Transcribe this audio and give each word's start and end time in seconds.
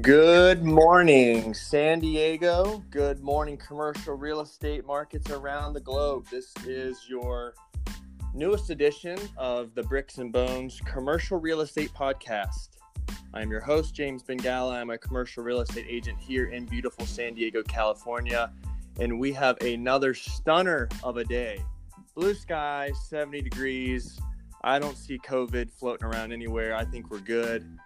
Good 0.00 0.64
morning, 0.64 1.54
San 1.54 2.00
Diego. 2.00 2.82
Good 2.90 3.22
morning, 3.22 3.56
commercial 3.56 4.14
real 4.14 4.40
estate 4.40 4.84
markets 4.84 5.30
around 5.30 5.74
the 5.74 5.80
globe. 5.80 6.26
This 6.28 6.52
is 6.66 7.08
your 7.08 7.54
newest 8.34 8.70
edition 8.70 9.16
of 9.36 9.76
the 9.76 9.84
Bricks 9.84 10.18
and 10.18 10.32
Bones 10.32 10.80
Commercial 10.84 11.38
Real 11.38 11.60
Estate 11.60 11.92
Podcast. 11.94 12.70
I'm 13.32 13.48
your 13.48 13.60
host, 13.60 13.94
James 13.94 14.24
Bengala. 14.24 14.72
I'm 14.74 14.90
a 14.90 14.98
commercial 14.98 15.44
real 15.44 15.60
estate 15.60 15.86
agent 15.88 16.18
here 16.18 16.46
in 16.46 16.66
beautiful 16.66 17.06
San 17.06 17.34
Diego, 17.34 17.62
California. 17.62 18.52
And 18.98 19.20
we 19.20 19.32
have 19.34 19.56
another 19.60 20.14
stunner 20.14 20.88
of 21.04 21.16
a 21.16 21.24
day. 21.24 21.62
Blue 22.16 22.34
sky, 22.34 22.90
70 23.08 23.40
degrees. 23.40 24.18
I 24.64 24.80
don't 24.80 24.96
see 24.96 25.16
COVID 25.18 25.70
floating 25.70 26.06
around 26.06 26.32
anywhere. 26.32 26.74
I 26.74 26.84
think 26.84 27.08
we're 27.08 27.20
good. 27.20 27.78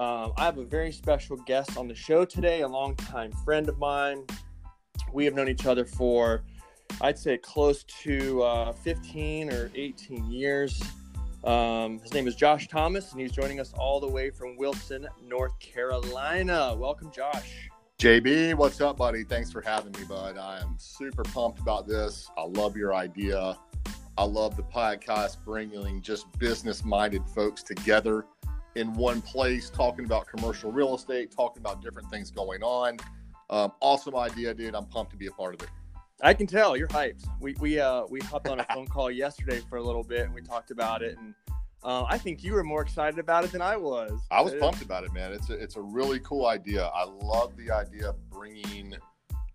Um, 0.00 0.32
I 0.38 0.46
have 0.46 0.56
a 0.56 0.64
very 0.64 0.92
special 0.92 1.36
guest 1.36 1.76
on 1.76 1.86
the 1.86 1.94
show 1.94 2.24
today, 2.24 2.62
a 2.62 2.68
longtime 2.68 3.32
friend 3.44 3.68
of 3.68 3.78
mine. 3.78 4.24
We 5.12 5.26
have 5.26 5.34
known 5.34 5.46
each 5.46 5.66
other 5.66 5.84
for, 5.84 6.42
I'd 7.02 7.18
say, 7.18 7.36
close 7.36 7.84
to 8.04 8.42
uh, 8.42 8.72
15 8.72 9.52
or 9.52 9.70
18 9.74 10.30
years. 10.30 10.82
Um, 11.44 11.98
his 11.98 12.14
name 12.14 12.26
is 12.26 12.34
Josh 12.34 12.66
Thomas, 12.66 13.12
and 13.12 13.20
he's 13.20 13.30
joining 13.30 13.60
us 13.60 13.74
all 13.74 14.00
the 14.00 14.08
way 14.08 14.30
from 14.30 14.56
Wilson, 14.56 15.06
North 15.22 15.58
Carolina. 15.58 16.74
Welcome, 16.78 17.10
Josh. 17.12 17.68
JB, 17.98 18.54
what's 18.54 18.80
up, 18.80 18.96
buddy? 18.96 19.22
Thanks 19.22 19.52
for 19.52 19.60
having 19.60 19.92
me, 19.92 20.06
bud. 20.08 20.38
I 20.38 20.60
am 20.60 20.76
super 20.78 21.24
pumped 21.24 21.60
about 21.60 21.86
this. 21.86 22.26
I 22.38 22.44
love 22.44 22.74
your 22.74 22.94
idea. 22.94 23.58
I 24.16 24.24
love 24.24 24.56
the 24.56 24.62
podcast 24.62 25.44
bringing 25.44 26.00
just 26.00 26.26
business 26.38 26.86
minded 26.86 27.22
folks 27.34 27.62
together 27.62 28.24
in 28.74 28.94
one 28.94 29.20
place, 29.22 29.70
talking 29.70 30.04
about 30.04 30.26
commercial 30.26 30.70
real 30.70 30.94
estate, 30.94 31.30
talking 31.30 31.60
about 31.60 31.82
different 31.82 32.08
things 32.10 32.30
going 32.30 32.62
on. 32.62 32.98
Um, 33.50 33.72
awesome 33.80 34.16
idea, 34.16 34.54
dude. 34.54 34.74
I'm 34.74 34.86
pumped 34.86 35.10
to 35.12 35.16
be 35.16 35.26
a 35.26 35.32
part 35.32 35.54
of 35.54 35.62
it. 35.62 35.68
I 36.22 36.34
can 36.34 36.46
tell 36.46 36.76
you're 36.76 36.88
hyped. 36.88 37.26
We 37.40 37.54
we 37.60 37.80
uh 37.80 38.04
we 38.10 38.20
hopped 38.20 38.48
on 38.48 38.60
a 38.60 38.64
phone 38.64 38.86
call 38.86 39.10
yesterday 39.10 39.60
for 39.68 39.78
a 39.78 39.82
little 39.82 40.04
bit 40.04 40.26
and 40.26 40.34
we 40.34 40.42
talked 40.42 40.70
about 40.70 41.02
it 41.02 41.16
and 41.18 41.34
uh, 41.82 42.04
I 42.08 42.18
think 42.18 42.44
you 42.44 42.52
were 42.52 42.62
more 42.62 42.82
excited 42.82 43.18
about 43.18 43.44
it 43.44 43.52
than 43.52 43.62
I 43.62 43.76
was. 43.76 44.12
I 44.30 44.42
was 44.42 44.52
pumped 44.54 44.82
about 44.82 45.04
it, 45.04 45.14
man. 45.14 45.32
It's 45.32 45.48
a, 45.48 45.54
it's 45.54 45.76
a 45.76 45.80
really 45.80 46.20
cool 46.20 46.46
idea. 46.46 46.84
I 46.86 47.04
love 47.04 47.56
the 47.56 47.70
idea 47.70 48.10
of 48.10 48.30
bringing, 48.30 48.96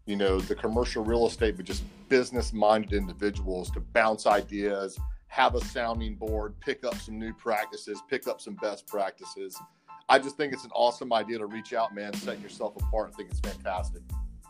you 0.07 0.15
know, 0.15 0.39
the 0.39 0.55
commercial 0.55 1.03
real 1.03 1.27
estate, 1.27 1.55
but 1.55 1.65
just 1.65 1.83
business 2.09 2.51
minded 2.51 2.93
individuals 2.93 3.69
to 3.71 3.79
bounce 3.79 4.25
ideas, 4.25 4.97
have 5.35 5.53
a 5.55 5.61
sounding 5.65 6.15
board, 6.15 6.57
pick 6.61 6.85
up 6.85 6.95
some 6.95 7.19
new 7.19 7.33
practices, 7.33 8.01
pick 8.09 8.25
up 8.25 8.39
some 8.39 8.55
best 8.55 8.87
practices. 8.87 9.59
I 10.07 10.17
just 10.17 10.37
think 10.37 10.53
it's 10.53 10.63
an 10.63 10.71
awesome 10.73 11.11
idea 11.11 11.39
to 11.39 11.45
reach 11.45 11.73
out, 11.73 11.93
man, 11.93 12.13
set 12.13 12.39
yourself 12.39 12.77
apart. 12.77 13.11
I 13.13 13.17
think 13.17 13.31
it's 13.31 13.41
fantastic. 13.41 14.01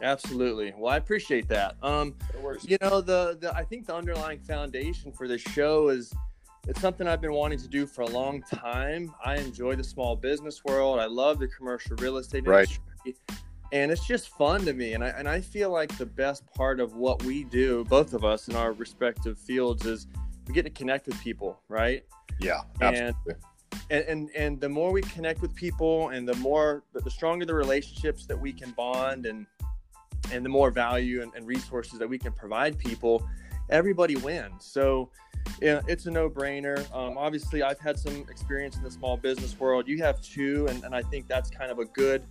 Absolutely. 0.04 0.76
Well, 0.78 0.94
I 0.94 0.98
appreciate 0.98 1.48
that. 1.48 1.76
Um, 1.82 2.14
you 2.62 2.78
know, 2.82 3.02
the, 3.02 3.36
the 3.42 3.52
I 3.56 3.64
think 3.64 3.88
the 3.88 3.96
underlying 3.96 4.40
foundation 4.42 5.12
for 5.12 5.28
this 5.28 5.42
show 5.42 5.90
is 5.90 6.14
it's 6.68 6.82
something 6.82 7.08
I've 7.08 7.22
been 7.22 7.34
wanting 7.34 7.60
to 7.60 7.68
do 7.68 7.88
for 7.88 8.04
a 8.04 8.10
long 8.10 8.44
time. 8.44 9.12
I 9.24 9.38
enjoy 9.38 9.76
the 9.76 9.84
small 9.84 10.16
business 10.16 10.64
world. 10.66 11.00
I 11.00 11.06
love 11.06 11.40
the 11.40 11.48
commercial 11.48 11.96
real 11.96 12.18
estate 12.18 12.46
industry. 12.46 12.84
Right. 13.08 13.16
And 13.72 13.92
it's 13.92 14.06
just 14.06 14.30
fun 14.30 14.64
to 14.66 14.74
me. 14.74 14.94
And 14.94 15.04
I 15.04 15.08
and 15.08 15.28
I 15.28 15.42
feel 15.42 15.72
like 15.72 15.98
the 15.98 16.06
best 16.06 16.46
part 16.54 16.80
of 16.80 16.96
what 16.96 17.24
we 17.24 17.44
do, 17.44 17.86
both 17.86 18.14
of 18.14 18.24
us 18.24 18.50
in 18.50 18.56
our 18.56 18.74
respective 18.74 19.40
fields, 19.40 19.88
is 19.88 20.06
we 20.48 20.54
get 20.54 20.64
to 20.64 20.70
connect 20.70 21.08
with 21.08 21.20
people, 21.22 21.60
right? 21.70 22.04
Yeah, 22.40 22.62
absolutely. 22.82 23.36
And, 23.90 24.04
and, 24.06 24.30
and 24.36 24.62
the 24.62 24.70
more 24.70 24.92
we 24.92 25.02
connect 25.02 25.42
with 25.42 25.54
people 25.54 26.10
and 26.10 26.28
the 26.28 26.36
more 26.36 26.84
the 26.94 27.10
stronger 27.12 27.46
the 27.46 27.54
relationships 27.54 28.26
that 28.26 28.40
we 28.40 28.52
can 28.54 28.72
bond 28.72 29.26
and 29.26 29.46
and 30.32 30.44
the 30.44 30.50
more 30.50 30.72
value 30.72 31.22
and, 31.22 31.32
and 31.36 31.46
resources 31.46 32.00
that 32.00 32.08
we 32.08 32.18
can 32.18 32.32
provide 32.32 32.80
people 32.80 33.28
everybody 33.70 34.16
wins 34.16 34.66
so 34.66 35.12
yeah, 35.62 35.82
it's 35.88 36.06
a 36.06 36.12
no-brainer. 36.12 36.80
Um, 36.94 37.18
obviously, 37.18 37.64
I've 37.64 37.80
had 37.80 37.98
some 37.98 38.26
experience 38.30 38.76
in 38.78 38.84
the 38.84 38.92
small 38.92 39.18
business 39.18 39.58
world. 39.60 39.88
You 39.88 40.02
have 40.04 40.22
too, 40.22 40.68
and, 40.70 40.84
and 40.84 40.94
I 40.94 41.02
think 41.02 41.28
that's 41.28 41.50
kind 41.50 41.72
of 41.72 41.80
a 41.80 41.86
good 41.86 42.24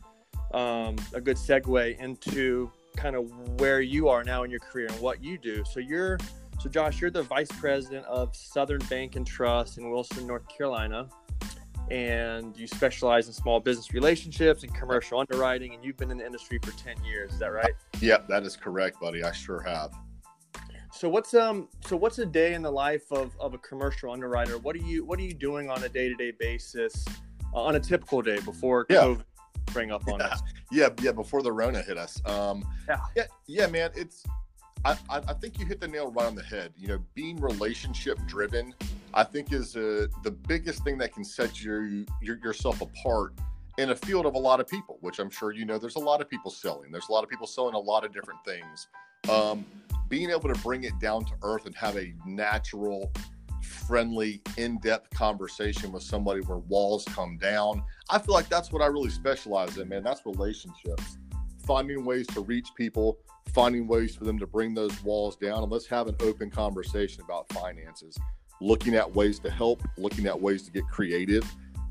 um, 0.52 0.96
a 1.12 1.20
good 1.20 1.36
segue 1.36 1.98
into 1.98 2.70
kind 2.96 3.16
of 3.16 3.28
where 3.58 3.80
you 3.80 4.08
are 4.08 4.22
now 4.22 4.44
in 4.44 4.50
your 4.50 4.60
career 4.60 4.86
and 4.86 5.00
what 5.00 5.22
you 5.22 5.36
do. 5.36 5.64
So 5.64 5.80
you're 5.80 6.18
so 6.60 6.68
Josh, 6.68 7.00
you're 7.00 7.10
the 7.10 7.22
vice 7.22 7.50
president 7.52 8.06
of 8.06 8.34
Southern 8.34 8.80
Bank 8.90 9.16
and 9.16 9.26
Trust 9.26 9.78
in 9.78 9.90
Wilson, 9.90 10.26
North 10.26 10.48
Carolina, 10.48 11.08
and 11.90 12.56
you 12.56 12.66
specialize 12.66 13.26
in 13.26 13.32
small 13.32 13.60
business 13.60 13.92
relationships 13.92 14.62
and 14.62 14.74
commercial 14.74 15.18
underwriting. 15.18 15.74
And 15.74 15.84
you've 15.84 15.96
been 15.96 16.10
in 16.10 16.18
the 16.18 16.26
industry 16.26 16.58
for 16.62 16.70
ten 16.72 17.02
years. 17.04 17.32
Is 17.32 17.38
that 17.40 17.52
right? 17.52 17.72
Yep, 18.00 18.28
that 18.28 18.44
is 18.44 18.56
correct, 18.56 19.00
buddy. 19.00 19.22
I 19.22 19.32
sure 19.32 19.60
have. 19.60 19.92
So 20.94 21.08
what's 21.08 21.34
um 21.34 21.68
so 21.84 21.96
what's 21.96 22.20
a 22.20 22.26
day 22.26 22.54
in 22.54 22.62
the 22.62 22.70
life 22.70 23.10
of, 23.10 23.34
of 23.40 23.52
a 23.52 23.58
commercial 23.58 24.12
underwriter? 24.12 24.58
What 24.58 24.76
are 24.76 24.80
you 24.80 25.04
what 25.04 25.18
are 25.18 25.22
you 25.22 25.34
doing 25.34 25.68
on 25.68 25.82
a 25.82 25.88
day 25.88 26.08
to 26.08 26.14
day 26.14 26.32
basis 26.38 27.04
uh, 27.52 27.62
on 27.62 27.74
a 27.74 27.80
typical 27.80 28.22
day 28.22 28.38
before 28.40 28.86
yeah. 28.88 28.98
COVID 28.98 29.24
bring 29.72 29.90
up 29.90 30.06
on 30.06 30.20
yeah. 30.20 30.26
us? 30.26 30.42
Yeah, 30.70 30.88
yeah, 31.02 31.10
before 31.10 31.42
the 31.42 31.52
Rona 31.52 31.82
hit 31.82 31.98
us. 31.98 32.22
Um, 32.24 32.64
yeah, 32.88 33.00
yeah, 33.16 33.24
yeah, 33.46 33.66
man. 33.66 33.90
It's 33.96 34.24
I, 34.84 34.96
I 35.08 35.32
think 35.34 35.58
you 35.58 35.66
hit 35.66 35.80
the 35.80 35.88
nail 35.88 36.10
right 36.10 36.26
on 36.26 36.34
the 36.34 36.42
head. 36.42 36.72
You 36.76 36.88
know, 36.88 36.98
being 37.14 37.40
relationship 37.40 38.18
driven, 38.26 38.74
I 39.14 39.24
think 39.24 39.52
is 39.52 39.76
uh, 39.76 40.06
the 40.22 40.30
biggest 40.30 40.84
thing 40.84 40.98
that 40.98 41.12
can 41.12 41.24
set 41.24 41.62
your, 41.62 41.86
your 42.20 42.38
yourself 42.42 42.80
apart 42.80 43.32
in 43.78 43.90
a 43.90 43.96
field 43.96 44.26
of 44.26 44.34
a 44.34 44.38
lot 44.38 44.60
of 44.60 44.68
people, 44.68 44.98
which 45.00 45.18
I'm 45.18 45.30
sure 45.30 45.52
you 45.52 45.64
know. 45.64 45.78
There's 45.78 45.96
a 45.96 46.00
lot 46.00 46.20
of 46.20 46.28
people 46.28 46.50
selling. 46.50 46.92
There's 46.92 47.08
a 47.08 47.12
lot 47.12 47.24
of 47.24 47.30
people 47.30 47.46
selling 47.46 47.74
a 47.74 47.78
lot 47.78 48.04
of 48.04 48.12
different 48.12 48.40
things. 48.44 48.88
Um, 49.28 49.64
being 50.08 50.30
able 50.30 50.52
to 50.52 50.60
bring 50.60 50.84
it 50.84 50.98
down 51.00 51.24
to 51.24 51.32
earth 51.42 51.66
and 51.66 51.74
have 51.76 51.96
a 51.96 52.12
natural, 52.26 53.10
friendly, 53.62 54.42
in 54.58 54.78
depth 54.78 55.10
conversation 55.10 55.92
with 55.92 56.02
somebody 56.02 56.40
where 56.42 56.58
walls 56.58 57.04
come 57.06 57.38
down, 57.38 57.82
I 58.10 58.18
feel 58.18 58.34
like 58.34 58.48
that's 58.48 58.70
what 58.70 58.82
I 58.82 58.86
really 58.86 59.10
specialize 59.10 59.78
in, 59.78 59.88
man. 59.88 60.04
That's 60.04 60.24
relationships, 60.26 61.18
finding 61.66 62.04
ways 62.04 62.26
to 62.28 62.40
reach 62.40 62.68
people, 62.76 63.18
finding 63.52 63.86
ways 63.86 64.14
for 64.14 64.24
them 64.24 64.38
to 64.38 64.46
bring 64.46 64.74
those 64.74 65.02
walls 65.02 65.36
down, 65.36 65.62
and 65.62 65.72
let's 65.72 65.86
have 65.86 66.06
an 66.06 66.16
open 66.20 66.50
conversation 66.50 67.22
about 67.22 67.52
finances, 67.52 68.16
looking 68.60 68.94
at 68.94 69.12
ways 69.14 69.38
to 69.40 69.50
help, 69.50 69.82
looking 69.98 70.26
at 70.26 70.40
ways 70.40 70.62
to 70.62 70.70
get 70.70 70.84
creative. 70.88 71.44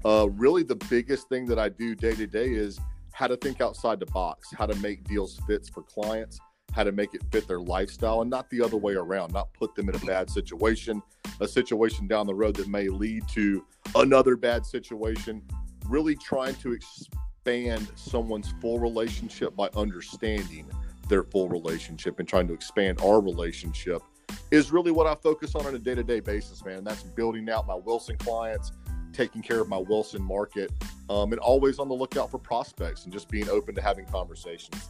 Uh, 0.06 0.28
really, 0.32 0.64
the 0.64 0.76
biggest 0.90 1.30
thing 1.30 1.46
that 1.46 1.60
I 1.60 1.70
do 1.70 1.96
day 1.96 2.16
to 2.16 2.28
day 2.28 2.50
is 2.50 2.80
how 3.12 3.28
to 3.28 3.38
think 3.38 3.62
outside 3.62 4.00
the 4.00 4.08
box, 4.08 4.50
how 4.58 4.66
to 4.66 4.76
make 4.76 5.04
deals 5.04 5.40
fits 5.48 5.70
for 5.70 5.84
clients 5.84 6.40
how 6.74 6.84
to 6.84 6.92
make 6.92 7.14
it 7.14 7.22
fit 7.32 7.48
their 7.48 7.60
lifestyle 7.60 8.22
and 8.22 8.30
not 8.30 8.50
the 8.50 8.62
other 8.62 8.78
way 8.78 8.94
around, 8.94 9.32
not 9.32 9.54
put 9.54 9.76
them 9.76 9.90
in 9.90 9.96
a 9.96 10.00
bad 10.00 10.30
situation, 10.30 11.02
a 11.40 11.48
situation 11.48 12.08
down 12.08 12.26
the 12.26 12.34
road 12.34 12.56
that 12.56 12.68
may 12.68 12.90
lead 12.90 13.28
to 13.30 13.64
another 13.96 14.36
bad 14.36 14.66
situation. 14.66 15.42
Really 15.88 16.16
trying 16.16 16.56
to 16.56 16.74
expand 17.46 17.90
someone's 17.96 18.54
full 18.62 18.80
relationship 18.80 19.54
by 19.56 19.70
understanding 19.76 20.66
their 21.10 21.24
full 21.24 21.50
relationship 21.50 22.20
and 22.20 22.28
trying 22.28 22.48
to 22.48 22.54
expand 22.54 23.00
our 23.02 23.20
relationship 23.20 24.02
is 24.52 24.72
really 24.72 24.92
what 24.92 25.08
I 25.08 25.16
focus 25.16 25.54
on 25.54 25.66
on 25.66 25.76
a 25.76 25.80
day 25.80 25.94
to 25.94 26.04
day 26.04 26.22
basis, 26.22 26.64
man. 26.64 26.78
And 26.78 26.88
that's 26.88 27.04
building 27.04 27.50
out 27.50 27.68
my 27.68 27.76
Wilson 27.76 28.16
clients, 28.18 28.72
taking 29.12 29.42
care 29.42 29.60
of 29.60 29.68
my 29.68 29.78
Wilson 29.78 30.22
market, 30.22 30.72
um, 31.10 31.34
and 31.34 31.40
always 31.42 31.80
on 31.80 31.90
the 31.90 31.94
lookout 31.94 32.32
for 32.32 32.38
prospects 32.38 33.04
and 33.04 33.12
just 33.12 33.28
being 33.28 33.50
open 33.50 33.76
to 33.76 33.82
having 33.82 34.06
conversations. 34.06 34.90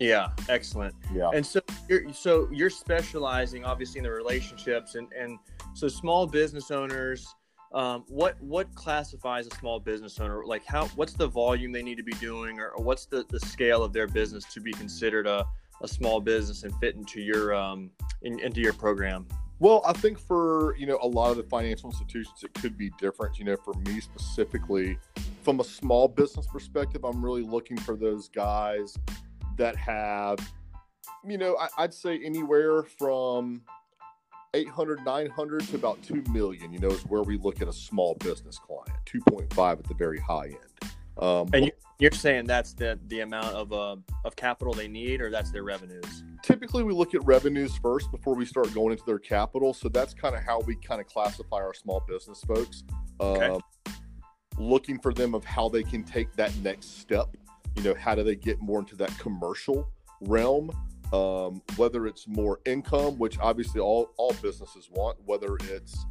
Yeah, 0.00 0.30
excellent. 0.48 0.94
Yeah. 1.14 1.30
And 1.32 1.46
so 1.46 1.60
you're 1.88 2.12
so 2.12 2.48
you're 2.50 2.70
specializing 2.70 3.64
obviously 3.64 3.98
in 3.98 4.04
the 4.04 4.10
relationships 4.10 4.96
and 4.96 5.06
and 5.12 5.38
so 5.74 5.86
small 5.86 6.26
business 6.26 6.72
owners 6.72 7.36
um, 7.72 8.04
what 8.08 8.40
what 8.40 8.74
classifies 8.74 9.46
a 9.46 9.54
small 9.56 9.78
business 9.78 10.18
owner? 10.20 10.44
Like 10.44 10.64
how 10.64 10.86
what's 10.88 11.12
the 11.12 11.26
volume 11.26 11.72
they 11.72 11.82
need 11.82 11.96
to 11.98 12.02
be 12.02 12.12
doing 12.12 12.58
or, 12.58 12.70
or 12.70 12.82
what's 12.82 13.06
the, 13.06 13.24
the 13.28 13.40
scale 13.40 13.82
of 13.82 13.92
their 13.92 14.06
business 14.06 14.44
to 14.54 14.60
be 14.60 14.72
considered 14.72 15.26
a, 15.26 15.46
a 15.82 15.88
small 15.88 16.20
business 16.20 16.62
and 16.62 16.74
fit 16.76 16.94
into 16.94 17.20
your 17.20 17.54
um 17.54 17.90
in, 18.22 18.38
into 18.40 18.60
your 18.60 18.72
program? 18.72 19.26
Well 19.60 19.82
i 19.86 19.92
think 19.92 20.18
for 20.18 20.76
you 20.78 20.86
know 20.86 20.98
a 21.02 21.06
lot 21.06 21.30
of 21.30 21.36
the 21.36 21.42
financial 21.42 21.90
institutions 21.90 22.42
it 22.42 22.54
could 22.54 22.78
be 22.78 22.90
different. 22.98 23.38
You 23.38 23.44
know 23.44 23.56
for 23.56 23.74
me 23.74 24.00
specifically 24.00 24.98
from 25.42 25.60
a 25.60 25.64
small 25.64 26.08
business 26.08 26.46
perspective 26.46 27.04
i'm 27.04 27.24
really 27.24 27.42
looking 27.42 27.76
for 27.76 27.96
those 27.96 28.28
guys 28.28 28.96
that 29.58 29.76
have, 29.76 30.38
you 31.26 31.36
know, 31.36 31.56
I, 31.76 31.82
would 31.82 31.92
say 31.92 32.18
anywhere 32.24 32.82
from 32.82 33.60
800, 34.54 35.04
900 35.04 35.60
to 35.68 35.76
about 35.76 36.02
2 36.02 36.24
million, 36.30 36.72
you 36.72 36.78
know, 36.78 36.88
is 36.88 37.02
where 37.02 37.22
we 37.22 37.36
look 37.38 37.60
at 37.60 37.68
a 37.68 37.72
small 37.72 38.14
business 38.16 38.58
client, 38.58 38.90
2.5 39.06 39.78
at 39.78 39.84
the 39.84 39.94
very 39.94 40.18
high 40.18 40.46
end. 40.46 40.92
Um, 41.18 41.48
and 41.52 41.72
you're 41.98 42.12
saying 42.12 42.46
that's 42.46 42.74
the 42.74 42.96
the 43.08 43.20
amount 43.20 43.52
of 43.52 43.72
uh, 43.72 43.96
of 44.24 44.36
capital 44.36 44.72
they 44.72 44.86
need, 44.86 45.20
or 45.20 45.30
that's 45.30 45.50
their 45.50 45.64
revenues? 45.64 46.22
Typically, 46.44 46.84
we 46.84 46.92
look 46.92 47.12
at 47.12 47.24
revenues 47.24 47.76
first 47.76 48.12
before 48.12 48.36
we 48.36 48.46
start 48.46 48.72
going 48.72 48.92
into 48.92 49.04
their 49.04 49.18
capital. 49.18 49.74
So 49.74 49.88
that's 49.88 50.14
kind 50.14 50.36
of 50.36 50.44
how 50.44 50.60
we 50.60 50.76
kind 50.76 51.00
of 51.00 51.08
classify 51.08 51.56
our 51.56 51.74
small 51.74 52.04
business 52.06 52.40
folks. 52.42 52.84
Okay. 53.18 53.46
Um, 53.46 53.60
looking 54.58 55.00
for 55.00 55.12
them 55.12 55.34
of 55.34 55.44
how 55.44 55.68
they 55.68 55.82
can 55.82 56.04
take 56.04 56.32
that 56.34 56.56
next 56.58 57.00
step 57.00 57.36
you 57.78 57.84
know, 57.84 57.94
how 57.94 58.14
do 58.14 58.24
they 58.24 58.34
get 58.34 58.60
more 58.60 58.80
into 58.80 58.96
that 58.96 59.16
commercial 59.18 59.88
realm? 60.20 60.70
Um, 61.12 61.62
whether 61.76 62.06
it's 62.06 62.28
more 62.28 62.60
income, 62.66 63.18
which 63.18 63.38
obviously 63.38 63.80
all 63.80 64.10
all 64.18 64.34
businesses 64.42 64.90
want, 64.90 65.16
whether 65.24 65.56
it's 65.64 66.04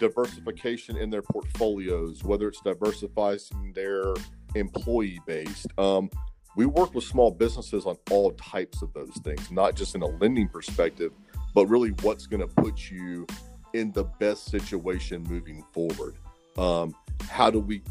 diversification 0.00 0.96
in 0.96 1.10
their 1.10 1.22
portfolios, 1.22 2.24
whether 2.24 2.48
it's 2.48 2.60
diversifying 2.60 3.72
their 3.74 4.14
employee 4.54 5.20
base. 5.26 5.64
Um, 5.78 6.10
we 6.56 6.66
work 6.66 6.94
with 6.94 7.04
small 7.04 7.30
businesses 7.30 7.86
on 7.86 7.96
all 8.10 8.32
types 8.32 8.82
of 8.82 8.92
those 8.92 9.16
things, 9.24 9.50
not 9.50 9.74
just 9.74 9.94
in 9.94 10.02
a 10.02 10.06
lending 10.06 10.48
perspective, 10.48 11.12
but 11.54 11.66
really 11.66 11.90
what's 12.02 12.26
going 12.26 12.40
to 12.40 12.48
put 12.48 12.90
you 12.90 13.26
in 13.72 13.92
the 13.92 14.04
best 14.04 14.50
situation 14.50 15.22
moving 15.22 15.64
forward. 15.72 16.16
Um, 16.58 16.94
how 17.28 17.50
do 17.50 17.58
we 17.58 17.82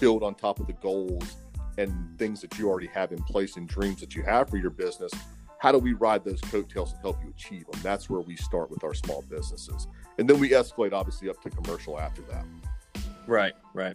build 0.00 0.22
on 0.22 0.34
top 0.34 0.60
of 0.60 0.66
the 0.66 0.72
goals 0.74 1.36
and 1.76 1.92
things 2.18 2.40
that 2.40 2.58
you 2.58 2.68
already 2.68 2.86
have 2.88 3.12
in 3.12 3.22
place 3.24 3.56
and 3.56 3.68
dreams 3.68 4.00
that 4.00 4.14
you 4.14 4.22
have 4.22 4.48
for 4.48 4.56
your 4.56 4.70
business? 4.70 5.12
How 5.62 5.70
do 5.70 5.78
we 5.78 5.92
ride 5.92 6.24
those 6.24 6.40
coattails 6.40 6.90
and 6.90 7.00
help 7.02 7.22
you 7.22 7.30
achieve 7.30 7.66
them? 7.70 7.80
That's 7.84 8.10
where 8.10 8.20
we 8.20 8.34
start 8.34 8.68
with 8.68 8.82
our 8.82 8.94
small 8.94 9.22
businesses, 9.22 9.86
and 10.18 10.28
then 10.28 10.40
we 10.40 10.50
escalate 10.50 10.92
obviously 10.92 11.30
up 11.30 11.40
to 11.42 11.50
commercial 11.50 12.00
after 12.00 12.20
that. 12.22 12.44
Right, 13.28 13.52
right. 13.72 13.94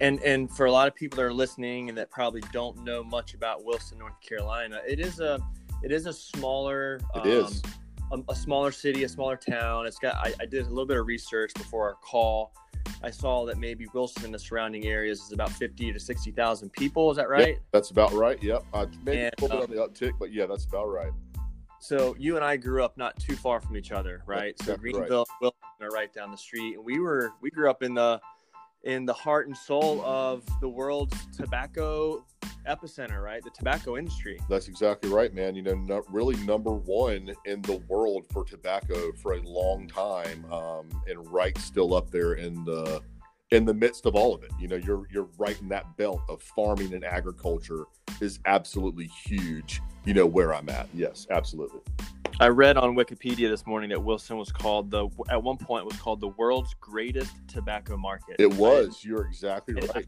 And 0.00 0.22
and 0.22 0.48
for 0.48 0.66
a 0.66 0.70
lot 0.70 0.86
of 0.86 0.94
people 0.94 1.16
that 1.16 1.24
are 1.24 1.32
listening 1.32 1.88
and 1.88 1.98
that 1.98 2.08
probably 2.08 2.42
don't 2.52 2.84
know 2.84 3.02
much 3.02 3.34
about 3.34 3.64
Wilson, 3.64 3.98
North 3.98 4.20
Carolina, 4.20 4.80
it 4.86 5.00
is 5.00 5.18
a 5.18 5.40
it 5.82 5.90
is 5.90 6.06
a 6.06 6.12
smaller 6.12 7.00
it 7.16 7.22
um, 7.22 7.28
is. 7.28 7.62
A, 8.12 8.20
a, 8.30 8.34
smaller 8.34 8.72
city, 8.72 9.04
a 9.04 9.08
smaller 9.08 9.36
town. 9.36 9.86
It's 9.86 9.98
got 9.98 10.14
I, 10.16 10.32
I 10.40 10.46
did 10.46 10.66
a 10.66 10.68
little 10.68 10.86
bit 10.86 10.96
of 10.96 11.06
research 11.06 11.52
before 11.54 11.88
our 11.88 11.94
call. 11.96 12.52
I 13.02 13.10
saw 13.10 13.44
that 13.46 13.58
maybe 13.58 13.86
Wilson 13.92 14.24
and 14.24 14.34
the 14.34 14.38
surrounding 14.38 14.86
areas 14.86 15.20
is 15.20 15.32
about 15.32 15.50
50 15.50 15.92
to 15.92 16.00
60,000 16.00 16.72
people. 16.72 17.10
Is 17.10 17.16
that 17.16 17.28
right? 17.28 17.48
Yep, 17.48 17.58
that's 17.70 17.90
about 17.90 18.12
right. 18.12 18.42
Yep. 18.42 18.64
Uh, 18.72 18.86
maybe 19.04 19.18
and, 19.18 19.34
a 19.38 19.42
little 19.42 19.66
bit 19.66 19.78
um, 19.78 19.82
on 19.82 19.90
the 19.92 20.06
uptick, 20.06 20.12
but 20.18 20.32
yeah, 20.32 20.46
that's 20.46 20.64
about 20.64 20.86
right. 20.86 21.12
So 21.80 22.16
you 22.18 22.36
and 22.36 22.44
I 22.44 22.56
grew 22.56 22.82
up 22.82 22.96
not 22.96 23.18
too 23.20 23.36
far 23.36 23.60
from 23.60 23.76
each 23.76 23.92
other, 23.92 24.22
right? 24.26 24.54
That's 24.58 24.66
so 24.66 24.76
Greenville, 24.76 25.26
right. 25.28 25.42
Wilson 25.42 25.58
are 25.80 25.90
right 25.90 26.12
down 26.12 26.30
the 26.30 26.36
street, 26.36 26.74
and 26.74 26.84
we 26.84 26.98
were 26.98 27.32
we 27.40 27.50
grew 27.50 27.70
up 27.70 27.82
in 27.82 27.94
the 27.94 28.20
in 28.82 29.04
the 29.04 29.12
heart 29.12 29.46
and 29.46 29.56
soul 29.56 30.00
of 30.02 30.42
the 30.60 30.68
world's 30.68 31.16
tobacco 31.36 32.24
epicenter, 32.68 33.22
right? 33.22 33.42
The 33.42 33.50
tobacco 33.50 33.96
industry. 33.96 34.38
That's 34.48 34.68
exactly 34.68 35.10
right, 35.10 35.32
man. 35.32 35.54
You 35.54 35.62
know, 35.62 35.74
not 35.74 36.12
really 36.12 36.36
number 36.44 36.72
one 36.72 37.32
in 37.44 37.62
the 37.62 37.76
world 37.88 38.26
for 38.30 38.44
tobacco 38.44 39.12
for 39.12 39.34
a 39.34 39.42
long 39.42 39.88
time, 39.88 40.44
um, 40.52 40.88
and 41.08 41.30
right 41.32 41.56
still 41.58 41.94
up 41.94 42.10
there 42.10 42.34
in 42.34 42.64
the 42.64 43.00
in 43.50 43.64
the 43.64 43.74
midst 43.74 44.06
of 44.06 44.14
all 44.14 44.34
of 44.34 44.42
it. 44.42 44.50
You 44.60 44.68
know, 44.68 44.76
you're 44.76 45.06
you're 45.10 45.28
right 45.38 45.60
in 45.60 45.68
that 45.68 45.96
belt 45.96 46.20
of 46.28 46.42
farming 46.42 46.94
and 46.94 47.04
agriculture 47.04 47.84
is 48.20 48.38
absolutely 48.46 49.06
huge. 49.06 49.80
You 50.04 50.14
know 50.14 50.26
where 50.26 50.54
I'm 50.54 50.68
at. 50.68 50.88
Yes, 50.94 51.26
absolutely. 51.30 51.80
I 52.40 52.48
read 52.48 52.76
on 52.76 52.94
Wikipedia 52.94 53.50
this 53.50 53.66
morning 53.66 53.90
that 53.90 54.00
Wilson 54.00 54.36
was 54.36 54.52
called 54.52 54.90
the 54.92 55.08
at 55.28 55.42
one 55.42 55.56
point 55.56 55.84
was 55.84 55.96
called 55.96 56.20
the 56.20 56.28
world's 56.28 56.74
greatest 56.80 57.34
tobacco 57.48 57.96
market. 57.96 58.36
It 58.38 58.52
was. 58.54 59.04
You're 59.04 59.26
exactly 59.26 59.74
right. 59.94 60.06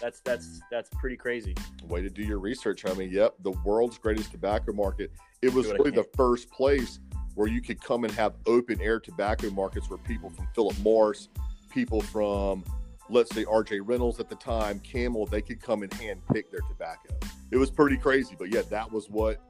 That's 0.00 0.20
that's 0.20 0.60
that's 0.70 0.90
pretty 1.00 1.16
crazy. 1.16 1.54
Way 1.88 2.02
to 2.02 2.10
do 2.10 2.22
your 2.22 2.38
research, 2.38 2.84
I 2.86 2.94
mean, 2.94 3.10
yep, 3.10 3.34
the 3.40 3.52
world's 3.64 3.98
greatest 3.98 4.32
tobacco 4.32 4.72
market. 4.72 5.10
It 5.42 5.52
was 5.52 5.66
really 5.72 5.90
the 5.90 6.06
first 6.16 6.50
place 6.50 6.98
where 7.34 7.48
you 7.48 7.62
could 7.62 7.82
come 7.82 8.04
and 8.04 8.12
have 8.14 8.34
open 8.46 8.80
air 8.80 9.00
tobacco 9.00 9.50
markets 9.50 9.88
where 9.88 9.98
people 9.98 10.30
from 10.30 10.48
Philip 10.54 10.78
Morris, 10.80 11.28
people 11.70 12.00
from 12.00 12.64
let's 13.08 13.34
say 13.34 13.44
RJ 13.44 13.82
Reynolds 13.84 14.20
at 14.20 14.28
the 14.28 14.36
time, 14.36 14.80
Camel, 14.80 15.26
they 15.26 15.42
could 15.42 15.60
come 15.60 15.82
and 15.82 15.92
hand 15.94 16.20
pick 16.32 16.50
their 16.50 16.60
tobacco. 16.62 17.14
It 17.50 17.56
was 17.56 17.70
pretty 17.70 17.96
crazy, 17.96 18.34
but 18.38 18.52
yeah, 18.52 18.62
that 18.70 18.90
was 18.90 19.10
what 19.10 19.40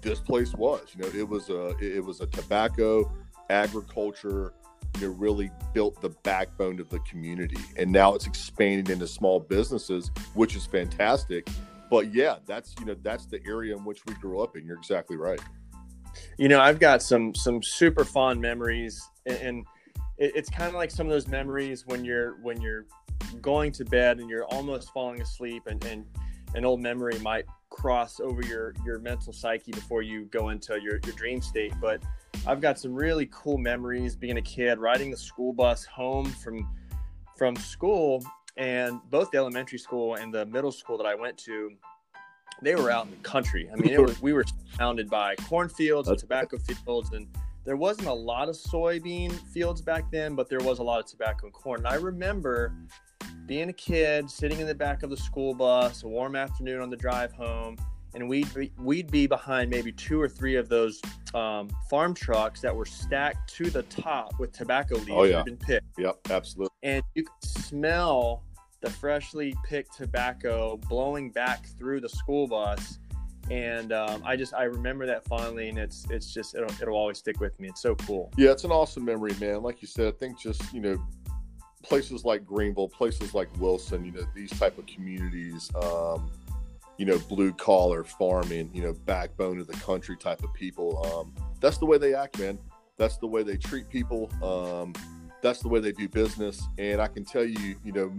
this 0.00 0.20
place 0.20 0.52
was. 0.54 0.94
You 0.96 1.02
know, 1.02 1.10
it 1.14 1.28
was 1.28 1.48
a 1.48 1.76
it 1.78 2.04
was 2.04 2.20
a 2.20 2.26
tobacco 2.26 3.10
agriculture. 3.50 4.52
You 5.00 5.10
really 5.10 5.50
built 5.72 6.00
the 6.00 6.10
backbone 6.10 6.78
of 6.80 6.88
the 6.88 7.00
community, 7.00 7.58
and 7.76 7.90
now 7.90 8.14
it's 8.14 8.26
expanding 8.26 8.92
into 8.92 9.06
small 9.06 9.40
businesses, 9.40 10.10
which 10.34 10.54
is 10.54 10.66
fantastic. 10.66 11.48
But 11.90 12.14
yeah, 12.14 12.36
that's 12.46 12.74
you 12.78 12.86
know 12.86 12.96
that's 13.02 13.26
the 13.26 13.40
area 13.46 13.76
in 13.76 13.84
which 13.84 14.04
we 14.06 14.14
grew 14.14 14.40
up 14.40 14.56
in. 14.56 14.64
You're 14.64 14.78
exactly 14.78 15.16
right. 15.16 15.40
You 16.38 16.48
know, 16.48 16.60
I've 16.60 16.78
got 16.78 17.02
some 17.02 17.34
some 17.34 17.62
super 17.62 18.04
fond 18.04 18.40
memories, 18.40 19.02
and 19.26 19.64
it's 20.18 20.50
kind 20.50 20.68
of 20.68 20.74
like 20.74 20.90
some 20.90 21.06
of 21.06 21.12
those 21.12 21.28
memories 21.28 21.86
when 21.86 22.04
you're 22.04 22.36
when 22.42 22.60
you're 22.60 22.86
going 23.40 23.72
to 23.72 23.84
bed 23.84 24.20
and 24.20 24.28
you're 24.28 24.44
almost 24.44 24.90
falling 24.92 25.20
asleep, 25.20 25.64
and 25.66 25.82
and 25.84 26.04
an 26.54 26.64
old 26.64 26.80
memory 26.80 27.18
might 27.20 27.44
cross 27.70 28.20
over 28.20 28.42
your 28.42 28.74
your 28.84 28.98
mental 28.98 29.32
psyche 29.32 29.72
before 29.72 30.02
you 30.02 30.26
go 30.26 30.50
into 30.50 30.78
your, 30.80 31.00
your 31.04 31.14
dream 31.14 31.40
state 31.40 31.72
but 31.80 32.02
i've 32.46 32.60
got 32.60 32.78
some 32.78 32.92
really 32.92 33.28
cool 33.32 33.56
memories 33.56 34.14
being 34.14 34.36
a 34.36 34.42
kid 34.42 34.78
riding 34.78 35.10
the 35.10 35.16
school 35.16 35.52
bus 35.52 35.84
home 35.84 36.26
from 36.26 36.68
from 37.36 37.56
school 37.56 38.22
and 38.58 39.00
both 39.10 39.30
the 39.30 39.38
elementary 39.38 39.78
school 39.78 40.16
and 40.16 40.34
the 40.34 40.44
middle 40.46 40.70
school 40.70 40.98
that 40.98 41.06
i 41.06 41.14
went 41.14 41.36
to 41.38 41.70
they 42.62 42.76
were 42.76 42.90
out 42.90 43.06
in 43.06 43.10
the 43.10 43.16
country. 43.18 43.68
I 43.72 43.76
mean 43.76 44.00
was, 44.00 44.22
we 44.22 44.32
were 44.32 44.44
surrounded 44.74 45.10
by 45.10 45.34
cornfields 45.36 46.08
and 46.08 46.18
tobacco 46.18 46.58
fields 46.58 47.12
and 47.12 47.26
there 47.64 47.76
wasn't 47.76 48.08
a 48.08 48.12
lot 48.12 48.48
of 48.48 48.56
soybean 48.56 49.32
fields 49.32 49.80
back 49.80 50.10
then 50.10 50.34
but 50.34 50.48
there 50.48 50.60
was 50.60 50.78
a 50.78 50.82
lot 50.82 51.00
of 51.00 51.06
tobacco 51.06 51.46
and 51.46 51.52
corn. 51.52 51.80
And 51.80 51.88
i 51.88 51.94
remember 51.94 52.72
being 53.46 53.68
a 53.68 53.72
kid, 53.72 54.30
sitting 54.30 54.60
in 54.60 54.66
the 54.66 54.74
back 54.74 55.02
of 55.02 55.10
the 55.10 55.16
school 55.16 55.54
bus, 55.54 56.02
a 56.02 56.08
warm 56.08 56.36
afternoon 56.36 56.80
on 56.80 56.90
the 56.90 56.96
drive 56.96 57.32
home, 57.32 57.76
and 58.14 58.28
we'd 58.28 58.52
be, 58.54 58.72
we'd 58.78 59.10
be 59.10 59.26
behind 59.26 59.70
maybe 59.70 59.92
two 59.92 60.20
or 60.20 60.28
three 60.28 60.56
of 60.56 60.68
those 60.68 61.00
um, 61.34 61.68
farm 61.88 62.14
trucks 62.14 62.60
that 62.60 62.74
were 62.74 62.84
stacked 62.84 63.52
to 63.54 63.70
the 63.70 63.82
top 63.84 64.38
with 64.38 64.52
tobacco 64.52 64.96
leaves 64.96 65.10
oh, 65.10 65.22
yeah. 65.24 65.30
that 65.30 65.36
had 65.36 65.44
been 65.46 65.56
picked. 65.56 65.86
Yep, 65.98 66.18
absolutely. 66.30 66.76
And 66.82 67.02
you 67.14 67.24
could 67.24 67.50
smell 67.50 68.44
the 68.80 68.90
freshly 68.90 69.54
picked 69.64 69.96
tobacco 69.96 70.76
blowing 70.88 71.30
back 71.30 71.66
through 71.78 72.00
the 72.00 72.08
school 72.08 72.46
bus. 72.46 72.98
And 73.50 73.92
um, 73.92 74.22
I 74.24 74.36
just 74.36 74.54
I 74.54 74.64
remember 74.64 75.04
that 75.06 75.24
fondly, 75.24 75.68
and 75.68 75.76
it's 75.76 76.06
it's 76.10 76.32
just 76.32 76.54
it'll, 76.54 76.70
it'll 76.80 76.96
always 76.96 77.18
stick 77.18 77.40
with 77.40 77.58
me. 77.58 77.68
It's 77.68 77.82
so 77.82 77.96
cool. 77.96 78.30
Yeah, 78.36 78.50
it's 78.50 78.64
an 78.64 78.70
awesome 78.70 79.04
memory, 79.04 79.34
man. 79.40 79.62
Like 79.62 79.82
you 79.82 79.88
said, 79.88 80.06
I 80.14 80.16
think 80.16 80.38
just 80.38 80.72
you 80.72 80.80
know 80.80 81.04
places 81.82 82.24
like 82.24 82.44
Greenville, 82.46 82.88
places 82.88 83.34
like 83.34 83.48
Wilson, 83.58 84.04
you 84.04 84.12
know, 84.12 84.24
these 84.34 84.50
type 84.58 84.78
of 84.78 84.86
communities, 84.86 85.70
um, 85.76 86.30
you 86.98 87.06
know, 87.06 87.18
blue 87.18 87.52
collar 87.52 88.04
farming, 88.04 88.70
you 88.72 88.82
know, 88.82 88.92
backbone 88.92 89.58
of 89.58 89.66
the 89.66 89.72
country 89.74 90.16
type 90.16 90.42
of 90.42 90.52
people. 90.54 91.04
Um, 91.06 91.34
that's 91.60 91.78
the 91.78 91.86
way 91.86 91.98
they 91.98 92.14
act, 92.14 92.38
man. 92.38 92.58
That's 92.96 93.16
the 93.16 93.26
way 93.26 93.42
they 93.42 93.56
treat 93.56 93.88
people. 93.88 94.30
Um, 94.42 94.94
that's 95.40 95.60
the 95.60 95.68
way 95.68 95.80
they 95.80 95.92
do 95.92 96.08
business. 96.08 96.62
And 96.78 97.00
I 97.00 97.08
can 97.08 97.24
tell 97.24 97.44
you, 97.44 97.76
you 97.84 97.92
know, 97.92 98.12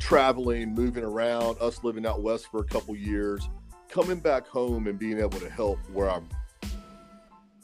traveling, 0.00 0.74
moving 0.74 1.04
around, 1.04 1.58
us 1.60 1.84
living 1.84 2.06
out 2.06 2.22
west 2.22 2.50
for 2.50 2.60
a 2.60 2.64
couple 2.64 2.96
years, 2.96 3.48
coming 3.88 4.18
back 4.18 4.46
home 4.46 4.88
and 4.88 4.98
being 4.98 5.18
able 5.18 5.38
to 5.40 5.48
help 5.48 5.78
where 5.92 6.10
I'm 6.10 6.28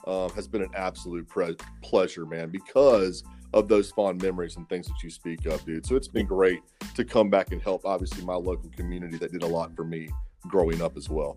um, 0.07 0.31
has 0.31 0.49
been 0.49 0.63
an 0.63 0.71
absolute 0.75 1.29
pre- 1.29 1.57
pleasure, 1.83 2.27
man, 2.27 2.51
because 2.51 3.23
of 3.55 3.69
those 3.69 3.91
fond 3.91 4.23
memories 4.23 4.57
and 4.57 4.69
things 4.69 4.87
that 4.89 5.03
you 5.03 5.11
speak 5.11 5.47
of, 5.47 5.65
dude. 5.65 5.87
So 5.87 5.97
it's 5.97 6.09
been 6.09 6.27
great 6.27 6.63
to 6.95 7.05
come 7.05 7.31
back 7.31 7.53
and 7.53 7.61
help, 7.61 7.85
obviously, 7.85 8.25
my 8.25 8.35
local 8.35 8.71
community 8.77 9.19
that 9.19 9.33
did 9.33 9.43
a 9.43 9.47
lot 9.47 9.75
for 9.77 9.85
me 9.85 10.09
growing 10.49 10.81
up 10.81 10.97
as 10.97 11.09
well. 11.09 11.37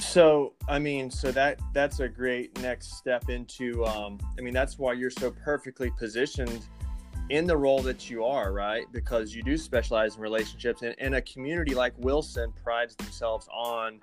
So, 0.00 0.54
I 0.68 0.78
mean, 0.78 1.10
so 1.10 1.30
that 1.32 1.60
that's 1.72 2.00
a 2.00 2.08
great 2.08 2.60
next 2.60 2.96
step 2.96 3.28
into. 3.28 3.84
Um, 3.84 4.18
I 4.38 4.42
mean, 4.42 4.54
that's 4.54 4.78
why 4.78 4.92
you're 4.92 5.10
so 5.10 5.30
perfectly 5.30 5.90
positioned 5.98 6.66
in 7.30 7.46
the 7.46 7.56
role 7.56 7.80
that 7.82 8.10
you 8.10 8.24
are, 8.24 8.52
right? 8.52 8.84
Because 8.92 9.34
you 9.34 9.42
do 9.42 9.56
specialize 9.56 10.16
in 10.16 10.22
relationships, 10.22 10.82
and, 10.82 10.94
and 10.98 11.14
a 11.14 11.22
community 11.22 11.74
like 11.74 11.94
Wilson 11.98 12.52
prides 12.62 12.96
themselves 12.96 13.48
on 13.52 14.00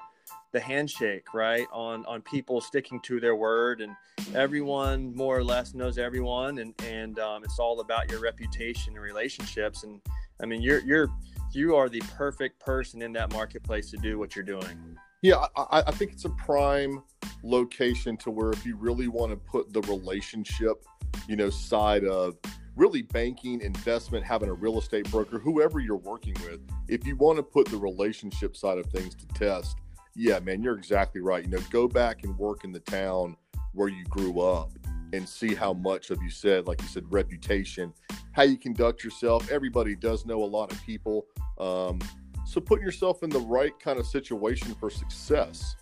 the 0.51 0.59
handshake, 0.59 1.33
right? 1.33 1.67
On 1.71 2.05
on 2.05 2.21
people 2.21 2.61
sticking 2.61 2.99
to 3.01 3.19
their 3.19 3.35
word, 3.35 3.81
and 3.81 3.95
everyone 4.35 5.15
more 5.15 5.37
or 5.37 5.43
less 5.43 5.73
knows 5.73 5.97
everyone, 5.97 6.59
and 6.59 6.73
and 6.85 7.19
um, 7.19 7.43
it's 7.43 7.59
all 7.59 7.79
about 7.79 8.11
your 8.11 8.19
reputation 8.19 8.93
and 8.93 9.01
relationships. 9.01 9.83
And 9.83 10.01
I 10.41 10.45
mean, 10.45 10.61
you're 10.61 10.79
you're 10.79 11.09
you 11.53 11.75
are 11.75 11.89
the 11.89 12.01
perfect 12.15 12.59
person 12.59 13.01
in 13.01 13.13
that 13.13 13.31
marketplace 13.33 13.91
to 13.91 13.97
do 13.97 14.17
what 14.17 14.35
you're 14.35 14.45
doing. 14.45 14.97
Yeah, 15.21 15.45
I, 15.55 15.83
I 15.87 15.91
think 15.91 16.11
it's 16.11 16.25
a 16.25 16.29
prime 16.29 17.03
location 17.43 18.17
to 18.17 18.31
where 18.31 18.51
if 18.51 18.65
you 18.65 18.75
really 18.75 19.07
want 19.07 19.31
to 19.31 19.37
put 19.37 19.71
the 19.71 19.81
relationship, 19.81 20.83
you 21.27 21.35
know, 21.35 21.49
side 21.49 22.05
of 22.05 22.37
really 22.75 23.01
banking, 23.01 23.61
investment, 23.61 24.25
having 24.25 24.49
a 24.49 24.53
real 24.53 24.79
estate 24.79 25.09
broker, 25.11 25.37
whoever 25.37 25.79
you're 25.79 25.97
working 25.97 26.33
with, 26.45 26.61
if 26.87 27.05
you 27.05 27.15
want 27.17 27.37
to 27.37 27.43
put 27.43 27.67
the 27.67 27.77
relationship 27.77 28.55
side 28.55 28.77
of 28.77 28.85
things 28.87 29.13
to 29.15 29.27
test, 29.27 29.77
yeah, 30.15 30.39
man, 30.39 30.61
you're 30.61 30.77
exactly 30.77 31.21
right. 31.21 31.43
You 31.43 31.51
know, 31.51 31.59
go 31.69 31.87
back 31.87 32.23
and 32.23 32.37
work 32.37 32.63
in 32.63 32.71
the 32.71 32.79
town 32.79 33.35
where 33.73 33.87
you 33.87 34.03
grew 34.05 34.41
up 34.41 34.71
and 35.13 35.27
see 35.27 35.55
how 35.55 35.73
much 35.73 36.09
of 36.09 36.21
you 36.21 36.29
said, 36.29 36.67
like 36.67 36.81
you 36.81 36.87
said, 36.87 37.03
reputation, 37.11 37.93
how 38.31 38.43
you 38.43 38.57
conduct 38.57 39.03
yourself. 39.03 39.51
Everybody 39.51 39.95
does 39.95 40.25
know 40.25 40.43
a 40.43 40.45
lot 40.45 40.71
of 40.71 40.81
people. 40.83 41.25
Um, 41.59 41.99
So 42.45 42.59
putting 42.59 42.83
yourself 42.83 43.23
in 43.23 43.29
the 43.29 43.39
right 43.39 43.71
kind 43.79 43.97
of 43.97 44.05
situation 44.05 44.75
for 44.75 44.89
success, 44.89 45.77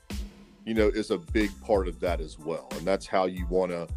you 0.66 0.76
know, 0.76 0.90
is 0.90 1.10
a 1.10 1.18
big 1.18 1.50
part 1.62 1.88
of 1.88 2.00
that 2.02 2.22
as 2.22 2.38
well. 2.38 2.68
And 2.74 2.86
that's 2.86 3.08
how 3.08 3.26
you 3.26 3.48
want 3.48 3.72
to 3.72 3.88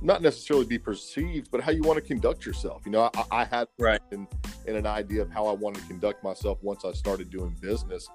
not 0.00 0.22
necessarily 0.22 0.66
be 0.66 0.78
perceived, 0.78 1.50
but 1.50 1.60
how 1.60 1.72
you 1.72 1.82
want 1.82 1.96
to 1.96 2.02
conduct 2.02 2.46
yourself. 2.46 2.82
You 2.84 2.92
know, 2.92 3.10
I, 3.14 3.42
I 3.42 3.44
had 3.44 3.66
right 3.78 4.00
in, 4.12 4.28
in 4.66 4.76
an 4.76 4.86
idea 4.86 5.20
of 5.22 5.30
how 5.30 5.46
I 5.46 5.52
wanted 5.52 5.80
to 5.82 5.88
conduct 5.88 6.22
myself 6.22 6.58
once 6.62 6.84
I 6.84 6.92
started 6.92 7.28
doing 7.28 7.56
business 7.60 8.08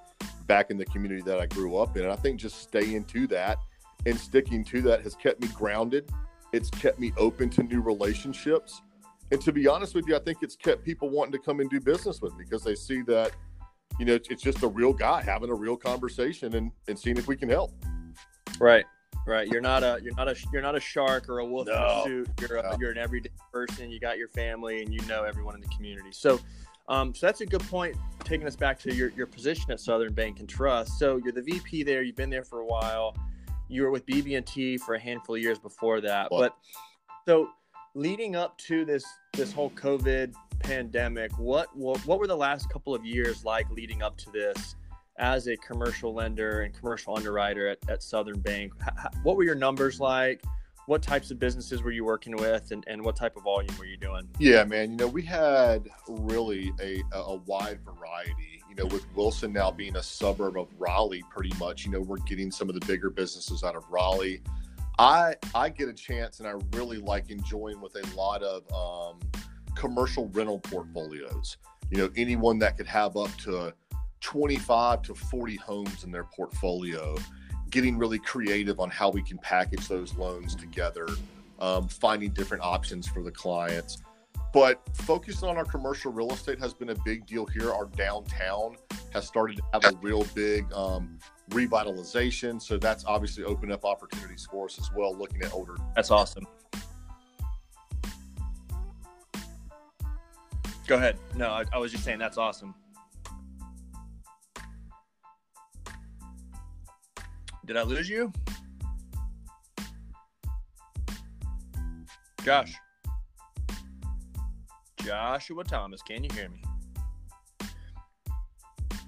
back 0.48 0.70
in 0.70 0.78
the 0.78 0.86
community 0.86 1.22
that 1.22 1.40
I 1.40 1.46
grew 1.48 1.78
up 1.78 1.98
in. 1.98 2.04
And 2.04 2.12
I 2.12 2.16
think 2.16 2.40
just 2.40 2.62
staying 2.62 3.06
to 3.06 3.28
that 3.28 3.58
and 4.06 4.18
sticking 4.18 4.64
to 4.66 4.82
that 4.84 5.02
has 5.02 5.16
kept 5.16 5.42
me 5.42 5.48
grounded. 5.50 6.10
It's 6.54 6.70
kept 6.70 7.00
me 7.00 7.12
open 7.18 7.50
to 7.52 7.64
new 7.64 7.82
relationships. 7.82 8.82
And 9.32 9.42
to 9.42 9.52
be 9.52 9.68
honest 9.68 9.96
with 9.96 10.08
you, 10.08 10.16
I 10.16 10.20
think 10.20 10.40
it's 10.42 10.56
kept 10.56 10.84
people 10.84 11.10
wanting 11.10 11.32
to 11.34 11.40
come 11.40 11.60
and 11.60 11.70
do 11.70 11.80
business 11.80 12.22
with 12.22 12.36
me 12.36 12.44
because 12.44 12.64
they 12.64 12.76
see 12.76 13.02
that, 13.04 13.32
you 14.00 14.06
know, 14.06 14.14
it's 14.14 14.44
just 14.44 14.62
a 14.62 14.68
real 14.68 14.94
guy 14.94 15.24
having 15.24 15.50
a 15.50 15.56
real 15.56 15.76
conversation 15.76 16.56
and, 16.56 16.72
and 16.88 16.98
seeing 16.98 17.18
if 17.18 17.28
we 17.28 17.36
can 17.36 17.50
help. 17.50 17.72
Right. 18.60 18.86
Right. 19.28 19.48
You're 19.48 19.62
not 19.62 19.84
a 19.84 20.00
you're 20.04 20.14
not 20.14 20.28
a 20.28 20.36
you're 20.54 20.62
not 20.62 20.76
a 20.76 20.80
shark 20.80 21.28
or 21.30 21.40
a 21.40 21.46
wolf 21.46 21.66
no. 21.66 21.74
in 21.74 21.80
a 21.82 22.04
suit. 22.04 22.30
You're 22.40 22.58
a, 22.58 22.78
you're 22.80 22.92
an 22.92 23.00
everyday 23.00 23.32
person. 23.52 23.90
You 23.90 24.00
got 24.00 24.20
your 24.20 24.28
family 24.28 24.84
and 24.84 24.94
you 24.94 25.00
know 25.08 25.24
everyone 25.24 25.56
in 25.56 25.62
the 25.62 25.68
community. 25.70 26.12
So 26.12 26.40
um, 26.88 27.14
so 27.14 27.26
that's 27.26 27.42
a 27.42 27.46
good 27.46 27.64
point, 27.64 27.96
taking 28.24 28.48
us 28.48 28.56
back 28.56 28.80
to 28.80 28.94
your, 28.94 29.10
your 29.10 29.28
position 29.28 29.72
at 29.72 29.80
Southern 29.80 30.14
Bank 30.14 30.40
and 30.40 30.50
Trust. 30.50 31.00
So 31.00 31.18
you're 31.18 31.34
the 31.34 31.42
VP 31.42 31.84
there. 31.84 32.04
You've 32.04 32.16
been 32.16 32.30
there 32.30 32.44
for 32.44 32.60
a 32.60 32.66
while. 32.66 33.16
You 33.68 33.84
were 33.84 33.92
with 33.92 34.06
BB&T 34.06 34.78
for 34.78 34.96
a 34.96 35.00
handful 35.00 35.36
of 35.36 35.42
years 35.42 35.58
before 35.58 36.02
that. 36.02 36.32
Well, 36.32 36.42
but 36.42 36.56
so 37.28 37.50
leading 37.96 38.36
up 38.36 38.58
to 38.60 38.86
this 38.86 39.06
this 39.34 39.52
whole 39.52 39.72
COVID 39.72 40.34
pandemic, 40.60 41.38
what, 41.40 41.76
what 41.76 42.06
what 42.06 42.20
were 42.20 42.28
the 42.28 42.38
last 42.38 42.70
couple 42.70 42.94
of 42.94 43.06
years 43.06 43.44
like 43.44 43.70
leading 43.72 44.02
up 44.02 44.18
to 44.18 44.32
this? 44.32 44.76
as 45.18 45.48
a 45.48 45.56
commercial 45.58 46.14
lender 46.14 46.62
and 46.62 46.74
commercial 46.74 47.16
underwriter 47.16 47.70
at, 47.70 47.78
at 47.90 48.04
Southern 48.04 48.40
Bank. 48.40 48.74
what 49.24 49.38
were 49.38 49.44
your 49.44 49.56
numbers 49.56 50.00
like? 50.00 50.44
What 50.88 51.02
types 51.02 51.32
of 51.32 51.40
businesses 51.40 51.82
were 51.82 51.92
you 51.92 52.06
working 52.06 52.36
with 52.36 52.72
and, 52.72 52.84
and 52.88 53.04
what 53.04 53.16
type 53.16 53.36
of 53.36 53.44
volume 53.44 53.76
were 53.78 53.86
you 53.86 53.98
doing? 53.98 54.28
Yeah, 54.38 54.64
man. 54.66 54.92
You 54.92 54.98
know, 54.98 55.08
we 55.08 55.24
had 55.24 55.88
really 56.08 56.72
a, 56.80 57.02
a 57.14 57.38
wide 57.38 57.80
variety. 57.84 58.62
You 58.70 58.76
know, 58.76 58.86
with 58.86 59.06
Wilson 59.16 59.54
now 59.54 59.72
being 59.72 59.96
a 59.96 60.04
suburb 60.04 60.58
of 60.58 60.68
Raleigh, 60.78 61.24
pretty 61.30 61.54
much, 61.58 61.86
you 61.86 61.92
know, 61.92 62.02
we're 62.02 62.18
getting 62.18 62.52
some 62.52 62.70
of 62.70 62.76
the 62.80 62.86
bigger 62.86 63.10
businesses 63.10 63.64
out 63.64 63.76
of 63.76 63.84
Raleigh. 63.90 64.42
I 64.98 65.36
I 65.54 65.70
get 65.70 65.90
a 65.90 65.94
chance 65.94 66.40
and 66.40 66.48
I 66.48 66.54
really 66.78 66.98
like 66.98 67.30
enjoying 67.30 67.82
with 67.82 67.96
a 67.96 68.16
lot 68.16 68.44
of 68.44 68.64
um, 68.72 69.20
commercial 69.76 70.30
rental 70.30 70.60
portfolios. 70.60 71.58
You 71.90 71.98
know, 71.98 72.10
anyone 72.16 72.60
that 72.60 72.78
could 72.78 72.88
have 72.88 73.18
up 73.18 73.36
to 73.40 73.74
25 74.22 75.04
to 75.04 75.16
40 75.16 75.56
homes 75.58 76.04
in 76.04 76.12
their 76.12 76.24
portfolio, 76.24 77.16
getting 77.76 77.98
really 77.98 78.18
creative 78.18 78.80
on 78.80 78.90
how 78.90 79.10
we 79.10 79.22
can 79.22 79.38
package 79.40 79.90
those 79.90 80.16
loans 80.16 80.56
together, 80.56 81.06
um, 81.60 81.90
finding 81.90 82.30
different 82.30 82.64
options 82.64 83.06
for 83.06 83.22
the 83.22 83.30
clients. 83.30 84.02
But 84.54 84.80
focusing 84.94 85.50
on 85.50 85.58
our 85.58 85.66
commercial 85.66 86.14
real 86.14 86.32
estate 86.32 86.58
has 86.60 86.74
been 86.74 86.92
a 86.92 86.96
big 87.04 87.26
deal 87.26 87.46
here. 87.46 87.74
Our 87.74 87.88
downtown 87.88 88.78
has 89.12 89.28
started 89.28 89.58
to 89.58 89.64
have 89.74 89.84
a 89.94 89.98
real 89.98 90.24
big 90.34 90.72
um, 90.72 91.20
revitalization. 91.50 92.62
So 92.62 92.78
that's 92.78 93.04
obviously 93.04 93.44
opened 93.44 93.74
up 93.74 93.84
opportunities 93.84 94.48
for 94.50 94.68
us 94.68 94.80
as 94.80 94.90
well, 94.96 95.14
looking 95.14 95.42
at 95.42 95.54
older. 95.54 95.76
That's 95.96 96.12
awesome. 96.12 96.48
Go 100.88 100.96
ahead. 100.96 101.18
No, 101.36 101.50
I, 101.50 101.66
I 101.74 101.78
was 101.78 101.92
just 101.92 102.06
saying 102.06 102.20
that's 102.20 102.38
awesome. 102.38 102.74
Did 107.66 107.78
I 107.78 107.84
lose 107.84 108.08
you? 108.08 108.32
Josh. 112.44 112.74
Joshua 115.02 115.64
Thomas, 115.64 116.02
can 116.04 116.24
you 116.24 116.30
hear 116.34 116.50
me? 116.50 116.62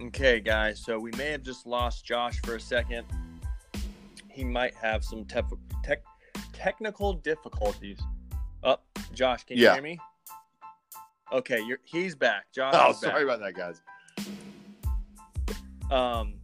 Okay, 0.02 0.40
guys, 0.40 0.80
so 0.84 1.00
we 1.00 1.12
may 1.18 1.32
have 1.32 1.44
just 1.44 1.68
lost 1.68 2.04
Josh 2.04 2.40
for 2.44 2.56
a 2.56 2.60
second. 2.60 3.06
He 4.30 4.44
might 4.44 4.74
have 4.76 5.04
some 5.04 5.26
te- 5.26 5.42
tech 5.84 6.04
technical 6.54 7.14
difficulties. 7.14 8.00
Up, 8.64 8.84
oh, 8.98 9.02
Josh, 9.14 9.44
can 9.44 9.58
you 9.58 9.64
yeah. 9.64 9.74
hear 9.74 9.84
me? 9.84 10.00
Okay, 11.32 11.62
you're 11.62 11.80
he's 11.84 12.16
back. 12.16 12.46
Josh. 12.54 12.74
Oh, 12.76 12.94
sorry 12.94 13.26
back. 13.26 13.38
about 13.38 13.40
that, 13.40 13.56
guys. 13.56 13.82
Um, 15.92 16.37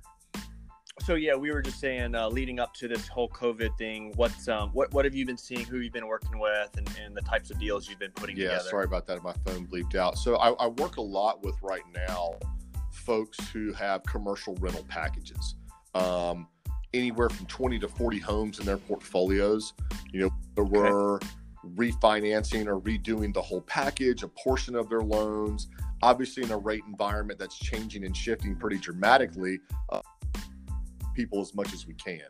so 1.01 1.15
yeah, 1.15 1.35
we 1.35 1.51
were 1.51 1.61
just 1.61 1.79
saying, 1.79 2.15
uh, 2.15 2.29
leading 2.29 2.59
up 2.59 2.73
to 2.75 2.87
this 2.87 3.07
whole 3.07 3.29
COVID 3.29 3.77
thing, 3.77 4.13
what's 4.15 4.47
um, 4.47 4.69
what 4.69 4.93
what 4.93 5.05
have 5.05 5.15
you 5.15 5.25
been 5.25 5.37
seeing? 5.37 5.65
Who 5.65 5.79
you've 5.79 5.93
been 5.93 6.07
working 6.07 6.39
with, 6.39 6.77
and, 6.77 6.87
and 7.03 7.15
the 7.15 7.21
types 7.21 7.49
of 7.49 7.59
deals 7.59 7.89
you've 7.89 7.99
been 7.99 8.11
putting 8.11 8.37
yeah, 8.37 8.49
together? 8.49 8.69
sorry 8.69 8.85
about 8.85 9.07
that. 9.07 9.23
My 9.23 9.33
phone 9.45 9.67
bleeped 9.67 9.95
out. 9.95 10.17
So 10.17 10.35
I, 10.35 10.51
I 10.51 10.67
work 10.67 10.97
a 10.97 11.01
lot 11.01 11.43
with 11.43 11.55
right 11.61 11.83
now 11.93 12.35
folks 12.91 13.37
who 13.49 13.73
have 13.73 14.03
commercial 14.03 14.55
rental 14.55 14.85
packages. 14.87 15.55
Um, 15.95 16.47
anywhere 16.93 17.29
from 17.29 17.45
20 17.47 17.79
to 17.79 17.87
40 17.87 18.19
homes 18.19 18.59
in 18.59 18.65
their 18.65 18.77
portfolios. 18.77 19.73
You 20.11 20.21
know, 20.21 20.63
we're 20.63 21.15
okay. 21.15 21.27
refinancing 21.75 22.67
or 22.67 22.79
redoing 22.79 23.33
the 23.33 23.41
whole 23.41 23.61
package, 23.61 24.23
a 24.23 24.27
portion 24.27 24.75
of 24.75 24.89
their 24.89 25.01
loans. 25.01 25.67
Obviously, 26.01 26.43
in 26.43 26.51
a 26.51 26.57
rate 26.57 26.83
environment 26.87 27.39
that's 27.39 27.57
changing 27.57 28.05
and 28.05 28.15
shifting 28.15 28.55
pretty 28.55 28.77
dramatically, 28.77 29.59
uh, 29.89 30.01
people 31.13 31.41
as 31.41 31.53
much 31.53 31.73
as 31.73 31.87
we 31.87 31.93
can. 31.95 32.21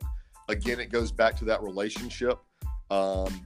Again, 0.49 0.79
it 0.79 0.91
goes 0.91 1.11
back 1.11 1.37
to 1.37 1.45
that 1.45 1.61
relationship. 1.61 2.39
Um, 2.91 3.41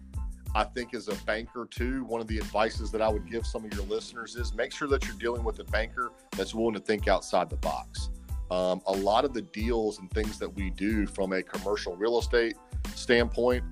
I 0.56 0.64
think 0.64 0.94
as 0.94 1.08
a 1.08 1.16
banker 1.26 1.68
too, 1.70 2.04
one 2.06 2.22
of 2.22 2.28
the 2.28 2.38
advices 2.38 2.92
that 2.92 3.02
I 3.02 3.10
would 3.10 3.30
give 3.30 3.46
some 3.46 3.66
of 3.66 3.74
your 3.74 3.86
listeners 3.86 4.36
is 4.36 4.54
make 4.54 4.74
sure 4.74 4.88
that 4.88 5.06
you're 5.06 5.18
dealing 5.18 5.44
with 5.44 5.60
a 5.60 5.64
banker 5.66 6.12
that's 6.36 6.56
willing 6.56 6.74
to 6.74 6.80
think 6.80 7.08
outside 7.08 7.50
the 7.50 7.58
box. 7.58 8.10
Um, 8.50 8.82
a 8.88 8.94
lot 8.94 9.26
of 9.26 9.34
the 9.34 9.42
deals 9.42 10.00
and 10.00 10.10
things 10.12 10.40
that 10.40 10.50
we 10.50 10.70
do 10.72 11.06
from 11.06 11.34
a 11.34 11.44
commercial 11.44 11.96
real 11.96 12.18
estate 12.18 12.56
standpoint 12.96 13.64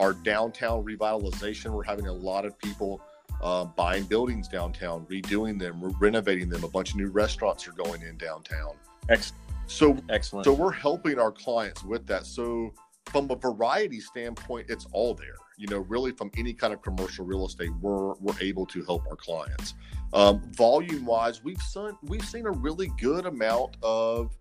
our 0.00 0.12
downtown 0.12 0.84
revitalization. 0.84 1.70
We're 1.70 1.84
having 1.84 2.08
a 2.08 2.12
lot 2.12 2.44
of 2.44 2.58
people 2.58 3.00
uh, 3.42 3.64
buying 3.64 4.04
buildings 4.04 4.48
downtown, 4.48 5.06
redoing 5.06 5.58
them, 5.58 5.80
renovating 6.00 6.48
them. 6.48 6.64
A 6.64 6.68
bunch 6.68 6.90
of 6.90 6.96
new 6.96 7.08
restaurants 7.08 7.66
are 7.68 7.72
going 7.72 8.02
in 8.02 8.16
downtown. 8.16 8.74
Excellent. 9.08 9.43
So 9.66 9.96
excellent. 10.08 10.44
So 10.44 10.52
we're 10.52 10.72
helping 10.72 11.18
our 11.18 11.32
clients 11.32 11.82
with 11.84 12.06
that. 12.06 12.26
So 12.26 12.72
from 13.06 13.30
a 13.30 13.36
variety 13.36 14.00
standpoint, 14.00 14.66
it's 14.68 14.86
all 14.92 15.14
there. 15.14 15.36
You 15.56 15.68
know, 15.68 15.78
really 15.78 16.12
from 16.12 16.30
any 16.36 16.52
kind 16.52 16.72
of 16.72 16.82
commercial 16.82 17.24
real 17.24 17.46
estate, 17.46 17.70
we're 17.80 18.14
we're 18.14 18.38
able 18.40 18.66
to 18.66 18.82
help 18.84 19.06
our 19.08 19.16
clients. 19.16 19.74
Um, 20.12 20.42
volume 20.52 21.06
wise, 21.06 21.42
we've 21.44 21.60
seen 21.62 21.96
we've 22.02 22.24
seen 22.24 22.46
a 22.46 22.50
really 22.50 22.90
good 23.00 23.26
amount 23.26 23.76
of 23.82 24.36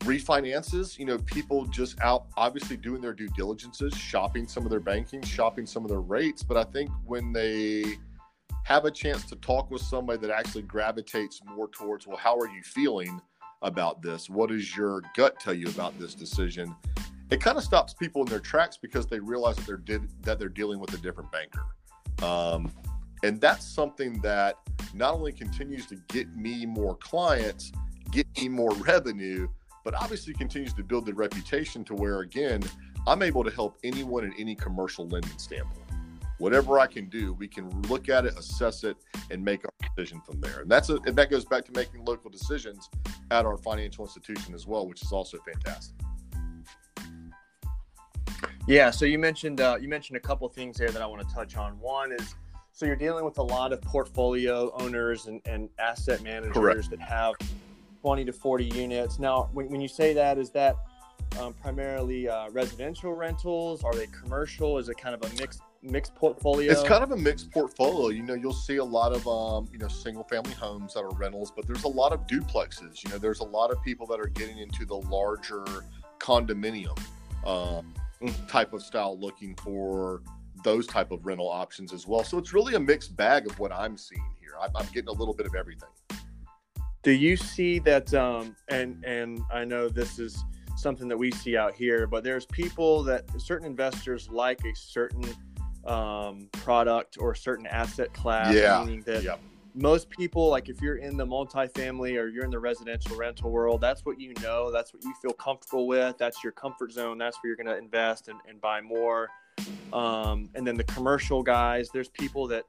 refinances. 0.00 0.98
You 0.98 1.06
know, 1.06 1.18
people 1.18 1.66
just 1.66 2.00
out 2.00 2.26
obviously 2.36 2.76
doing 2.76 3.00
their 3.00 3.12
due 3.12 3.28
diligences, 3.30 3.94
shopping 3.94 4.46
some 4.46 4.64
of 4.64 4.70
their 4.70 4.80
banking, 4.80 5.22
shopping 5.22 5.66
some 5.66 5.84
of 5.84 5.90
their 5.90 6.00
rates. 6.00 6.42
But 6.42 6.56
I 6.56 6.64
think 6.64 6.90
when 7.04 7.32
they 7.32 7.84
have 8.64 8.86
a 8.86 8.90
chance 8.90 9.24
to 9.26 9.36
talk 9.36 9.70
with 9.70 9.82
somebody 9.82 10.18
that 10.26 10.30
actually 10.30 10.62
gravitates 10.62 11.42
more 11.44 11.68
towards, 11.68 12.06
well, 12.06 12.16
how 12.16 12.36
are 12.38 12.48
you 12.48 12.62
feeling? 12.62 13.20
About 13.62 14.02
this? 14.02 14.28
What 14.28 14.50
does 14.50 14.76
your 14.76 15.02
gut 15.16 15.40
tell 15.40 15.54
you 15.54 15.68
about 15.68 15.98
this 15.98 16.14
decision? 16.14 16.74
It 17.30 17.40
kind 17.40 17.56
of 17.56 17.64
stops 17.64 17.94
people 17.94 18.22
in 18.22 18.28
their 18.28 18.40
tracks 18.40 18.76
because 18.76 19.06
they 19.06 19.18
realize 19.18 19.56
that 19.56 19.66
they're 19.66 19.76
did, 19.76 20.08
that 20.22 20.38
they're 20.38 20.48
dealing 20.48 20.78
with 20.78 20.92
a 20.94 20.98
different 20.98 21.32
banker, 21.32 21.64
um, 22.22 22.70
and 23.22 23.40
that's 23.40 23.66
something 23.66 24.20
that 24.20 24.58
not 24.92 25.14
only 25.14 25.32
continues 25.32 25.86
to 25.86 25.96
get 26.08 26.34
me 26.36 26.66
more 26.66 26.94
clients, 26.96 27.72
get 28.10 28.26
me 28.36 28.48
more 28.48 28.72
revenue, 28.74 29.48
but 29.84 29.94
obviously 29.94 30.34
continues 30.34 30.74
to 30.74 30.82
build 30.82 31.06
the 31.06 31.14
reputation 31.14 31.84
to 31.84 31.94
where 31.94 32.20
again 32.20 32.62
I'm 33.06 33.22
able 33.22 33.44
to 33.44 33.50
help 33.50 33.78
anyone 33.84 34.24
in 34.24 34.32
any 34.38 34.54
commercial 34.54 35.06
lending 35.08 35.38
standpoint 35.38 35.83
whatever 36.38 36.78
I 36.78 36.86
can 36.86 37.08
do, 37.08 37.32
we 37.34 37.48
can 37.48 37.70
look 37.82 38.08
at 38.08 38.24
it, 38.24 38.36
assess 38.38 38.84
it, 38.84 38.96
and 39.30 39.44
make 39.44 39.64
our 39.64 39.88
decision 39.96 40.20
from 40.20 40.40
there. 40.40 40.60
And 40.60 40.70
that's 40.70 40.90
a, 40.90 40.98
and 41.06 41.16
that 41.16 41.30
goes 41.30 41.44
back 41.44 41.64
to 41.66 41.72
making 41.72 42.04
local 42.04 42.30
decisions 42.30 42.88
at 43.30 43.46
our 43.46 43.56
financial 43.56 44.04
institution 44.04 44.54
as 44.54 44.66
well, 44.66 44.86
which 44.86 45.02
is 45.02 45.12
also 45.12 45.38
fantastic. 45.38 45.96
Yeah. 48.66 48.90
So 48.90 49.04
you 49.04 49.18
mentioned 49.18 49.60
uh, 49.60 49.76
you 49.80 49.88
mentioned 49.88 50.16
a 50.16 50.20
couple 50.20 50.48
things 50.48 50.78
there 50.78 50.88
that 50.88 51.02
I 51.02 51.06
want 51.06 51.26
to 51.26 51.34
touch 51.34 51.56
on. 51.56 51.78
One 51.80 52.12
is 52.12 52.34
so 52.72 52.86
you're 52.86 52.96
dealing 52.96 53.24
with 53.24 53.38
a 53.38 53.42
lot 53.42 53.72
of 53.72 53.80
portfolio 53.82 54.72
owners 54.74 55.26
and, 55.26 55.40
and 55.44 55.68
asset 55.78 56.22
managers 56.22 56.54
Correct. 56.54 56.90
that 56.90 57.00
have 57.00 57.34
20 58.00 58.24
to 58.24 58.32
40 58.32 58.64
units. 58.64 59.20
Now, 59.20 59.48
when, 59.52 59.68
when 59.68 59.80
you 59.80 59.86
say 59.86 60.12
that, 60.14 60.38
is 60.38 60.50
that 60.50 60.76
um, 61.40 61.54
primarily 61.54 62.28
uh, 62.28 62.50
residential 62.50 63.12
rentals? 63.12 63.84
Are 63.84 63.94
they 63.94 64.08
commercial? 64.08 64.78
Is 64.78 64.88
it 64.88 64.96
kind 64.98 65.14
of 65.14 65.22
a 65.22 65.40
mixed 65.40 65.60
mixed 65.84 66.14
portfolio? 66.14 66.72
It's 66.72 66.82
kind 66.82 67.02
of 67.02 67.12
a 67.12 67.16
mixed 67.16 67.50
portfolio. 67.50 68.08
You 68.08 68.22
know, 68.22 68.34
you'll 68.34 68.52
see 68.52 68.76
a 68.76 68.84
lot 68.84 69.12
of 69.12 69.26
um, 69.28 69.68
you 69.72 69.78
know 69.78 69.88
single 69.88 70.24
family 70.24 70.54
homes 70.54 70.94
that 70.94 71.00
are 71.00 71.14
rentals, 71.14 71.52
but 71.54 71.66
there's 71.66 71.84
a 71.84 71.88
lot 71.88 72.12
of 72.12 72.26
duplexes. 72.26 73.02
You 73.04 73.10
know, 73.10 73.18
there's 73.18 73.40
a 73.40 73.44
lot 73.44 73.70
of 73.70 73.82
people 73.82 74.06
that 74.08 74.20
are 74.20 74.28
getting 74.28 74.58
into 74.58 74.84
the 74.84 74.96
larger 74.96 75.64
condominium 76.18 76.98
um, 77.46 77.94
type 78.48 78.72
of 78.72 78.82
style, 78.82 79.18
looking 79.18 79.54
for 79.56 80.22
those 80.62 80.86
type 80.86 81.10
of 81.10 81.24
rental 81.26 81.48
options 81.48 81.92
as 81.92 82.06
well. 82.06 82.24
So 82.24 82.38
it's 82.38 82.52
really 82.52 82.74
a 82.74 82.80
mixed 82.80 83.16
bag 83.16 83.46
of 83.46 83.58
what 83.58 83.70
I'm 83.70 83.98
seeing 83.98 84.34
here. 84.40 84.54
I'm, 84.60 84.70
I'm 84.74 84.86
getting 84.86 85.08
a 85.08 85.12
little 85.12 85.34
bit 85.34 85.46
of 85.46 85.54
everything. 85.54 85.90
Do 87.02 87.12
you 87.12 87.36
see 87.36 87.78
that? 87.80 88.12
Um, 88.14 88.56
and 88.68 89.04
and 89.04 89.40
I 89.52 89.64
know 89.64 89.88
this 89.88 90.18
is 90.18 90.42
something 90.76 91.06
that 91.08 91.16
we 91.16 91.30
see 91.30 91.56
out 91.56 91.74
here, 91.74 92.06
but 92.06 92.24
there's 92.24 92.46
people 92.46 93.02
that 93.04 93.24
certain 93.40 93.66
investors 93.66 94.28
like 94.30 94.64
a 94.64 94.74
certain 94.74 95.22
um, 95.86 96.48
product 96.52 97.16
or 97.18 97.32
a 97.32 97.36
certain 97.36 97.66
asset 97.66 98.12
class, 98.12 98.54
yeah. 98.54 98.82
meaning 98.84 99.02
that 99.02 99.22
yep. 99.22 99.40
most 99.74 100.08
people, 100.10 100.48
like 100.48 100.68
if 100.68 100.80
you're 100.80 100.96
in 100.96 101.16
the 101.16 101.26
multifamily 101.26 102.18
or 102.18 102.28
you're 102.28 102.44
in 102.44 102.50
the 102.50 102.58
residential 102.58 103.16
rental 103.16 103.50
world, 103.50 103.80
that's 103.80 104.04
what 104.04 104.20
you 104.20 104.34
know, 104.42 104.70
that's 104.70 104.92
what 104.92 105.02
you 105.04 105.14
feel 105.20 105.32
comfortable 105.32 105.86
with, 105.86 106.16
that's 106.18 106.42
your 106.42 106.52
comfort 106.52 106.92
zone, 106.92 107.18
that's 107.18 107.36
where 107.42 107.48
you're 107.48 107.56
going 107.56 107.66
to 107.66 107.76
invest 107.76 108.28
and, 108.28 108.38
and 108.48 108.60
buy 108.60 108.80
more. 108.80 109.28
Um, 109.92 110.48
and 110.54 110.66
then 110.66 110.76
the 110.76 110.84
commercial 110.84 111.42
guys, 111.42 111.88
there's 111.92 112.08
people 112.08 112.48
that 112.48 112.64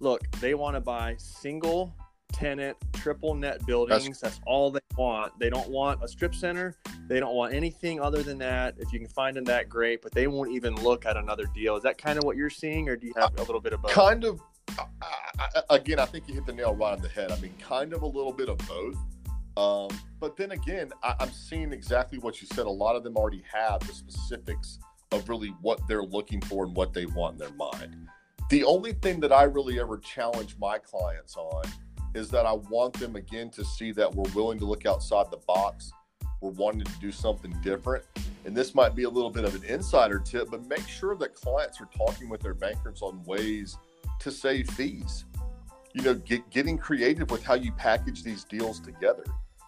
look, 0.00 0.20
they 0.40 0.54
want 0.54 0.76
to 0.76 0.80
buy 0.80 1.16
single 1.18 1.92
tenant, 2.32 2.76
triple 2.94 3.34
net 3.34 3.64
buildings. 3.66 4.20
That's, 4.20 4.36
That's, 4.36 4.40
all 4.46 4.70
they 4.70 4.80
want. 4.96 5.38
They 5.38 5.50
don't 5.50 5.68
want 5.68 6.02
a 6.02 6.08
strip 6.08 6.34
center. 6.34 6.74
They 7.08 7.20
don't 7.20 7.34
want 7.34 7.54
anything 7.54 8.00
other 8.00 8.22
than 8.22 8.38
that. 8.38 8.74
If 8.78 8.92
you 8.92 8.98
can 8.98 9.08
find 9.08 9.36
them 9.36 9.44
that, 9.44 9.68
great. 9.68 10.02
But 10.02 10.12
they 10.12 10.26
won't 10.26 10.52
even 10.52 10.74
look 10.76 11.06
at 11.06 11.16
another 11.16 11.46
deal. 11.54 11.76
Is 11.76 11.82
that 11.82 11.98
kind 11.98 12.18
of 12.18 12.24
what 12.24 12.36
you're 12.36 12.50
seeing, 12.50 12.88
or 12.88 12.96
do 12.96 13.06
you 13.06 13.12
have 13.16 13.34
a 13.38 13.42
little 13.42 13.60
bit 13.60 13.72
of 13.72 13.82
both? 13.82 13.92
Kind 13.92 14.24
of. 14.24 14.40
again, 15.70 15.98
I 15.98 16.06
think 16.06 16.28
you 16.28 16.34
hit 16.34 16.46
the 16.46 16.52
nail 16.52 16.74
right 16.74 16.92
on 16.92 17.02
the 17.02 17.08
head. 17.08 17.32
I 17.32 17.40
mean, 17.40 17.54
kind 17.60 17.92
of 17.92 18.02
a 18.02 18.06
little 18.06 18.32
bit 18.32 18.48
of 18.48 18.58
both. 18.58 18.96
Um, 19.56 19.98
but 20.20 20.36
then 20.36 20.52
again, 20.52 20.92
I, 21.02 21.16
I'm 21.18 21.32
seeing 21.32 21.72
exactly 21.72 22.18
what 22.18 22.40
you 22.40 22.46
said. 22.54 22.66
A 22.66 22.70
lot 22.70 22.94
of 22.94 23.02
them 23.02 23.16
already 23.16 23.42
have 23.52 23.80
the 23.80 23.92
specifics 23.92 24.78
of 25.10 25.28
really 25.28 25.54
what 25.62 25.80
they're 25.88 26.02
looking 26.02 26.40
for 26.42 26.64
and 26.64 26.76
what 26.76 26.92
they 26.92 27.06
want 27.06 27.34
in 27.34 27.38
their 27.38 27.56
mind. 27.56 28.08
The 28.50 28.64
only 28.64 28.92
thing 28.92 29.20
that 29.20 29.32
I 29.32 29.42
really 29.42 29.80
ever 29.80 29.98
challenge 29.98 30.56
my 30.58 30.78
clients 30.78 31.36
on 31.36 31.64
is 32.18 32.28
that 32.30 32.44
I 32.44 32.52
want 32.52 32.94
them 32.94 33.16
again 33.16 33.48
to 33.50 33.64
see 33.64 33.92
that 33.92 34.14
we're 34.14 34.30
willing 34.34 34.58
to 34.58 34.66
look 34.66 34.84
outside 34.84 35.30
the 35.30 35.38
box. 35.46 35.92
We're 36.40 36.50
wanting 36.50 36.84
to 36.84 36.92
do 37.00 37.10
something 37.10 37.56
different. 37.62 38.04
And 38.44 38.56
this 38.56 38.74
might 38.74 38.94
be 38.94 39.04
a 39.04 39.08
little 39.08 39.30
bit 39.30 39.44
of 39.44 39.54
an 39.54 39.64
insider 39.64 40.18
tip, 40.18 40.50
but 40.50 40.66
make 40.66 40.86
sure 40.86 41.16
that 41.16 41.34
clients 41.34 41.80
are 41.80 41.88
talking 41.96 42.28
with 42.28 42.40
their 42.40 42.54
bankers 42.54 43.02
on 43.02 43.22
ways 43.24 43.76
to 44.20 44.30
save 44.30 44.68
fees. 44.70 45.24
You 45.94 46.02
know, 46.02 46.14
get, 46.14 46.48
getting 46.50 46.76
creative 46.76 47.30
with 47.30 47.42
how 47.42 47.54
you 47.54 47.72
package 47.72 48.22
these 48.22 48.44
deals 48.44 48.80
together. 48.80 49.24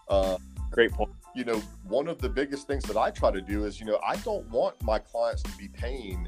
Uh, 0.07 0.37
Great 0.71 0.91
point. 0.91 1.11
You 1.35 1.43
know, 1.43 1.57
one 1.87 2.07
of 2.07 2.19
the 2.19 2.29
biggest 2.29 2.67
things 2.67 2.83
that 2.85 2.97
I 2.97 3.11
try 3.11 3.31
to 3.31 3.41
do 3.41 3.65
is, 3.65 3.79
you 3.79 3.85
know, 3.85 3.99
I 4.05 4.15
don't 4.17 4.47
want 4.49 4.81
my 4.83 4.99
clients 4.99 5.43
to 5.43 5.51
be 5.57 5.67
paying, 5.67 6.27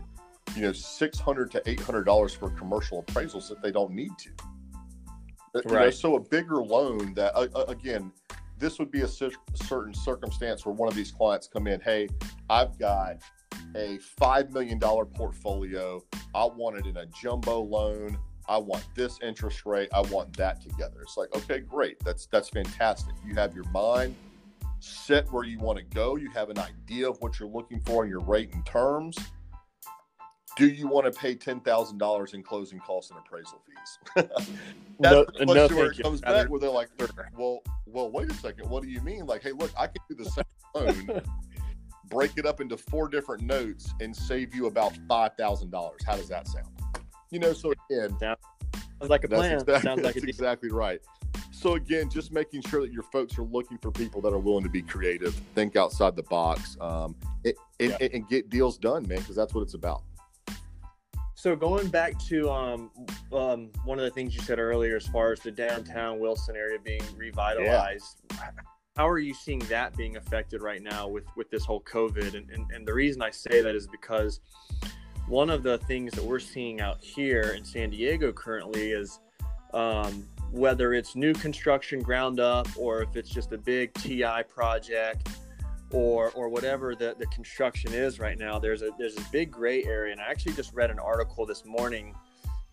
you 0.56 0.62
know, 0.62 0.74
six 0.74 1.20
hundred 1.20 1.52
to 1.52 1.62
eight 1.66 1.80
hundred 1.80 2.04
dollars 2.04 2.34
for 2.34 2.50
commercial 2.50 3.04
appraisals 3.04 3.52
if 3.52 3.62
they 3.62 3.72
don't 3.72 3.92
need 3.92 4.12
to. 4.20 4.30
Right. 5.54 5.66
Know, 5.66 5.90
so 5.92 6.16
a 6.16 6.20
bigger 6.20 6.64
loan 6.64 7.14
that 7.14 7.36
uh, 7.36 7.66
again, 7.68 8.12
this 8.58 8.80
would 8.80 8.92
be 8.92 9.02
a 9.02 9.08
certain 9.08 9.94
circumstance 9.94 10.66
where 10.66 10.74
one 10.74 10.88
of 10.88 10.96
these 10.96 11.12
clients 11.12 11.48
come 11.48 11.68
in. 11.68 11.80
Hey, 11.82 12.08
I've 12.50 12.78
got 12.80 13.22
a 13.76 13.98
five 14.00 14.52
million 14.52 14.80
dollar 14.80 15.06
portfolio. 15.06 16.04
I 16.34 16.46
want 16.46 16.78
it 16.78 16.86
in 16.86 16.98
a 16.98 17.06
jumbo 17.08 17.60
loan. 17.60 18.18
I 18.48 18.58
want 18.58 18.86
this 18.96 19.20
interest 19.22 19.66
rate. 19.66 19.90
I 19.94 20.02
want 20.02 20.36
that 20.38 20.62
together. 20.62 21.02
It's 21.02 21.18
like, 21.18 21.36
okay, 21.36 21.60
great. 21.60 21.98
That's 22.04 22.26
that's 22.26 22.50
fantastic. 22.50 23.16
You 23.26 23.36
have 23.36 23.54
your 23.54 23.70
mind 23.72 24.16
set 24.80 25.32
where 25.32 25.46
you 25.46 25.60
want 25.60 25.78
to 25.78 25.86
go. 25.86 26.18
You 26.18 26.30
have 26.32 26.50
an 26.50 26.60
idea 26.60 27.10
of 27.10 27.18
what 27.22 27.40
you're 27.40 27.50
looking 27.50 27.80
for 27.82 28.04
in 28.04 28.10
your 28.10 28.20
rate 28.20 28.54
and 28.54 28.66
terms 28.66 29.18
do 30.56 30.68
you 30.68 30.88
want 30.88 31.12
to 31.12 31.20
pay 31.20 31.36
ten 31.36 31.60
thousand 31.60 31.98
dollars 31.98 32.34
in 32.34 32.44
closing 32.44 32.80
costs 32.80 33.12
and 33.12 33.20
appraisal 33.20 33.62
fees? 33.66 34.00
That's 35.00 35.30
no, 35.42 35.54
no, 35.54 35.68
where 35.70 35.92
it 35.92 36.02
comes 36.02 36.22
back 36.22 36.50
where 36.50 36.60
they're 36.60 36.70
like, 36.70 36.90
well, 37.36 37.62
well, 37.86 38.12
wait 38.12 38.30
a 38.30 38.34
second. 38.36 38.70
What 38.70 38.84
do 38.84 38.90
you 38.90 39.02
mean? 39.02 39.26
Like, 39.26 39.44
hey, 39.44 39.52
look, 39.52 39.72
I 39.78 39.88
can 39.88 40.02
do 40.10 40.16
the 40.16 40.26
same 40.26 40.44
loan, 40.76 41.22
break 42.10 42.38
it 42.38 42.46
up 42.46 42.62
into 42.62 42.78
four 42.78 43.08
different 43.08 43.44
notes, 43.44 43.94
and 44.00 44.16
save 44.16 44.54
you 44.54 44.68
about 44.68 44.98
five 45.08 45.36
thousand 45.38 45.72
dollars. 45.72 46.02
How 46.06 46.16
does 46.16 46.30
that 46.30 46.48
sound? 46.48 46.68
You 47.32 47.40
know, 47.40 47.54
so 47.54 47.74
again, 47.90 48.16
sounds 48.20 48.38
like 49.02 49.24
a 49.24 49.28
plan. 49.28 49.54
Exactly, 49.54 49.80
Sounds 49.82 50.04
like 50.04 50.14
that's 50.14 50.26
exactly 50.26 50.70
right. 50.70 51.00
So 51.52 51.76
again, 51.76 52.10
just 52.10 52.32
making 52.32 52.62
sure 52.64 52.82
that 52.82 52.92
your 52.92 53.04
folks 53.04 53.38
are 53.38 53.44
looking 53.44 53.78
for 53.78 53.90
people 53.90 54.22
that 54.22 54.34
are 54.34 54.40
willing 54.40 54.64
to 54.64 54.70
be 54.70 54.82
creative, 54.82 55.34
think 55.56 55.76
outside 55.76 56.16
the 56.16 56.24
box, 56.24 56.78
um, 56.82 57.16
and, 57.46 57.54
yeah. 57.80 57.98
and, 58.02 58.14
and 58.14 58.30
get 58.30 58.50
deals 58.50 58.78
done, 58.78 59.08
man, 59.08 59.20
because 59.20 59.36
that's 59.36 59.54
what 59.54 59.62
it's 59.62 59.74
about. 59.74 60.04
So 61.44 61.58
going 61.58 61.90
back 61.90 62.18
to 62.28 62.50
um, 62.50 62.90
um, 63.34 63.70
one 63.84 64.00
of 64.00 64.06
the 64.06 64.12
things 64.12 64.34
you 64.34 64.40
said 64.40 64.60
earlier, 64.60 64.96
as 64.96 65.06
far 65.08 65.34
as 65.34 65.42
the 65.42 65.52
downtown 65.52 66.18
Wilson 66.22 66.56
area 66.56 66.80
being 66.82 67.04
revitalized, 67.18 68.22
yeah. 68.32 68.52
how 68.96 69.10
are 69.10 69.20
you 69.20 69.34
seeing 69.34 69.60
that 69.60 69.94
being 69.98 70.16
affected 70.16 70.62
right 70.62 70.82
now 70.82 71.06
with 71.06 71.26
with 71.36 71.50
this 71.50 71.66
whole 71.66 71.82
COVID? 71.82 72.36
And, 72.36 72.50
and 72.50 72.72
and 72.72 72.88
the 72.88 72.94
reason 72.94 73.22
I 73.22 73.30
say 73.30 73.62
that 73.62 73.76
is 73.76 73.88
because 73.88 74.40
one 75.28 75.50
of 75.50 75.64
the 75.64 75.80
things 75.80 76.14
that 76.14 76.24
we're 76.24 76.40
seeing 76.40 76.80
out 76.80 77.04
here 77.04 77.54
in 77.58 77.66
San 77.66 77.90
Diego 77.90 78.32
currently 78.32 78.92
is 78.92 79.20
um, 79.74 80.26
whether 80.50 80.94
it's 80.94 81.14
new 81.14 81.34
construction 81.34 82.02
ground 82.02 82.40
up 82.40 82.70
or 82.78 83.02
if 83.02 83.18
it's 83.18 83.30
just 83.30 83.52
a 83.52 83.58
big 83.58 83.94
TI 83.96 84.44
project 84.48 85.28
or 85.94 86.32
or 86.32 86.50
whatever 86.50 86.96
the, 86.96 87.16
the 87.20 87.26
construction 87.28 87.94
is 87.94 88.20
right 88.20 88.38
now 88.38 88.60
there's 88.60 88.82
a 88.82 88.90
there's 88.98 89.18
a 89.18 89.24
big 89.32 89.52
gray 89.52 89.84
area 89.86 90.12
and 90.12 90.22
i 90.22 90.26
actually 90.26 90.54
just 90.54 90.74
read 90.74 90.90
an 90.90 91.00
article 91.00 91.46
this 91.46 91.66
morning 91.66 92.16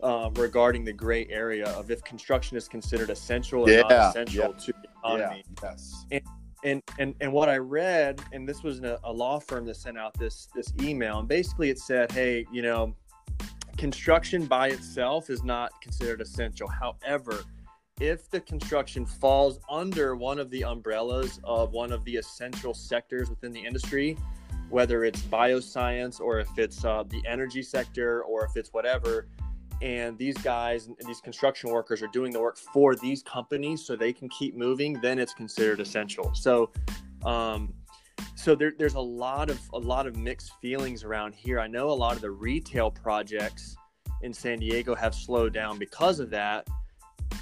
uh, 0.02 0.30
regarding 0.36 0.84
the 0.84 0.92
gray 0.92 1.26
area 1.28 1.66
of 1.70 1.90
if 1.90 2.02
construction 2.04 2.56
is 2.56 2.66
considered 2.66 3.10
essential 3.10 3.64
or 3.64 3.70
yeah, 3.70 3.82
not 3.82 4.10
essential 4.10 4.54
yeah. 4.54 4.64
to 4.64 4.72
the 4.72 4.88
economy. 4.98 5.44
Yeah, 5.62 5.70
yes. 5.70 6.06
And, 6.10 6.22
and 6.62 6.82
and 6.98 7.14
and 7.22 7.32
what 7.32 7.48
i 7.48 7.56
read 7.56 8.20
and 8.32 8.46
this 8.46 8.62
was 8.62 8.80
a, 8.80 8.98
a 9.04 9.12
law 9.12 9.38
firm 9.38 9.64
that 9.64 9.76
sent 9.76 9.96
out 9.96 10.12
this 10.18 10.46
this 10.54 10.74
email 10.82 11.20
and 11.20 11.26
basically 11.26 11.70
it 11.70 11.78
said 11.78 12.12
hey 12.12 12.44
you 12.52 12.60
know 12.60 12.94
construction 13.80 14.44
by 14.44 14.68
itself 14.68 15.30
is 15.30 15.42
not 15.42 15.72
considered 15.80 16.20
essential. 16.20 16.68
However 16.68 17.44
if 18.00 18.30
the 18.30 18.40
construction 18.40 19.04
falls 19.04 19.60
under 19.68 20.16
one 20.16 20.38
of 20.38 20.50
the 20.50 20.64
umbrellas 20.64 21.38
of 21.44 21.72
one 21.72 21.92
of 21.92 22.02
the 22.04 22.16
essential 22.16 22.72
sectors 22.72 23.28
within 23.28 23.52
the 23.52 23.60
industry, 23.60 24.16
whether 24.70 25.04
it's 25.04 25.20
bioscience 25.22 26.18
or 26.18 26.40
if 26.40 26.48
it's 26.58 26.84
uh, 26.84 27.04
the 27.08 27.22
energy 27.26 27.62
sector 27.62 28.22
or 28.22 28.44
if 28.44 28.56
it's 28.56 28.72
whatever, 28.72 29.28
and 29.82 30.16
these 30.16 30.36
guys 30.38 30.86
and 30.86 30.96
these 31.06 31.20
construction 31.20 31.70
workers 31.70 32.02
are 32.02 32.08
doing 32.08 32.32
the 32.32 32.40
work 32.40 32.56
for 32.56 32.96
these 32.96 33.22
companies 33.22 33.84
so 33.84 33.96
they 33.96 34.12
can 34.12 34.28
keep 34.30 34.56
moving, 34.56 34.98
then 35.00 35.18
it's 35.18 35.34
considered 35.34 35.80
essential. 35.80 36.32
So, 36.34 36.70
um, 37.24 37.74
so 38.34 38.54
there, 38.54 38.72
there's 38.78 38.94
a 38.94 39.00
lot 39.00 39.50
of 39.50 39.58
a 39.72 39.78
lot 39.78 40.06
of 40.06 40.16
mixed 40.16 40.52
feelings 40.60 41.04
around 41.04 41.34
here. 41.34 41.60
I 41.60 41.66
know 41.66 41.90
a 41.90 41.92
lot 41.92 42.14
of 42.14 42.22
the 42.22 42.30
retail 42.30 42.90
projects 42.90 43.76
in 44.22 44.32
San 44.32 44.58
Diego 44.58 44.94
have 44.94 45.14
slowed 45.14 45.52
down 45.54 45.78
because 45.78 46.20
of 46.20 46.30
that 46.30 46.66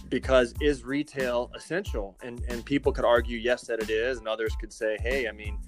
because 0.09 0.55
is 0.61 0.85
retail 0.85 1.51
essential? 1.55 2.17
And 2.23 2.43
and 2.49 2.65
people 2.65 2.93
could 2.93 3.05
argue 3.05 3.39
yes 3.39 3.63
that 3.67 3.81
it 3.81 3.91
is 3.91 4.19
and 4.19 4.29
others 4.29 4.55
could 4.61 4.73
say 4.73 4.97
hey 5.01 5.29
i 5.29 5.33
mean 5.33 5.59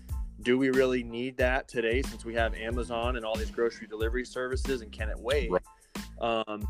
do 0.43 0.57
we 0.59 0.71
really 0.71 1.03
need 1.03 1.37
that 1.37 1.69
today 1.69 2.03
since 2.03 2.25
we 2.25 2.35
have 2.35 2.55
amazon 2.55 3.17
and 3.17 3.25
all 3.25 3.37
these 3.37 3.51
grocery 3.51 3.87
delivery 3.87 4.25
services 4.25 4.83
and 4.83 4.93
can 4.93 5.09
it 5.09 5.19
wait? 5.19 5.51
Right. 5.51 5.63
um, 6.21 6.69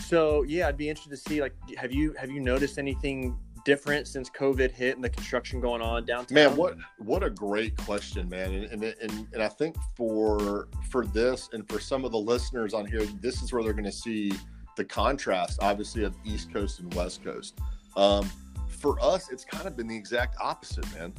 so 0.00 0.42
yeah 0.44 0.68
i'd 0.68 0.76
be 0.76 0.88
interested 0.88 1.10
to 1.10 1.16
see 1.16 1.40
like 1.40 1.54
have 1.76 1.92
you 1.92 2.12
have 2.14 2.30
you 2.30 2.40
noticed 2.40 2.78
anything 2.78 3.38
different 3.64 4.08
since 4.08 4.30
covid 4.30 4.70
hit 4.70 4.94
and 4.94 5.04
the 5.04 5.10
construction 5.10 5.60
going 5.60 5.82
on 5.82 6.04
downtown? 6.06 6.34
Man 6.34 6.56
what 6.56 6.76
what 6.98 7.22
a 7.22 7.30
great 7.30 7.76
question 7.76 8.28
man. 8.28 8.52
And, 8.54 8.72
and 8.72 8.82
and, 8.82 9.28
and 9.32 9.42
i 9.42 9.48
think 9.48 9.76
for 9.96 10.68
for 10.90 11.04
this 11.06 11.48
and 11.52 11.68
for 11.68 11.78
some 11.78 12.04
of 12.04 12.12
the 12.12 12.18
listeners 12.18 12.74
on 12.74 12.86
here 12.86 13.04
this 13.20 13.42
is 13.42 13.52
where 13.52 13.62
they're 13.62 13.72
going 13.72 13.84
to 13.84 13.92
see 13.92 14.32
the 14.76 14.84
contrast, 14.84 15.58
obviously, 15.62 16.04
of 16.04 16.14
East 16.24 16.52
Coast 16.52 16.80
and 16.80 16.92
West 16.94 17.22
Coast. 17.24 17.58
Um, 17.96 18.30
for 18.68 18.98
us, 19.00 19.30
it's 19.30 19.44
kind 19.44 19.66
of 19.66 19.76
been 19.76 19.86
the 19.86 19.96
exact 19.96 20.36
opposite, 20.40 20.90
man. 20.94 21.12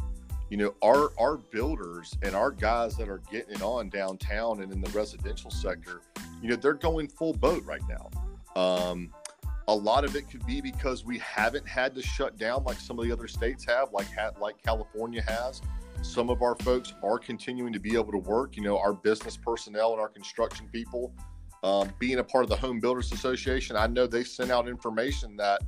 You 0.49 0.57
know, 0.57 0.73
our 0.81 1.11
our 1.17 1.37
builders 1.37 2.17
and 2.23 2.35
our 2.35 2.51
guys 2.51 2.97
that 2.97 3.07
are 3.07 3.21
getting 3.31 3.55
it 3.55 3.61
on 3.61 3.89
downtown 3.89 4.61
and 4.61 4.71
in 4.71 4.81
the 4.81 4.89
residential 4.89 5.49
sector, 5.49 6.01
you 6.41 6.49
know, 6.49 6.55
they're 6.55 6.73
going 6.73 7.07
full 7.07 7.33
boat 7.33 7.63
right 7.63 7.81
now. 7.87 8.61
Um, 8.61 9.11
a 9.67 9.75
lot 9.75 10.03
of 10.03 10.15
it 10.15 10.29
could 10.29 10.45
be 10.45 10.59
because 10.59 11.05
we 11.05 11.19
haven't 11.19 11.67
had 11.67 11.95
to 11.95 12.01
shut 12.01 12.37
down 12.37 12.63
like 12.65 12.79
some 12.79 12.99
of 12.99 13.05
the 13.05 13.11
other 13.11 13.27
states 13.27 13.65
have, 13.65 13.93
like 13.93 14.07
like 14.39 14.61
California 14.61 15.21
has. 15.21 15.61
Some 16.01 16.29
of 16.31 16.41
our 16.41 16.55
folks 16.55 16.93
are 17.03 17.19
continuing 17.19 17.71
to 17.73 17.79
be 17.79 17.93
able 17.93 18.11
to 18.11 18.17
work. 18.17 18.57
You 18.57 18.63
know, 18.63 18.77
our 18.77 18.93
business 18.93 19.37
personnel 19.37 19.91
and 19.91 20.01
our 20.01 20.09
construction 20.09 20.67
people 20.71 21.13
Um, 21.63 21.93
being 22.00 22.17
a 22.17 22.24
part 22.24 22.43
of 22.43 22.50
the 22.50 22.56
Home 22.56 22.80
Builders 22.80 23.12
Association, 23.12 23.76
I 23.76 23.88
know 23.88 24.08
they 24.08 24.24
sent 24.24 24.50
out 24.50 24.67
information 24.67 25.36
that 25.38 25.62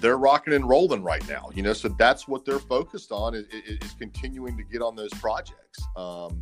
they're 0.00 0.16
rocking 0.16 0.54
and 0.54 0.68
rolling 0.68 1.02
right 1.02 1.26
now. 1.28 1.50
You 1.54 1.62
know, 1.62 1.72
so 1.72 1.88
that's 1.88 2.26
what 2.26 2.44
they're 2.44 2.58
focused 2.58 3.12
on 3.12 3.34
is, 3.34 3.44
is 3.50 3.92
continuing 3.98 4.56
to 4.56 4.62
get 4.62 4.80
on 4.80 4.96
those 4.96 5.12
projects. 5.14 5.82
Um, 5.96 6.40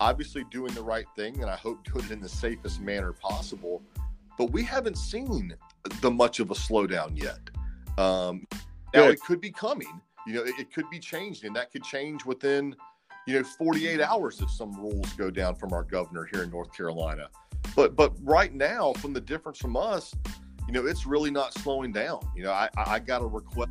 obviously, 0.00 0.44
doing 0.50 0.72
the 0.74 0.82
right 0.82 1.06
thing, 1.16 1.40
and 1.42 1.50
I 1.50 1.56
hope 1.56 1.84
doing 1.84 2.06
it 2.06 2.10
in 2.12 2.20
the 2.20 2.28
safest 2.28 2.80
manner 2.80 3.12
possible. 3.12 3.82
But 4.38 4.50
we 4.50 4.62
haven't 4.62 4.98
seen 4.98 5.54
the 6.00 6.10
much 6.10 6.40
of 6.40 6.50
a 6.50 6.54
slowdown 6.54 7.20
yet. 7.20 7.38
Um, 7.98 8.46
now 8.94 9.04
it 9.08 9.20
could 9.20 9.40
be 9.40 9.50
coming. 9.50 10.00
You 10.26 10.34
know, 10.34 10.42
it, 10.42 10.54
it 10.58 10.72
could 10.72 10.88
be 10.90 10.98
changed, 10.98 11.44
and 11.44 11.54
that 11.56 11.70
could 11.70 11.84
change 11.84 12.24
within 12.24 12.74
you 13.26 13.38
know 13.38 13.44
48 13.44 14.00
hours 14.00 14.40
if 14.40 14.50
some 14.50 14.72
rules 14.72 15.12
go 15.14 15.30
down 15.30 15.54
from 15.54 15.72
our 15.72 15.82
governor 15.82 16.28
here 16.32 16.42
in 16.42 16.50
North 16.50 16.72
Carolina. 16.76 17.28
But 17.74 17.96
but 17.96 18.12
right 18.22 18.54
now, 18.54 18.92
from 18.94 19.12
the 19.12 19.20
difference 19.20 19.58
from 19.58 19.76
us, 19.76 20.14
you 20.66 20.72
know, 20.72 20.86
it's 20.86 21.06
really 21.06 21.30
not 21.30 21.54
slowing 21.54 21.92
down. 21.92 22.20
You 22.36 22.44
know, 22.44 22.52
I 22.52 22.68
I 22.76 22.98
got 22.98 23.22
a 23.22 23.26
request 23.26 23.70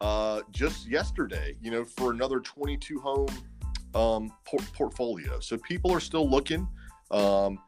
uh, 0.00 0.42
just 0.50 0.88
yesterday, 0.88 1.56
you 1.62 1.70
know, 1.70 1.84
for 1.84 2.12
another 2.12 2.40
22 2.40 3.00
home 3.00 3.28
um, 3.94 4.30
por- 4.44 4.66
portfolio. 4.74 5.40
So 5.40 5.56
people 5.58 5.92
are 5.92 6.00
still 6.00 6.28
looking. 6.28 6.68
Um, 7.10 7.58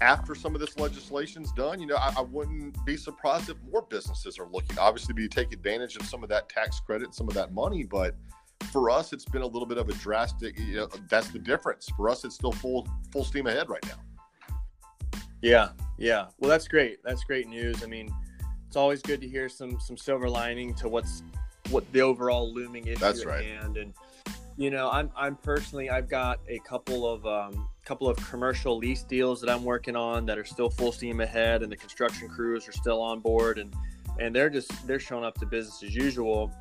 after 0.00 0.34
some 0.34 0.54
of 0.54 0.60
this 0.60 0.78
legislation's 0.78 1.52
done, 1.52 1.80
you 1.80 1.86
know, 1.86 1.94
I, 1.94 2.12
I, 2.18 2.22
wouldn't 2.22 2.76
be 2.84 2.96
surprised 2.96 3.48
if 3.48 3.56
more 3.70 3.82
businesses 3.82 4.36
are 4.36 4.48
looking, 4.48 4.76
obviously, 4.76 5.14
to 5.14 5.28
take 5.28 5.52
advantage 5.52 5.94
of 5.96 6.04
some 6.06 6.24
of 6.24 6.28
that 6.30 6.48
tax 6.48 6.80
credit, 6.80 7.14
some 7.14 7.28
of 7.28 7.34
that 7.34 7.52
money. 7.52 7.84
But 7.84 8.16
for 8.64 8.90
us, 8.90 9.12
it's 9.12 9.24
been 9.24 9.42
a 9.42 9.46
little 9.46 9.66
bit 9.66 9.78
of 9.78 9.88
a 9.88 9.94
drastic. 9.94 10.58
You 10.58 10.76
know, 10.76 10.88
that's 11.08 11.28
the 11.28 11.38
difference. 11.38 11.88
For 11.96 12.08
us, 12.08 12.24
it's 12.24 12.34
still 12.34 12.52
full 12.52 12.88
full 13.10 13.24
steam 13.24 13.46
ahead 13.46 13.68
right 13.68 13.84
now. 13.86 15.20
Yeah, 15.40 15.70
yeah. 15.98 16.26
Well, 16.38 16.50
that's 16.50 16.68
great. 16.68 16.98
That's 17.04 17.24
great 17.24 17.48
news. 17.48 17.82
I 17.82 17.86
mean, 17.86 18.12
it's 18.66 18.76
always 18.76 19.02
good 19.02 19.20
to 19.20 19.28
hear 19.28 19.48
some 19.48 19.78
some 19.80 19.96
silver 19.96 20.28
lining 20.28 20.74
to 20.74 20.88
what's 20.88 21.22
what 21.70 21.90
the 21.92 22.00
overall 22.00 22.52
looming 22.52 22.86
issue 22.86 22.98
that's 22.98 23.24
right. 23.24 23.44
hand. 23.44 23.76
And 23.76 23.92
you 24.56 24.70
know, 24.70 24.90
I'm 24.90 25.10
I'm 25.16 25.36
personally 25.36 25.90
I've 25.90 26.08
got 26.08 26.40
a 26.48 26.58
couple 26.60 27.06
of 27.06 27.26
um, 27.26 27.68
couple 27.84 28.08
of 28.08 28.16
commercial 28.28 28.76
lease 28.78 29.02
deals 29.02 29.40
that 29.40 29.50
I'm 29.50 29.64
working 29.64 29.96
on 29.96 30.26
that 30.26 30.38
are 30.38 30.44
still 30.44 30.70
full 30.70 30.92
steam 30.92 31.20
ahead, 31.20 31.62
and 31.62 31.72
the 31.72 31.76
construction 31.76 32.28
crews 32.28 32.68
are 32.68 32.72
still 32.72 33.00
on 33.00 33.20
board, 33.20 33.58
and 33.58 33.74
and 34.20 34.34
they're 34.34 34.50
just 34.50 34.86
they're 34.86 35.00
showing 35.00 35.24
up 35.24 35.38
to 35.40 35.46
business 35.46 35.82
as 35.82 35.94
usual. 35.94 36.52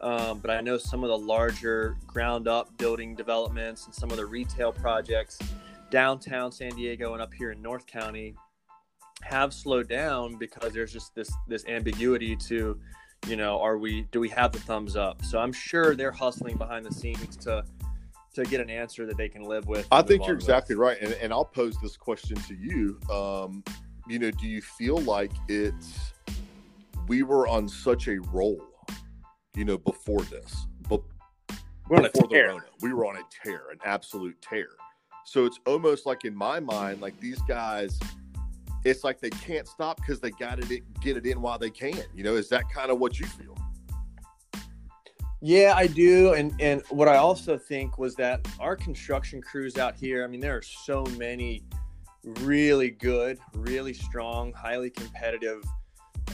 Um, 0.00 0.38
but 0.38 0.50
I 0.50 0.60
know 0.60 0.78
some 0.78 1.02
of 1.04 1.10
the 1.10 1.18
larger 1.18 1.96
ground 2.06 2.48
up 2.48 2.76
building 2.78 3.14
developments 3.14 3.86
and 3.86 3.94
some 3.94 4.10
of 4.10 4.16
the 4.16 4.26
retail 4.26 4.72
projects 4.72 5.38
downtown 5.90 6.52
San 6.52 6.70
Diego 6.70 7.12
and 7.12 7.22
up 7.22 7.34
here 7.34 7.50
in 7.50 7.60
North 7.60 7.86
County 7.86 8.34
have 9.22 9.52
slowed 9.52 9.88
down 9.88 10.36
because 10.36 10.72
there's 10.72 10.92
just 10.92 11.14
this 11.14 11.30
this 11.46 11.66
ambiguity 11.66 12.34
to 12.34 12.80
you 13.26 13.36
know 13.36 13.60
are 13.60 13.76
we 13.76 14.02
do 14.12 14.18
we 14.18 14.30
have 14.30 14.50
the 14.50 14.58
thumbs 14.60 14.96
up 14.96 15.22
so 15.22 15.38
i'm 15.38 15.52
sure 15.52 15.94
they're 15.94 16.10
hustling 16.10 16.56
behind 16.56 16.86
the 16.86 16.94
scenes 16.94 17.36
to 17.36 17.62
to 18.34 18.44
get 18.44 18.60
an 18.60 18.70
answer 18.70 19.06
that 19.06 19.16
they 19.16 19.28
can 19.28 19.42
live 19.42 19.66
with. 19.66 19.86
I 19.90 20.02
think 20.02 20.26
you're 20.26 20.36
exactly 20.36 20.76
right, 20.76 20.96
and, 21.00 21.12
and 21.14 21.32
I'll 21.32 21.44
pose 21.44 21.76
this 21.82 21.96
question 21.96 22.36
to 22.36 22.54
you. 22.54 22.98
Um, 23.10 23.64
you 24.08 24.18
know, 24.18 24.30
do 24.30 24.46
you 24.46 24.62
feel 24.62 24.98
like 24.98 25.32
it's 25.48 26.12
we 27.08 27.22
were 27.22 27.48
on 27.48 27.68
such 27.68 28.08
a 28.08 28.20
roll, 28.32 28.60
you 29.54 29.64
know, 29.64 29.78
before 29.78 30.22
this, 30.22 30.66
but 30.88 31.00
we're 31.88 32.02
before 32.02 32.28
the 32.28 32.42
Rona, 32.42 32.64
we 32.80 32.92
were 32.92 33.06
on 33.06 33.16
a 33.16 33.22
tear, 33.44 33.62
an 33.70 33.78
absolute 33.84 34.40
tear. 34.40 34.68
So 35.24 35.44
it's 35.44 35.58
almost 35.66 36.06
like 36.06 36.24
in 36.24 36.34
my 36.34 36.60
mind, 36.60 37.00
like 37.00 37.18
these 37.20 37.40
guys, 37.42 37.98
it's 38.84 39.04
like 39.04 39.20
they 39.20 39.30
can't 39.30 39.66
stop 39.66 39.96
because 39.96 40.20
they 40.20 40.30
got 40.30 40.60
to 40.60 40.80
get 41.00 41.16
it 41.16 41.26
in 41.26 41.40
while 41.40 41.58
they 41.58 41.70
can. 41.70 42.02
You 42.14 42.24
know, 42.24 42.36
is 42.36 42.48
that 42.50 42.70
kind 42.70 42.90
of 42.90 42.98
what 42.98 43.18
you 43.18 43.26
feel? 43.26 43.56
Yeah, 45.42 45.74
I 45.76 45.86
do. 45.86 46.34
And 46.34 46.54
and 46.60 46.82
what 46.90 47.08
I 47.08 47.16
also 47.16 47.56
think 47.58 47.98
was 47.98 48.14
that 48.16 48.46
our 48.58 48.76
construction 48.76 49.40
crews 49.40 49.78
out 49.78 49.96
here, 49.96 50.22
I 50.22 50.26
mean, 50.26 50.40
there 50.40 50.56
are 50.56 50.62
so 50.62 51.04
many 51.16 51.64
really 52.40 52.90
good, 52.90 53.38
really 53.54 53.94
strong, 53.94 54.52
highly 54.52 54.90
competitive 54.90 55.62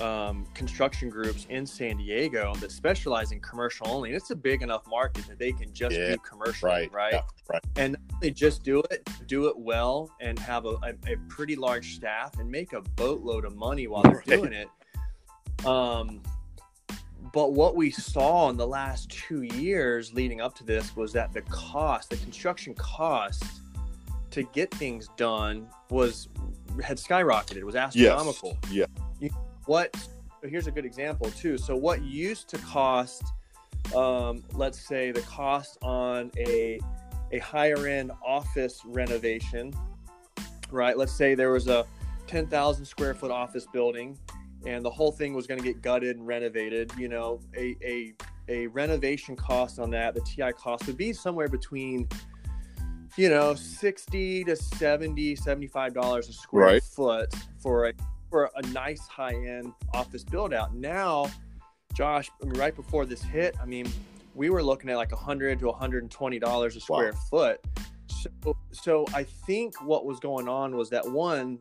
um, 0.00 0.46
construction 0.54 1.08
groups 1.08 1.46
in 1.48 1.66
San 1.66 1.96
Diego 1.96 2.54
that 2.56 2.70
specialize 2.70 3.32
in 3.32 3.40
commercial 3.40 3.88
only. 3.88 4.10
And 4.10 4.16
it's 4.16 4.30
a 4.30 4.36
big 4.36 4.62
enough 4.62 4.86
market 4.86 5.26
that 5.28 5.38
they 5.38 5.52
can 5.52 5.72
just 5.72 5.96
yeah, 5.96 6.10
do 6.10 6.16
commercial, 6.18 6.68
right? 6.68 6.92
Right. 6.92 7.14
Yeah, 7.14 7.22
right. 7.48 7.62
And 7.76 7.96
they 8.20 8.30
just 8.30 8.62
do 8.62 8.82
it, 8.90 9.08
do 9.26 9.46
it 9.46 9.58
well, 9.58 10.10
and 10.20 10.38
have 10.38 10.66
a, 10.66 10.76
a, 10.82 10.94
a, 11.06 11.16
pretty 11.28 11.56
large 11.56 11.94
staff 11.94 12.38
and 12.38 12.50
make 12.50 12.72
a 12.72 12.80
boatload 12.80 13.44
of 13.44 13.56
money 13.56 13.86
while 13.86 14.02
they're 14.02 14.22
doing 14.26 14.52
it. 14.52 14.68
Um, 15.66 16.22
but 17.32 17.52
what 17.52 17.76
we 17.76 17.90
saw 17.90 18.48
in 18.50 18.56
the 18.56 18.66
last 18.66 19.10
two 19.10 19.42
years 19.42 20.14
leading 20.14 20.40
up 20.40 20.54
to 20.56 20.64
this 20.64 20.96
was 20.96 21.12
that 21.12 21.32
the 21.32 21.42
cost, 21.42 22.10
the 22.10 22.16
construction 22.16 22.74
cost 22.74 23.44
to 24.30 24.42
get 24.44 24.70
things 24.72 25.08
done 25.16 25.68
was 25.90 26.28
had 26.82 26.98
skyrocketed. 26.98 27.62
Was 27.62 27.74
astronomical. 27.74 28.56
Yes. 28.70 28.88
Yeah. 29.20 29.28
What? 29.66 29.96
Here's 30.42 30.66
a 30.66 30.70
good 30.70 30.84
example 30.84 31.30
too. 31.30 31.58
So 31.58 31.76
what 31.76 32.02
used 32.02 32.48
to 32.48 32.58
cost, 32.58 33.22
um, 33.94 34.44
let's 34.54 34.80
say, 34.86 35.10
the 35.10 35.22
cost 35.22 35.78
on 35.82 36.30
a 36.38 36.80
a 37.32 37.38
higher 37.38 37.86
end 37.86 38.12
office 38.24 38.82
renovation, 38.84 39.72
right? 40.70 40.96
Let's 40.96 41.12
say 41.12 41.34
there 41.34 41.50
was 41.50 41.66
a 41.66 41.84
10,000 42.28 42.84
square 42.84 43.14
foot 43.14 43.30
office 43.30 43.66
building 43.72 44.16
and 44.64 44.84
the 44.84 44.90
whole 44.90 45.12
thing 45.12 45.34
was 45.34 45.46
going 45.46 45.58
to 45.58 45.64
get 45.64 45.80
gutted 45.80 46.16
and 46.16 46.26
renovated, 46.26 46.92
you 46.98 47.08
know, 47.08 47.40
a, 47.56 47.76
a, 47.82 48.14
a 48.48 48.66
renovation 48.68 49.36
cost 49.36 49.78
on 49.78 49.90
that, 49.90 50.14
the 50.14 50.20
TI 50.20 50.52
cost 50.52 50.86
would 50.86 50.96
be 50.96 51.12
somewhere 51.12 51.48
between, 51.48 52.08
you 53.16 53.28
know, 53.28 53.54
60 53.54 54.44
to 54.44 54.56
70, 54.56 55.36
75 55.36 55.94
dollars 55.94 56.28
a 56.28 56.32
square 56.32 56.66
right. 56.66 56.82
foot 56.82 57.32
for 57.58 57.86
a 57.86 57.92
for 58.30 58.50
a 58.56 58.62
nice 58.68 59.06
high 59.06 59.34
end 59.34 59.72
office 59.94 60.24
build 60.24 60.52
out. 60.52 60.74
Now, 60.74 61.30
Josh, 61.94 62.30
I 62.42 62.46
mean, 62.46 62.58
right 62.58 62.74
before 62.74 63.06
this 63.06 63.22
hit, 63.22 63.56
I 63.60 63.66
mean, 63.66 63.86
we 64.34 64.50
were 64.50 64.62
looking 64.62 64.90
at 64.90 64.96
like 64.96 65.12
100 65.12 65.58
to 65.60 65.66
120 65.66 66.38
dollars 66.38 66.76
a 66.76 66.80
square 66.80 67.12
wow. 67.12 67.18
foot. 67.30 67.60
So, 68.08 68.56
so 68.72 69.04
I 69.14 69.22
think 69.24 69.80
what 69.82 70.04
was 70.04 70.20
going 70.20 70.48
on 70.48 70.76
was 70.76 70.90
that 70.90 71.06
one, 71.08 71.60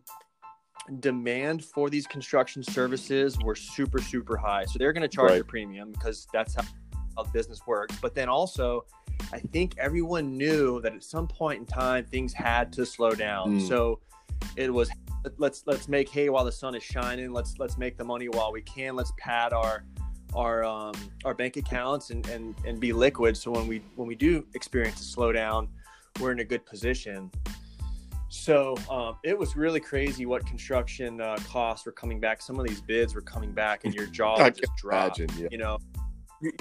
demand 1.00 1.64
for 1.64 1.90
these 1.90 2.06
construction 2.06 2.64
services 2.64 3.38
were 3.44 3.56
super 3.56 4.00
super 4.00 4.38
high 4.38 4.64
so 4.66 4.78
they're 4.78 4.94
going 4.94 5.02
to 5.02 5.08
charge 5.08 5.32
right. 5.32 5.42
a 5.42 5.44
premium 5.44 5.92
because 5.92 6.28
that's 6.32 6.54
how, 6.54 6.64
how 7.18 7.24
business 7.32 7.60
works 7.66 7.98
but 8.02 8.14
then 8.14 8.30
also 8.30 8.86
i 9.34 9.40
think 9.40 9.74
everyone 9.80 10.38
knew 10.38 10.80
that 10.82 10.94
at 10.94 11.04
some 11.04 11.28
point 11.28 11.60
in 11.60 11.66
time 11.66 12.06
things 12.06 12.34
had 12.34 12.72
to 12.72 12.86
slow 12.86 13.12
down 13.12 13.60
mm. 13.60 13.68
so 13.68 14.00
it 14.56 14.74
was 14.74 14.90
let's 15.38 15.64
let's 15.66 15.88
make 15.88 16.10
hay 16.10 16.30
while 16.30 16.46
the 16.46 16.52
sun 16.52 16.76
is 16.76 16.84
shining 16.84 17.32
let's 17.32 17.58
let's 17.58 17.78
make 17.78 17.98
the 17.98 18.04
money 18.04 18.28
while 18.30 18.52
we 18.52 18.62
can 18.62 18.96
let's 18.96 19.12
pad 19.18 19.54
our 19.54 19.84
our 20.36 20.64
um, 20.64 20.94
our 21.24 21.34
bank 21.34 21.58
accounts 21.58 22.10
and, 22.10 22.28
and 22.28 22.56
and 22.66 22.80
be 22.80 22.94
liquid 22.94 23.36
so 23.36 23.52
when 23.52 23.68
we 23.68 23.82
when 23.96 24.08
we 24.08 24.16
do 24.16 24.46
experience 24.54 25.02
a 25.02 25.18
slowdown 25.18 25.68
we're 26.20 26.32
in 26.32 26.40
a 26.40 26.44
good 26.44 26.66
position 26.66 27.30
so 28.36 28.76
um, 28.90 29.18
it 29.24 29.38
was 29.38 29.56
really 29.56 29.80
crazy 29.80 30.26
what 30.26 30.46
construction 30.46 31.22
uh, 31.22 31.38
costs 31.48 31.86
were 31.86 31.94
coming 31.94 32.20
back. 32.20 32.42
Some 32.42 32.60
of 32.60 32.68
these 32.68 32.82
bids 32.82 33.16
were 33.16 33.22
coming 33.22 33.54
back, 33.54 33.86
and 33.86 33.94
your 33.94 34.08
jaw 34.08 34.50
just 34.50 34.76
dropped. 34.76 35.20
Imagine, 35.20 35.44
yeah. 35.44 35.48
You 35.52 35.58
know, 35.58 35.78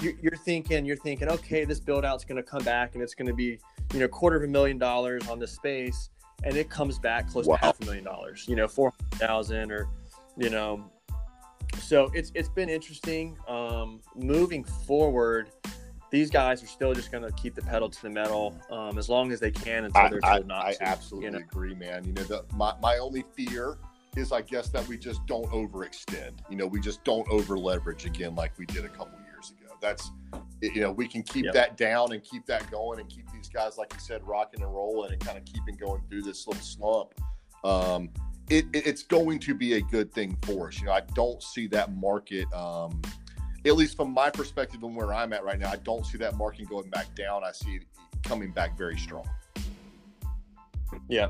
you're 0.01 0.37
thinking, 0.37 0.85
you're 0.85 0.95
thinking, 0.95 1.27
okay, 1.29 1.65
this 1.65 1.79
build 1.79 2.05
out's 2.05 2.23
going 2.23 2.37
to 2.37 2.43
come 2.43 2.63
back, 2.63 2.95
and 2.95 3.03
it's 3.03 3.13
going 3.13 3.27
to 3.27 3.33
be, 3.33 3.59
you 3.93 3.99
know, 3.99 4.07
quarter 4.07 4.37
of 4.37 4.43
a 4.43 4.47
million 4.47 4.77
dollars 4.77 5.27
on 5.27 5.37
the 5.37 5.47
space, 5.47 6.09
and 6.45 6.55
it 6.55 6.69
comes 6.69 6.99
back 6.99 7.29
close 7.29 7.45
wow. 7.45 7.55
to 7.55 7.65
half 7.65 7.81
a 7.81 7.85
million 7.85 8.03
dollars. 8.03 8.45
You 8.47 8.55
know, 8.55 8.67
four 8.67 8.93
thousand 9.13 9.71
or, 9.71 9.89
you 10.37 10.49
know, 10.49 10.89
so 11.79 12.09
it's 12.13 12.31
it's 12.35 12.49
been 12.49 12.69
interesting. 12.69 13.37
Um, 13.47 14.01
moving 14.15 14.63
forward, 14.63 15.49
these 16.11 16.29
guys 16.29 16.63
are 16.63 16.67
still 16.67 16.93
just 16.93 17.11
going 17.11 17.23
to 17.23 17.31
keep 17.31 17.55
the 17.55 17.61
pedal 17.61 17.89
to 17.89 18.01
the 18.01 18.09
metal 18.09 18.55
um, 18.71 18.97
as 18.97 19.09
long 19.09 19.31
as 19.31 19.39
they 19.39 19.51
can 19.51 19.85
until 19.85 20.09
they're 20.09 20.21
told 20.21 20.43
I, 20.43 20.47
not 20.47 20.65
I, 20.65 20.73
to. 20.73 20.83
I 20.83 20.87
absolutely 20.87 21.25
you 21.25 21.31
know? 21.31 21.39
agree, 21.39 21.75
man. 21.75 22.05
You 22.05 22.13
know, 22.13 22.23
the, 22.23 22.45
my, 22.53 22.73
my 22.81 22.97
only 22.97 23.25
fear 23.35 23.77
is, 24.15 24.31
I 24.31 24.41
guess, 24.41 24.69
that 24.69 24.87
we 24.87 24.97
just 24.97 25.25
don't 25.25 25.47
overextend. 25.47 26.33
You 26.49 26.55
know, 26.55 26.67
we 26.67 26.79
just 26.79 27.03
don't 27.03 27.27
over 27.27 27.57
leverage 27.57 28.05
again 28.05 28.35
like 28.35 28.57
we 28.57 28.65
did 28.65 28.85
a 28.85 28.89
couple. 28.89 29.19
That's, 29.85 30.09
you 30.61 30.81
know, 30.81 30.91
we 30.91 31.07
can 31.07 31.21
keep 31.21 31.45
yep. 31.45 31.53
that 31.53 31.77
down 31.77 32.11
and 32.11 32.23
keep 32.23 32.45
that 32.47 32.69
going 32.71 32.99
and 32.99 33.07
keep 33.07 33.31
these 33.31 33.49
guys, 33.49 33.77
like 33.77 33.93
you 33.93 33.99
said, 33.99 34.21
rocking 34.23 34.63
and 34.63 34.73
rolling 34.73 35.11
and 35.11 35.21
kind 35.21 35.37
of 35.37 35.45
keeping 35.45 35.75
going 35.75 36.01
through 36.09 36.23
this 36.23 36.47
little 36.47 36.63
slump. 36.63 37.13
Um, 37.63 38.09
it, 38.49 38.65
it, 38.73 38.87
it's 38.87 39.03
going 39.03 39.39
to 39.39 39.53
be 39.53 39.73
a 39.73 39.81
good 39.81 40.11
thing 40.11 40.37
for 40.41 40.69
us. 40.69 40.79
You 40.79 40.87
know, 40.87 40.93
I 40.93 41.01
don't 41.13 41.41
see 41.43 41.67
that 41.67 41.95
market. 41.95 42.51
Um, 42.51 42.99
at 43.65 43.75
least 43.75 43.95
from 43.95 44.11
my 44.11 44.29
perspective 44.29 44.81
and 44.83 44.95
where 44.95 45.13
I'm 45.13 45.33
at 45.33 45.43
right 45.43 45.59
now, 45.59 45.71
I 45.71 45.77
don't 45.77 46.05
see 46.05 46.17
that 46.19 46.35
market 46.35 46.67
going 46.69 46.89
back 46.89 47.13
down. 47.15 47.43
I 47.43 47.51
see 47.51 47.75
it 47.75 47.83
coming 48.23 48.51
back 48.51 48.77
very 48.77 48.97
strong. 48.97 49.27
Yeah. 51.07 51.29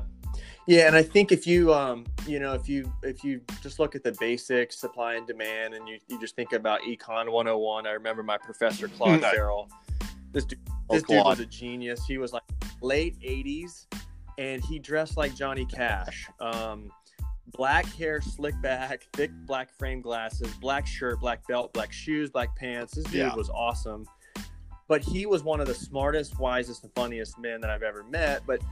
Yeah, 0.66 0.88
and 0.88 0.96
I 0.96 1.02
think 1.02 1.30
if 1.30 1.46
you 1.46 1.72
um 1.72 2.04
you 2.26 2.40
know 2.40 2.52
if 2.54 2.68
you 2.68 2.92
if 3.02 3.22
you 3.22 3.40
just 3.62 3.78
look 3.78 3.94
at 3.94 4.02
the 4.02 4.12
basics, 4.18 4.78
supply 4.78 5.14
and 5.14 5.26
demand, 5.26 5.74
and 5.74 5.88
you, 5.88 5.98
you 6.08 6.20
just 6.20 6.34
think 6.34 6.52
about 6.52 6.80
Econ 6.82 7.30
101. 7.30 7.86
I 7.86 7.90
remember 7.92 8.22
my 8.22 8.36
professor 8.36 8.88
Claude 8.88 9.20
mm, 9.20 9.30
Farrell. 9.30 9.68
This 10.32 10.44
dude, 10.44 10.58
oh, 10.90 10.94
this 10.94 11.04
dude 11.04 11.24
was 11.24 11.40
a 11.40 11.46
genius. 11.46 12.04
He 12.04 12.18
was 12.18 12.32
like 12.32 12.42
late 12.82 13.18
80s, 13.20 13.86
and 14.38 14.62
he 14.62 14.78
dressed 14.78 15.16
like 15.16 15.34
Johnny 15.36 15.66
Cash. 15.66 16.28
Um, 16.40 16.90
black 17.52 17.86
hair, 17.94 18.20
slick 18.20 18.60
back, 18.60 19.06
thick 19.12 19.30
black 19.46 19.72
frame 19.78 20.00
glasses, 20.00 20.52
black 20.60 20.86
shirt, 20.86 21.20
black 21.20 21.46
belt, 21.46 21.72
black 21.72 21.92
shoes, 21.92 22.30
black 22.30 22.56
pants. 22.56 22.94
This 22.94 23.04
dude 23.04 23.14
yeah. 23.14 23.34
was 23.34 23.50
awesome. 23.50 24.04
But 24.88 25.02
he 25.02 25.26
was 25.26 25.42
one 25.42 25.60
of 25.60 25.66
the 25.66 25.74
smartest, 25.74 26.38
wisest, 26.38 26.84
and 26.84 26.92
funniest 26.94 27.38
men 27.38 27.60
that 27.60 27.70
I've 27.70 27.82
ever 27.82 28.04
met. 28.04 28.42
But 28.46 28.62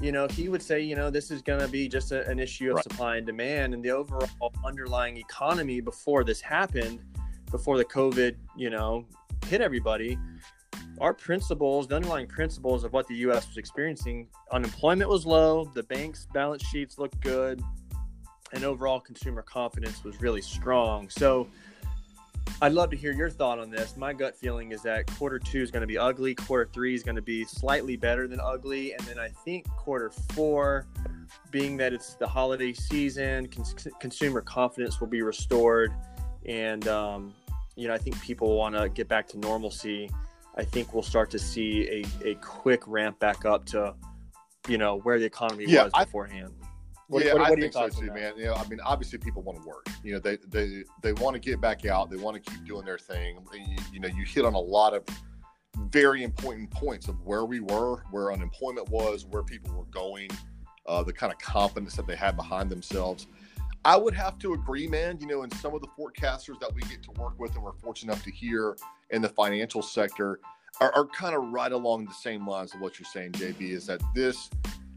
you 0.00 0.12
know, 0.12 0.28
he 0.28 0.48
would 0.48 0.62
say, 0.62 0.80
you 0.80 0.94
know, 0.94 1.10
this 1.10 1.30
is 1.30 1.42
going 1.42 1.60
to 1.60 1.68
be 1.68 1.88
just 1.88 2.12
a, 2.12 2.26
an 2.28 2.38
issue 2.38 2.70
of 2.70 2.76
right. 2.76 2.84
supply 2.84 3.16
and 3.16 3.26
demand, 3.26 3.74
and 3.74 3.82
the 3.82 3.90
overall 3.90 4.52
underlying 4.64 5.16
economy 5.16 5.80
before 5.80 6.24
this 6.24 6.40
happened, 6.40 7.00
before 7.50 7.76
the 7.78 7.84
COVID, 7.84 8.36
you 8.56 8.70
know, 8.70 9.04
hit 9.46 9.60
everybody. 9.60 10.18
Our 11.00 11.14
principles, 11.14 11.86
the 11.86 11.96
underlying 11.96 12.26
principles 12.26 12.84
of 12.84 12.92
what 12.92 13.06
the 13.08 13.14
U.S. 13.16 13.46
was 13.48 13.56
experiencing, 13.56 14.28
unemployment 14.52 15.10
was 15.10 15.26
low, 15.26 15.64
the 15.74 15.82
bank's 15.84 16.26
balance 16.32 16.64
sheets 16.66 16.98
looked 16.98 17.20
good, 17.20 17.62
and 18.52 18.64
overall 18.64 19.00
consumer 19.00 19.42
confidence 19.42 20.02
was 20.04 20.20
really 20.20 20.42
strong. 20.42 21.08
So 21.08 21.48
I'd 22.60 22.72
love 22.72 22.90
to 22.90 22.96
hear 22.96 23.12
your 23.12 23.30
thought 23.30 23.58
on 23.58 23.70
this. 23.70 23.96
My 23.96 24.12
gut 24.12 24.36
feeling 24.36 24.72
is 24.72 24.82
that 24.82 25.06
quarter 25.16 25.38
two 25.38 25.62
is 25.62 25.70
going 25.70 25.82
to 25.82 25.86
be 25.86 25.98
ugly, 25.98 26.34
quarter 26.34 26.68
three 26.72 26.94
is 26.94 27.02
going 27.02 27.16
to 27.16 27.22
be 27.22 27.44
slightly 27.44 27.96
better 27.96 28.26
than 28.26 28.40
ugly, 28.40 28.92
and 28.94 29.00
then 29.02 29.18
I 29.18 29.28
think 29.28 29.68
quarter 29.68 30.10
four, 30.32 30.86
being 31.50 31.76
that 31.76 31.92
it's 31.92 32.14
the 32.14 32.26
holiday 32.26 32.72
season, 32.72 33.46
cons- 33.48 33.88
consumer 34.00 34.40
confidence 34.40 35.00
will 35.00 35.08
be 35.08 35.22
restored, 35.22 35.92
and 36.46 36.86
um, 36.88 37.34
you 37.76 37.88
know 37.88 37.94
I 37.94 37.98
think 37.98 38.20
people 38.20 38.56
want 38.56 38.74
to 38.74 38.88
get 38.88 39.08
back 39.08 39.28
to 39.28 39.38
normalcy. 39.38 40.10
I 40.56 40.64
think 40.64 40.92
we'll 40.92 41.04
start 41.04 41.30
to 41.30 41.38
see 41.38 42.04
a, 42.24 42.30
a 42.30 42.34
quick 42.36 42.82
ramp 42.88 43.20
back 43.20 43.44
up 43.44 43.64
to, 43.66 43.94
you 44.68 44.76
know, 44.76 44.98
where 44.98 45.18
the 45.20 45.24
economy 45.24 45.66
yeah, 45.68 45.84
was 45.84 45.92
beforehand. 45.92 46.52
I, 46.60 46.67
what, 47.08 47.24
yeah, 47.24 47.32
what, 47.32 47.40
what 47.40 47.58
I 47.58 47.60
think 47.60 47.72
so 47.72 47.88
too, 47.88 48.12
man. 48.12 48.34
You 48.36 48.46
know, 48.46 48.54
I 48.54 48.68
mean, 48.68 48.80
obviously 48.84 49.18
people 49.18 49.42
want 49.42 49.60
to 49.60 49.66
work. 49.66 49.88
You 50.04 50.12
know, 50.12 50.18
they 50.18 50.36
they 50.48 50.84
they 51.02 51.12
want 51.14 51.34
to 51.34 51.40
get 51.40 51.60
back 51.60 51.86
out. 51.86 52.10
They 52.10 52.16
want 52.16 52.42
to 52.42 52.50
keep 52.50 52.64
doing 52.66 52.84
their 52.84 52.98
thing. 52.98 53.38
You, 53.52 53.76
you, 53.94 54.00
know, 54.00 54.08
you 54.08 54.24
hit 54.24 54.44
on 54.44 54.54
a 54.54 54.60
lot 54.60 54.94
of 54.94 55.04
very 55.90 56.22
important 56.22 56.70
points 56.70 57.08
of 57.08 57.20
where 57.22 57.46
we 57.46 57.60
were, 57.60 58.04
where 58.10 58.30
unemployment 58.30 58.90
was, 58.90 59.24
where 59.24 59.42
people 59.42 59.74
were 59.74 59.84
going, 59.84 60.28
uh, 60.86 61.02
the 61.02 61.12
kind 61.12 61.32
of 61.32 61.38
confidence 61.38 61.96
that 61.96 62.06
they 62.06 62.16
had 62.16 62.36
behind 62.36 62.68
themselves. 62.68 63.26
I 63.86 63.96
would 63.96 64.14
have 64.14 64.38
to 64.40 64.52
agree, 64.52 64.86
man. 64.86 65.18
You 65.18 65.28
know, 65.28 65.42
in 65.44 65.50
some 65.52 65.74
of 65.74 65.80
the 65.80 65.88
forecasters 65.98 66.60
that 66.60 66.74
we 66.74 66.82
get 66.82 67.02
to 67.04 67.10
work 67.12 67.38
with, 67.38 67.54
and 67.54 67.62
we're 67.62 67.72
fortunate 67.72 68.12
enough 68.12 68.24
to 68.24 68.30
hear 68.30 68.76
in 69.10 69.22
the 69.22 69.30
financial 69.30 69.80
sector, 69.80 70.40
are, 70.80 70.92
are 70.94 71.06
kind 71.06 71.34
of 71.34 71.44
right 71.52 71.72
along 71.72 72.04
the 72.04 72.12
same 72.12 72.46
lines 72.46 72.74
of 72.74 72.80
what 72.80 72.98
you're 72.98 73.06
saying, 73.06 73.32
JB. 73.32 73.62
Is 73.70 73.86
that 73.86 74.02
this 74.14 74.50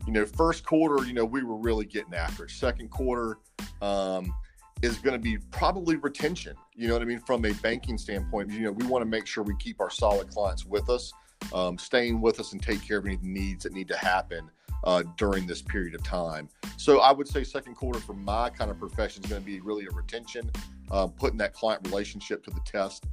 you 0.05 0.13
know, 0.13 0.25
first 0.25 0.65
quarter, 0.65 1.05
you 1.05 1.13
know, 1.13 1.25
we 1.25 1.43
were 1.43 1.57
really 1.57 1.85
getting 1.85 2.13
after 2.13 2.45
it. 2.45 2.51
Second 2.51 2.89
quarter 2.89 3.37
um, 3.81 4.33
is 4.81 4.97
going 4.97 5.13
to 5.13 5.19
be 5.19 5.37
probably 5.51 5.95
retention. 5.95 6.55
You 6.75 6.87
know 6.87 6.93
what 6.93 7.01
I 7.01 7.05
mean? 7.05 7.19
From 7.19 7.45
a 7.45 7.53
banking 7.55 7.97
standpoint, 7.97 8.51
you 8.51 8.61
know, 8.61 8.71
we 8.71 8.85
want 8.85 9.03
to 9.03 9.09
make 9.09 9.27
sure 9.27 9.43
we 9.43 9.55
keep 9.57 9.79
our 9.79 9.89
solid 9.89 10.29
clients 10.29 10.65
with 10.65 10.89
us, 10.89 11.13
um, 11.53 11.77
staying 11.77 12.21
with 12.21 12.39
us, 12.39 12.53
and 12.53 12.61
take 12.61 12.85
care 12.85 12.97
of 12.97 13.05
any 13.05 13.19
needs 13.21 13.63
that 13.63 13.73
need 13.73 13.87
to 13.89 13.97
happen 13.97 14.49
uh, 14.83 15.03
during 15.17 15.45
this 15.45 15.61
period 15.61 15.93
of 15.93 16.03
time. 16.03 16.49
So 16.77 16.99
I 16.99 17.11
would 17.11 17.27
say 17.27 17.43
second 17.43 17.75
quarter 17.75 17.99
for 17.99 18.13
my 18.13 18.49
kind 18.49 18.71
of 18.71 18.79
profession 18.79 19.23
is 19.23 19.29
going 19.29 19.41
to 19.41 19.45
be 19.45 19.59
really 19.59 19.85
a 19.85 19.91
retention, 19.91 20.49
uh, 20.89 21.07
putting 21.07 21.37
that 21.37 21.53
client 21.53 21.87
relationship 21.87 22.43
to 22.45 22.49
the 22.49 22.61
test. 22.65 23.05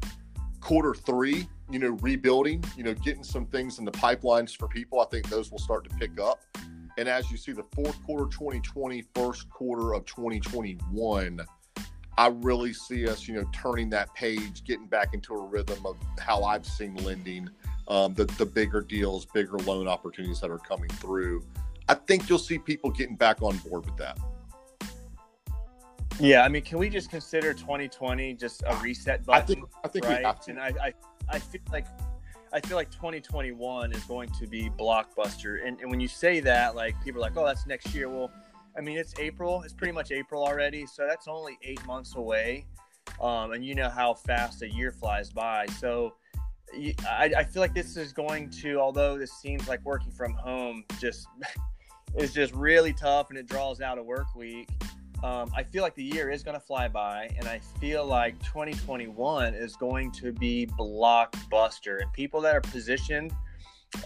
Quarter 0.60 0.94
three, 0.94 1.46
you 1.70 1.78
know, 1.78 1.90
rebuilding, 2.00 2.64
you 2.76 2.82
know, 2.82 2.94
getting 2.94 3.22
some 3.22 3.46
things 3.46 3.78
in 3.78 3.84
the 3.84 3.92
pipelines 3.92 4.56
for 4.56 4.66
people. 4.68 5.00
I 5.00 5.04
think 5.04 5.28
those 5.28 5.50
will 5.50 5.58
start 5.58 5.88
to 5.88 5.94
pick 5.96 6.18
up. 6.18 6.40
And 6.98 7.08
as 7.08 7.30
you 7.30 7.36
see, 7.36 7.52
the 7.52 7.64
fourth 7.76 8.02
quarter 8.04 8.24
2020, 8.24 9.04
first 9.14 9.48
quarter 9.50 9.94
of 9.94 10.04
2021, 10.04 11.40
I 12.18 12.26
really 12.26 12.72
see 12.72 13.08
us, 13.08 13.28
you 13.28 13.34
know, 13.34 13.48
turning 13.54 13.88
that 13.90 14.12
page, 14.14 14.64
getting 14.64 14.88
back 14.88 15.14
into 15.14 15.32
a 15.32 15.46
rhythm 15.46 15.86
of 15.86 15.96
how 16.18 16.42
I've 16.42 16.66
seen 16.66 16.96
lending, 16.96 17.48
um, 17.86 18.14
the 18.14 18.24
the 18.36 18.44
bigger 18.44 18.80
deals, 18.80 19.26
bigger 19.26 19.58
loan 19.58 19.86
opportunities 19.86 20.40
that 20.40 20.50
are 20.50 20.58
coming 20.58 20.90
through. 20.90 21.46
I 21.88 21.94
think 21.94 22.28
you'll 22.28 22.40
see 22.40 22.58
people 22.58 22.90
getting 22.90 23.14
back 23.14 23.42
on 23.42 23.56
board 23.58 23.86
with 23.86 23.96
that. 23.98 24.18
Yeah, 26.18 26.42
I 26.42 26.48
mean, 26.48 26.62
can 26.62 26.78
we 26.78 26.90
just 26.90 27.10
consider 27.10 27.54
2020 27.54 28.34
just 28.34 28.64
a 28.66 28.74
reset 28.82 29.24
button? 29.24 29.40
I 29.40 29.46
think 29.46 29.64
I 29.84 29.88
think 29.88 30.04
right? 30.04 30.18
we 30.18 30.24
have 30.24 30.40
to. 30.40 30.50
And 30.50 30.60
I, 30.60 30.72
I 30.82 30.94
I 31.28 31.38
feel 31.38 31.60
like 31.70 31.86
I 32.52 32.60
feel 32.60 32.76
like 32.76 32.90
2021 32.90 33.92
is 33.92 34.04
going 34.04 34.30
to 34.30 34.46
be 34.46 34.70
blockbuster. 34.70 35.66
And, 35.66 35.80
and 35.80 35.90
when 35.90 36.00
you 36.00 36.08
say 36.08 36.40
that, 36.40 36.74
like 36.74 36.94
people 37.04 37.20
are 37.20 37.28
like, 37.28 37.36
oh, 37.36 37.46
that's 37.46 37.66
next 37.66 37.94
year. 37.94 38.08
Well, 38.08 38.30
I 38.76 38.80
mean, 38.80 38.96
it's 38.96 39.14
April. 39.18 39.62
It's 39.62 39.74
pretty 39.74 39.92
much 39.92 40.12
April 40.12 40.44
already. 40.44 40.86
So 40.86 41.06
that's 41.06 41.28
only 41.28 41.58
eight 41.62 41.84
months 41.86 42.14
away. 42.16 42.66
Um, 43.20 43.52
and 43.52 43.64
you 43.64 43.74
know 43.74 43.88
how 43.88 44.14
fast 44.14 44.62
a 44.62 44.70
year 44.70 44.92
flies 44.92 45.30
by. 45.30 45.66
So 45.66 46.14
I, 47.06 47.32
I 47.36 47.44
feel 47.44 47.60
like 47.60 47.74
this 47.74 47.96
is 47.96 48.12
going 48.12 48.50
to, 48.62 48.78
although 48.78 49.18
this 49.18 49.32
seems 49.32 49.68
like 49.68 49.84
working 49.84 50.12
from 50.12 50.34
home 50.34 50.84
just 51.00 51.26
is 52.16 52.32
just 52.32 52.54
really 52.54 52.92
tough 52.92 53.30
and 53.30 53.38
it 53.38 53.46
draws 53.46 53.80
out 53.80 53.98
a 53.98 54.02
work 54.02 54.34
week 54.34 54.68
um, 55.24 55.50
I 55.54 55.64
feel 55.64 55.82
like 55.82 55.96
the 55.96 56.04
year 56.04 56.30
is 56.30 56.44
going 56.44 56.54
to 56.54 56.64
fly 56.64 56.86
by, 56.86 57.28
and 57.36 57.48
I 57.48 57.58
feel 57.80 58.06
like 58.06 58.38
2021 58.44 59.54
is 59.54 59.74
going 59.74 60.12
to 60.12 60.32
be 60.32 60.68
blockbuster. 60.78 62.00
And 62.00 62.12
people 62.12 62.40
that 62.42 62.54
are 62.54 62.60
positioned, 62.60 63.32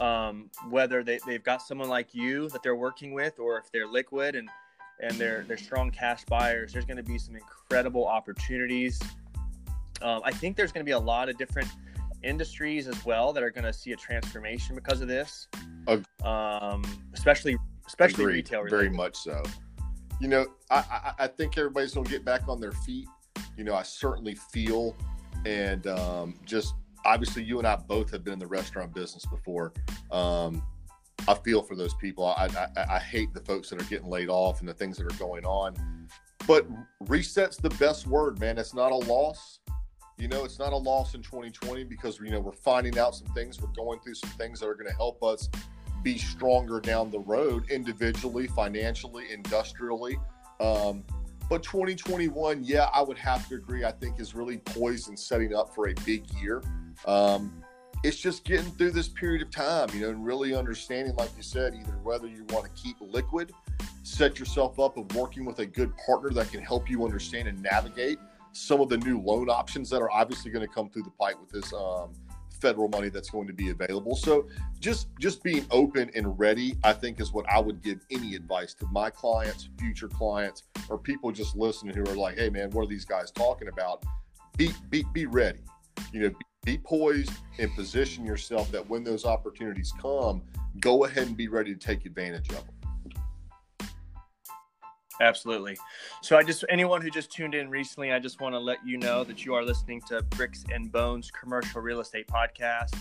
um, 0.01 0.51
whether 0.70 1.05
they, 1.05 1.18
they've 1.27 1.42
got 1.42 1.61
someone 1.61 1.90
like 1.90 2.14
you 2.14 2.48
that 2.48 2.62
they're 2.62 2.77
working 2.77 3.12
with, 3.12 3.38
or 3.38 3.59
if 3.59 3.70
they're 3.72 3.87
liquid 3.87 4.37
and 4.37 4.48
and 5.01 5.12
they're 5.16 5.44
they're 5.48 5.59
strong 5.59 5.90
cash 5.90 6.25
buyers, 6.27 6.72
there's 6.72 6.87
going 6.87 6.96
to 6.96 7.03
be 7.03 7.18
some 7.18 7.37
incredible 7.37 8.07
opportunities. 8.07 8.98
Um, 10.01 10.22
I 10.25 10.33
think 10.33 10.57
there's 10.57 10.72
going 10.72 10.85
to 10.85 10.88
be 10.88 10.92
a 10.92 10.98
lot 10.98 11.29
of 11.29 11.37
different 11.37 11.68
industries 12.22 12.88
as 12.88 13.05
well 13.05 13.33
that 13.33 13.42
are 13.42 13.51
going 13.51 13.64
to 13.64 13.72
see 13.72 13.92
a 13.92 13.96
transformation 13.96 14.75
because 14.77 15.01
of 15.03 15.09
this. 15.09 15.48
Um, 16.25 16.85
especially 17.12 17.59
especially 17.87 18.25
Agreed. 18.25 18.35
retail. 18.35 18.61
Related. 18.62 18.77
Very 18.77 18.96
much 18.96 19.16
so 19.16 19.42
you 20.23 20.29
know, 20.29 20.47
I, 20.71 20.77
I, 20.77 21.13
I 21.25 21.27
think 21.27 21.59
everybody's 21.59 21.95
going 21.95 22.07
to 22.07 22.13
get 22.13 22.25
back 22.25 22.47
on 22.47 22.61
their 22.61 22.71
feet. 22.71 23.09
You 23.57 23.65
know, 23.65 23.75
I 23.75 23.83
certainly 23.83 24.37
feel, 24.37 24.95
and 25.45 25.85
um, 25.89 26.39
just 26.45 26.75
obviously, 27.05 27.43
you 27.43 27.59
and 27.59 27.67
I 27.67 27.75
both 27.75 28.13
have 28.13 28.23
been 28.23 28.35
in 28.35 28.39
the 28.39 28.47
restaurant 28.47 28.95
business 28.95 29.27
before. 29.27 29.73
Um, 30.13 30.63
I 31.27 31.35
feel 31.35 31.61
for 31.61 31.75
those 31.75 31.95
people. 31.95 32.25
I, 32.25 32.49
I, 32.77 32.95
I 32.95 32.99
hate 33.01 33.35
the 33.35 33.41
folks 33.41 33.69
that 33.71 33.83
are 33.83 33.85
getting 33.87 34.09
laid 34.09 34.29
off 34.29 34.61
and 34.61 34.69
the 34.69 34.75
things 34.75 34.97
that 34.99 35.13
are 35.13 35.19
going 35.19 35.45
on. 35.45 35.75
But 36.47 36.69
reset's 37.01 37.57
the 37.57 37.71
best 37.71 38.07
word, 38.07 38.39
man. 38.39 38.59
It's 38.59 38.75
not 38.75 38.93
a 38.93 38.97
loss. 38.97 39.59
You 40.19 40.29
know, 40.29 40.45
it's 40.45 40.61
not 40.61 40.73
a 40.73 40.77
loss 40.77 41.15
in 41.15 41.23
2020 41.23 41.83
because 41.83 42.21
you 42.21 42.31
know 42.31 42.39
we're 42.39 42.53
finding 42.53 42.97
out 42.97 43.17
some 43.17 43.27
things. 43.35 43.61
We're 43.61 43.69
going 43.69 43.99
through 43.99 44.15
some 44.15 44.31
things 44.31 44.61
that 44.61 44.69
are 44.69 44.75
going 44.75 44.89
to 44.89 44.97
help 44.97 45.21
us 45.25 45.49
be 46.03 46.19
stronger 46.19 46.81
down 46.81 47.11
the 47.11 47.21
road 47.21 47.71
individually, 47.71 48.47
financially, 48.49 49.33
industrially. 49.33 50.19
Um, 50.61 51.05
but 51.49 51.62
2021, 51.62 52.65
yeah, 52.65 52.88
I 52.95 53.03
would 53.03 53.19
have 53.19 53.49
to 53.49 53.57
agree. 53.57 53.85
I 53.85 53.93
think 53.93 54.21
is 54.21 54.35
really 54.35 54.59
poised 54.59 55.09
and 55.09 55.19
setting 55.19 55.55
up 55.55 55.75
for 55.75 55.88
a 55.88 55.95
big 56.07 56.25
year. 56.41 56.62
Um, 57.07 57.62
it's 58.05 58.17
just 58.17 58.45
getting 58.45 58.71
through 58.73 58.93
this 58.93 59.09
period 59.09 59.43
of 59.43 59.51
time, 59.51 59.88
you 59.95 60.01
know, 60.01 60.11
and 60.11 60.25
really 60.25 60.55
understanding, 60.55 61.15
like 61.17 61.31
you 61.37 61.43
said, 61.43 61.75
either 61.75 61.93
whether 62.03 62.27
you 62.27 62.45
want 62.51 62.65
to 62.65 62.71
keep 62.83 62.97
liquid, 63.01 63.53
set 64.03 64.38
yourself 64.38 64.81
up 64.81 64.97
of 64.97 65.15
working 65.15 65.45
with 65.45 65.61
a 65.61 65.67
good 65.67 65.93
partner 66.05 66.31
that 66.31 66.51
can 66.51 66.62
help 66.62 66.91
you 66.91 67.05
understand 67.05 67.49
and 67.49 67.62
navigate 67.62 68.19
some 68.53 68.81
of 68.81 68.88
the 68.88 68.99
new 68.99 69.21
loan 69.21 69.49
options 69.49 69.88
that 69.91 70.03
are 70.03 70.11
obviously 70.11 70.51
going 70.51 70.67
to 70.67 70.73
come 70.73 70.91
through 70.91 71.05
the 71.05 71.11
pipe 71.11 71.37
with 71.41 71.51
this 71.51 71.73
um, 71.73 72.12
federal 72.62 72.88
money 72.88 73.09
that's 73.09 73.29
going 73.29 73.48
to 73.48 73.53
be 73.53 73.70
available. 73.70 74.14
So 74.14 74.48
just 74.81 75.09
just 75.18 75.42
being 75.42 75.66
open 75.70 76.11
and 76.14 76.38
ready, 76.38 76.77
I 76.85 76.92
think, 76.92 77.20
is 77.20 77.33
what 77.33 77.44
I 77.51 77.59
would 77.59 77.83
give 77.83 77.98
any 78.11 78.37
advice 78.37 78.72
to 78.75 78.87
my 78.87 79.11
clients, 79.11 79.68
future 79.79 80.09
clients, 80.09 80.62
or 80.88 80.96
people 80.96 81.33
just 81.33 81.57
listening 81.57 81.96
who 81.96 82.05
are 82.05 82.16
like, 82.16 82.38
"Hey, 82.38 82.48
man, 82.48 82.70
what 82.70 82.85
are 82.85 82.88
these 82.88 83.05
guys 83.05 83.33
talking 83.33 83.68
about?" 83.68 84.05
Be 84.57 84.70
be 84.88 85.05
be 85.12 85.27
ready. 85.27 85.64
You 86.12 86.20
know, 86.20 86.29
be, 86.31 86.37
be 86.64 86.79
poised 86.79 87.33
and 87.59 87.75
position 87.75 88.25
yourself 88.25 88.70
that 88.70 88.88
when 88.88 89.03
those 89.03 89.25
opportunities 89.25 89.92
come, 90.01 90.40
go 90.79 91.05
ahead 91.05 91.27
and 91.27 91.37
be 91.37 91.48
ready 91.48 91.75
to 91.75 91.81
take 91.81 92.07
advantage 92.07 92.48
of 92.51 92.64
them. 92.64 92.82
Absolutely. 95.23 95.77
So 96.21 96.37
I 96.37 96.43
just 96.43 96.65
anyone 96.69 97.01
who 97.01 97.09
just 97.09 97.31
tuned 97.31 97.55
in 97.55 97.71
recently, 97.71 98.13
I 98.13 98.19
just 98.19 98.41
want 98.41 98.57
to 98.57 98.59
let 98.59 98.79
you 98.85 98.99
know 98.99 99.23
that 99.23 99.45
you 99.45 99.55
are 99.55 99.65
listening 99.65 100.01
to 100.09 100.21
Bricks 100.23 100.65
and 100.73 100.91
Bones 100.91 101.31
Commercial 101.31 101.81
Real 101.81 102.01
Estate 102.01 102.27
Podcast 102.27 102.97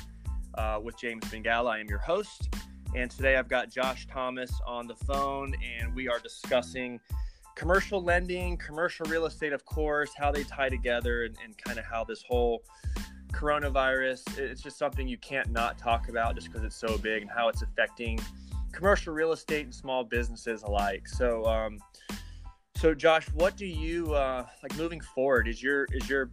uh, 0.54 0.80
with 0.82 1.00
James 1.00 1.24
Bengala. 1.26 1.72
I 1.72 1.80
am 1.80 1.88
your 1.88 1.98
host, 1.98 2.54
And 2.96 3.10
today 3.10 3.38
I've 3.38 3.48
got 3.48 3.72
Josh 3.72 4.06
Thomas 4.06 4.52
on 4.68 4.86
the 4.86 4.96
phone, 4.96 5.56
and 5.80 5.96
we 5.96 6.08
are 6.08 6.20
discussing 6.20 7.00
commercial 7.56 8.04
lending, 8.04 8.56
commercial 8.58 9.08
real 9.08 9.26
estate, 9.26 9.52
of 9.52 9.66
course, 9.66 10.12
how 10.16 10.32
they 10.32 10.44
tie 10.44 10.70
together, 10.70 11.24
and, 11.24 11.36
and 11.44 11.58
kind 11.58 11.80
of 11.80 11.86
how 11.86 12.04
this 12.04 12.22
whole 12.22 12.62
coronavirus 13.32 14.38
it's 14.38 14.62
just 14.62 14.78
something 14.78 15.08
you 15.08 15.18
can't 15.18 15.50
not 15.52 15.78
talk 15.78 16.10
about 16.10 16.36
just 16.36 16.48
because 16.48 16.66
it's 16.66 16.76
so 16.76 16.98
big 16.98 17.22
and 17.22 17.32
how 17.32 17.48
it's 17.48 17.62
affecting 17.62 18.20
commercial 18.72 19.14
real 19.14 19.32
estate 19.32 19.66
and 19.66 19.74
small 19.74 20.04
businesses 20.04 20.64
alike. 20.64 21.08
So, 21.08 21.46
um, 21.46 21.80
so 22.76 22.94
Josh, 22.94 23.28
what 23.34 23.58
do 23.58 23.66
you 23.66 24.14
uh, 24.14 24.46
like 24.64 24.76
moving 24.78 25.02
forward? 25.02 25.48
Is 25.48 25.62
your 25.62 25.86
is 25.92 26.10
your 26.10 26.30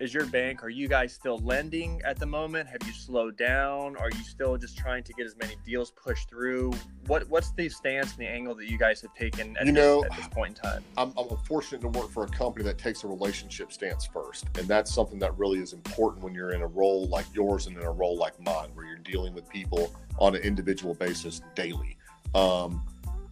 is 0.00 0.14
your 0.14 0.24
bank? 0.26 0.64
Are 0.64 0.70
you 0.70 0.88
guys 0.88 1.12
still 1.12 1.38
lending 1.38 2.00
at 2.06 2.18
the 2.18 2.24
moment? 2.24 2.68
Have 2.68 2.80
you 2.86 2.92
slowed 2.92 3.36
down? 3.36 3.96
Are 3.98 4.10
you 4.10 4.24
still 4.24 4.56
just 4.56 4.78
trying 4.78 5.04
to 5.04 5.12
get 5.12 5.26
as 5.26 5.36
many 5.36 5.56
deals 5.64 5.90
pushed 5.90 6.30
through? 6.30 6.72
What 7.06 7.28
What's 7.28 7.52
the 7.52 7.68
stance 7.68 8.12
and 8.12 8.20
the 8.20 8.26
angle 8.26 8.54
that 8.54 8.68
you 8.68 8.78
guys 8.78 9.02
have 9.02 9.14
taken 9.14 9.56
at, 9.58 9.66
you 9.66 9.72
this, 9.72 9.82
know, 9.82 10.04
at 10.04 10.16
this 10.16 10.28
point 10.28 10.58
in 10.58 10.70
time? 10.70 10.84
I'm, 10.96 11.12
I'm 11.18 11.36
fortunate 11.44 11.82
to 11.82 11.88
work 11.88 12.10
for 12.10 12.24
a 12.24 12.28
company 12.28 12.64
that 12.64 12.78
takes 12.78 13.04
a 13.04 13.08
relationship 13.08 13.72
stance 13.72 14.06
first, 14.06 14.46
and 14.58 14.66
that's 14.66 14.92
something 14.92 15.18
that 15.18 15.36
really 15.38 15.58
is 15.58 15.74
important 15.74 16.24
when 16.24 16.34
you're 16.34 16.52
in 16.52 16.62
a 16.62 16.66
role 16.66 17.06
like 17.08 17.26
yours 17.34 17.66
and 17.66 17.76
in 17.76 17.82
a 17.82 17.92
role 17.92 18.16
like 18.16 18.40
mine, 18.40 18.70
where 18.74 18.86
you're 18.86 18.96
dealing 18.98 19.34
with 19.34 19.48
people 19.50 19.94
on 20.18 20.34
an 20.34 20.40
individual 20.40 20.94
basis 20.94 21.42
daily. 21.54 21.98
Um, 22.34 22.82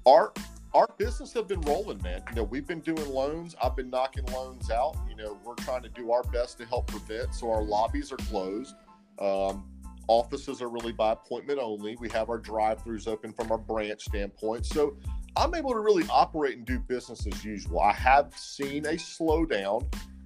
our 0.04 0.32
our 0.74 0.88
business 0.98 1.32
have 1.32 1.48
been 1.48 1.60
rolling, 1.62 2.00
man. 2.02 2.22
You 2.30 2.36
know, 2.36 2.44
we've 2.44 2.66
been 2.66 2.80
doing 2.80 3.08
loans. 3.08 3.56
I've 3.62 3.74
been 3.74 3.90
knocking 3.90 4.24
loans 4.26 4.70
out. 4.70 4.96
You 5.08 5.16
know, 5.16 5.38
we're 5.44 5.54
trying 5.54 5.82
to 5.82 5.88
do 5.88 6.12
our 6.12 6.22
best 6.24 6.58
to 6.58 6.66
help 6.66 6.88
prevent. 6.88 7.34
So 7.34 7.50
our 7.50 7.62
lobbies 7.62 8.12
are 8.12 8.16
closed. 8.16 8.74
Um, 9.18 9.64
offices 10.08 10.60
are 10.62 10.68
really 10.68 10.92
by 10.92 11.12
appointment 11.12 11.58
only. 11.60 11.96
We 12.00 12.08
have 12.10 12.28
our 12.28 12.38
drive-throughs 12.38 13.08
open 13.08 13.32
from 13.32 13.50
our 13.50 13.58
branch 13.58 14.02
standpoint. 14.02 14.66
So 14.66 14.96
I'm 15.36 15.54
able 15.54 15.72
to 15.72 15.80
really 15.80 16.04
operate 16.10 16.56
and 16.56 16.66
do 16.66 16.78
business 16.78 17.26
as 17.26 17.44
usual. 17.44 17.80
I 17.80 17.92
have 17.92 18.32
seen 18.36 18.86
a 18.86 18.92
slowdown 18.92 19.82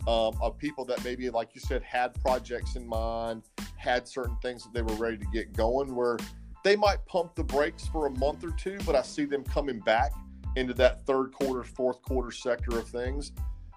um, 0.09 0.37
of 0.41 0.59
people 0.59 0.85
that 0.87 1.05
maybe, 1.05 1.31
like 1.31 1.51
you 1.55 1.61
said, 1.61 1.83
had 1.83 2.15
projects 2.21 2.77
in 2.77 2.87
mind, 2.87 3.43
had 3.77 4.09
certain 4.09 4.37
things 4.43 4.65
that 4.65 4.75
they 4.75 4.83
were 4.83 4.95
ready 4.95 5.19
to 5.19 5.27
get 5.33 5.53
going. 5.53 5.95
Where 5.95 6.19
they 6.65 6.77
might 6.77 7.05
pump 7.07 7.35
the 7.35 7.45
brakes 7.45 7.87
for 7.87 8.07
a 8.07 8.11
month 8.11 8.45
or 8.45 8.51
two, 8.53 8.79
but 8.85 8.95
I 8.97 9.03
see 9.03 9.25
them 9.25 9.45
coming 9.45 9.81
back 9.81 10.13
into 10.57 10.75
that 10.75 11.05
third 11.07 11.33
quarter, 11.33 11.63
fourth 11.63 12.03
quarter 12.03 12.31
sector 12.31 12.79
of 12.79 12.89
things. 12.89 13.33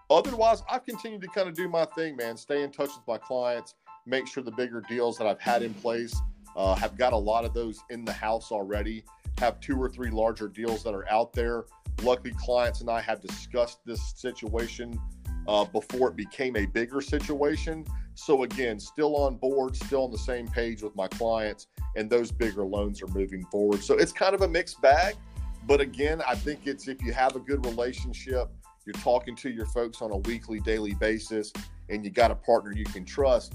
Otherwise, 0.09 0.61
I've 0.69 0.85
continued 0.85 1.21
to 1.21 1.27
kind 1.27 1.47
of 1.47 1.55
do 1.55 1.67
my 1.67 1.85
thing, 1.85 2.15
man. 2.15 2.37
Stay 2.37 2.63
in 2.63 2.71
touch 2.71 2.89
with 2.89 3.07
my 3.07 3.17
clients, 3.17 3.75
make 4.05 4.27
sure 4.27 4.43
the 4.43 4.51
bigger 4.51 4.81
deals 4.87 5.17
that 5.17 5.25
I've 5.27 5.41
had 5.41 5.63
in 5.63 5.73
place 5.73 6.15
uh, 6.55 6.75
have 6.75 6.97
got 6.97 7.13
a 7.13 7.17
lot 7.17 7.43
of 7.45 7.53
those 7.53 7.79
in 7.89 8.05
the 8.05 8.13
house 8.13 8.51
already. 8.51 9.03
Have 9.39 9.59
two 9.59 9.81
or 9.81 9.89
three 9.89 10.09
larger 10.09 10.47
deals 10.47 10.83
that 10.83 10.93
are 10.93 11.09
out 11.09 11.33
there. 11.33 11.65
Luckily, 12.03 12.33
clients 12.37 12.81
and 12.81 12.89
I 12.89 13.01
have 13.01 13.21
discussed 13.21 13.79
this 13.85 14.13
situation 14.15 14.99
uh, 15.47 15.65
before 15.65 16.09
it 16.09 16.15
became 16.15 16.55
a 16.55 16.65
bigger 16.65 17.01
situation. 17.01 17.85
So, 18.15 18.43
again, 18.43 18.79
still 18.79 19.15
on 19.17 19.35
board, 19.35 19.75
still 19.75 20.05
on 20.05 20.11
the 20.11 20.17
same 20.17 20.47
page 20.47 20.81
with 20.81 20.95
my 20.95 21.07
clients, 21.07 21.67
and 21.95 22.09
those 22.09 22.31
bigger 22.31 22.63
loans 22.63 23.01
are 23.01 23.07
moving 23.07 23.45
forward. 23.47 23.83
So, 23.83 23.95
it's 23.95 24.13
kind 24.13 24.33
of 24.33 24.41
a 24.41 24.47
mixed 24.47 24.81
bag. 24.81 25.15
But 25.65 25.81
again, 25.81 26.21
I 26.27 26.35
think 26.35 26.61
it's 26.65 26.87
if 26.87 27.01
you 27.01 27.11
have 27.13 27.35
a 27.35 27.39
good 27.39 27.65
relationship, 27.65 28.49
you're 28.85 28.93
talking 28.93 29.35
to 29.37 29.49
your 29.49 29.65
folks 29.67 30.01
on 30.01 30.11
a 30.11 30.17
weekly, 30.17 30.59
daily 30.59 30.93
basis, 30.93 31.51
and 31.89 32.03
you 32.03 32.11
got 32.11 32.29
a 32.31 32.35
partner 32.35 32.71
you 32.71 32.85
can 32.85 33.03
trust, 33.03 33.53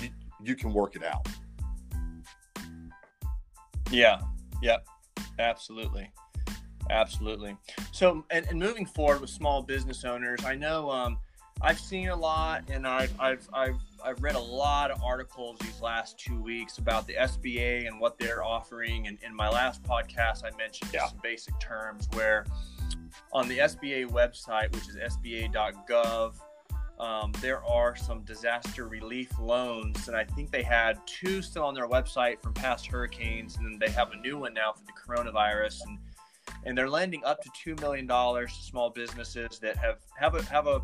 you, 0.00 0.08
you 0.42 0.56
can 0.56 0.72
work 0.72 0.96
it 0.96 1.04
out. 1.04 1.26
Yeah. 3.90 4.20
Yep. 4.62 4.86
Absolutely. 5.38 6.10
Absolutely. 6.90 7.56
So, 7.92 8.24
and, 8.30 8.46
and 8.46 8.58
moving 8.58 8.86
forward 8.86 9.20
with 9.20 9.30
small 9.30 9.62
business 9.62 10.04
owners, 10.04 10.44
I 10.44 10.54
know 10.54 10.90
um, 10.90 11.18
I've 11.60 11.78
seen 11.78 12.08
a 12.08 12.16
lot, 12.16 12.64
and 12.68 12.86
I've 12.86 13.12
I've 13.20 13.48
I've 13.52 13.80
I've 14.04 14.22
read 14.22 14.34
a 14.34 14.40
lot 14.40 14.90
of 14.90 15.02
articles 15.02 15.58
these 15.60 15.80
last 15.80 16.18
two 16.18 16.38
weeks 16.38 16.76
about 16.76 17.06
the 17.06 17.14
SBA 17.14 17.86
and 17.86 17.98
what 17.98 18.18
they're 18.18 18.44
offering. 18.44 19.06
And 19.06 19.16
in 19.22 19.34
my 19.34 19.48
last 19.48 19.82
podcast, 19.82 20.44
I 20.44 20.54
mentioned 20.58 20.90
yeah. 20.92 21.08
some 21.08 21.18
basic 21.22 21.58
terms 21.58 22.06
where 22.12 22.44
on 23.32 23.48
the 23.48 23.58
SBA 23.58 24.10
website, 24.10 24.74
which 24.74 24.88
is 24.90 24.96
SBA.gov, 24.96 26.34
um, 27.00 27.32
there 27.40 27.64
are 27.64 27.96
some 27.96 28.22
disaster 28.24 28.86
relief 28.86 29.36
loans, 29.40 30.06
and 30.06 30.16
I 30.16 30.24
think 30.24 30.52
they 30.52 30.62
had 30.62 30.98
two 31.06 31.42
still 31.42 31.64
on 31.64 31.74
their 31.74 31.88
website 31.88 32.40
from 32.42 32.52
past 32.52 32.86
hurricanes, 32.86 33.56
and 33.56 33.66
then 33.66 33.78
they 33.80 33.92
have 33.92 34.12
a 34.12 34.16
new 34.16 34.38
one 34.38 34.54
now 34.54 34.72
for 34.72 34.84
the 34.84 34.92
coronavirus, 34.92 35.80
and 35.86 35.98
and 36.64 36.78
they're 36.78 36.88
lending 36.88 37.24
up 37.24 37.42
to 37.42 37.50
two 37.60 37.74
million 37.80 38.06
dollars 38.06 38.56
to 38.56 38.62
small 38.62 38.90
businesses 38.90 39.58
that 39.58 39.76
have 39.76 39.98
have 40.16 40.36
a 40.36 40.42
have 40.44 40.68
a, 40.68 40.82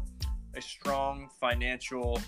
a 0.56 0.60
strong 0.60 1.28
financial 1.38 2.20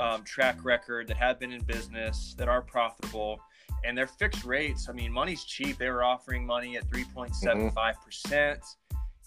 um, 0.00 0.22
track 0.24 0.64
record 0.64 1.08
that 1.08 1.16
have 1.16 1.38
been 1.38 1.52
in 1.52 1.62
business 1.62 2.34
that 2.38 2.48
are 2.48 2.62
profitable 2.62 3.40
and 3.84 3.96
their 3.96 4.06
fixed 4.06 4.44
rates 4.44 4.88
i 4.88 4.92
mean 4.92 5.12
money's 5.12 5.44
cheap. 5.44 5.78
They 5.78 5.88
were 5.90 6.04
offering 6.04 6.44
money 6.46 6.76
at 6.76 6.88
3.75% 6.88 8.58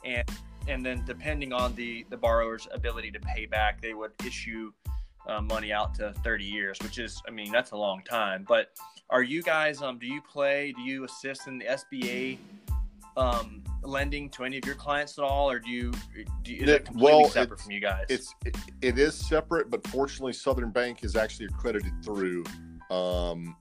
and 0.06 0.30
and 0.68 0.86
then 0.86 1.04
depending 1.06 1.54
on 1.54 1.74
the 1.76 2.06
the 2.10 2.18
borrower's 2.18 2.68
ability 2.72 3.12
to 3.12 3.20
pay 3.20 3.46
back 3.46 3.82
they 3.82 3.94
would 3.94 4.12
issue 4.26 4.72
uh, 5.28 5.42
money 5.42 5.72
out 5.72 5.94
to 5.96 6.14
30 6.24 6.46
years 6.46 6.78
which 6.82 6.98
is 6.98 7.22
i 7.28 7.32
mean 7.32 7.52
that's 7.52 7.72
a 7.72 7.78
long 7.78 8.02
time. 8.04 8.46
But 8.48 8.72
are 9.10 9.24
you 9.24 9.42
guys 9.42 9.82
um 9.82 9.98
do 9.98 10.08
you 10.08 10.22
play 10.22 10.74
do 10.76 10.82
you 10.82 11.04
assist 11.04 11.48
in 11.48 11.58
the 11.60 11.66
sba 11.66 12.38
um 13.20 13.64
lending 13.84 14.30
to 14.30 14.44
any 14.44 14.58
of 14.58 14.66
your 14.66 14.76
clients 14.76 15.18
at 15.18 15.24
all, 15.24 15.50
or 15.50 15.60
do 15.60 15.70
you? 15.70 15.92
Do 16.44 16.54
you 16.54 16.64
is 16.64 16.70
it 16.70 16.86
completely 16.86 17.22
well, 17.22 17.30
separate 17.30 17.60
from 17.60 17.72
you 17.72 17.80
guys? 17.80 18.06
It's 18.10 18.34
it, 18.46 18.56
it 18.82 19.00
is 19.00 19.16
separate, 19.16 19.70
but 19.70 19.86
fortunately, 19.88 20.34
Southern 20.34 20.72
Bank 20.72 21.04
is 21.04 21.16
actually 21.16 21.48
accredited 21.48 21.94
through 22.04 22.44
um, 22.90 23.56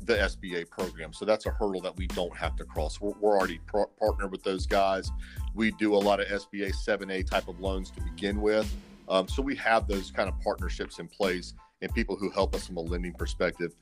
the 0.00 0.14
SBA 0.14 0.68
program, 0.70 1.12
so 1.12 1.24
that's 1.24 1.46
a 1.46 1.50
hurdle 1.50 1.80
that 1.80 1.96
we 1.96 2.06
don't 2.08 2.36
have 2.36 2.56
to 2.56 2.64
cross. 2.64 3.00
We're, 3.00 3.12
we're 3.20 3.36
already 3.36 3.60
pro- 3.66 3.90
partnered 3.98 4.30
with 4.30 4.42
those 4.42 4.66
guys. 4.66 5.10
We 5.54 5.70
do 5.72 5.94
a 5.94 5.96
lot 5.96 6.20
of 6.20 6.26
SBA 6.26 6.72
7A 6.74 7.28
type 7.28 7.48
of 7.48 7.60
loans 7.60 7.90
to 7.92 8.00
begin 8.02 8.40
with, 8.40 8.72
um, 9.08 9.28
so 9.28 9.42
we 9.42 9.56
have 9.56 9.86
those 9.88 10.10
kind 10.10 10.28
of 10.28 10.38
partnerships 10.40 10.98
in 10.98 11.08
place 11.08 11.54
and 11.82 11.92
people 11.94 12.16
who 12.16 12.30
help 12.30 12.54
us 12.54 12.66
from 12.66 12.76
a 12.76 12.80
lending 12.80 13.12
perspective. 13.12 13.74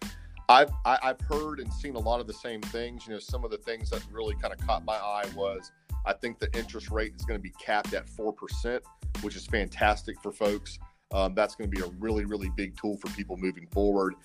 I've 0.51 0.73
I, 0.85 0.91
have 0.91 1.01
i 1.03 1.07
have 1.07 1.21
heard 1.21 1.61
and 1.61 1.73
seen 1.73 1.95
a 1.95 1.99
lot 2.01 2.19
of 2.19 2.27
the 2.27 2.35
same 2.35 2.61
things. 2.61 3.07
You 3.07 3.13
know, 3.15 3.21
some 3.21 3.45
of 3.45 3.53
the 3.53 3.59
things 3.59 3.91
that 3.91 4.05
really 4.11 4.35
kind 4.35 4.53
of 4.53 4.59
caught 4.67 4.85
my 4.85 4.97
eye 4.97 5.27
was 5.37 5.71
I 6.05 6.13
think 6.13 6.41
the 6.41 6.53
interest 6.59 6.91
rate 6.91 7.13
is 7.15 7.25
going 7.25 7.39
to 7.39 7.43
be 7.43 7.53
capped 7.61 7.95
at 7.95 8.09
four 8.09 8.33
percent, 8.33 8.83
which 9.23 9.37
is 9.37 9.47
fantastic 9.47 10.21
for 10.21 10.33
folks. 10.33 10.81
Um, 11.13 11.35
that's 11.37 11.55
going 11.55 11.71
to 11.71 11.77
be 11.77 11.83
a 11.83 11.89
really 12.01 12.25
really 12.25 12.51
big 12.57 12.77
tool 12.77 12.97
for 12.97 13.09
people 13.11 13.37
moving 13.37 13.69
forward. 13.69 14.17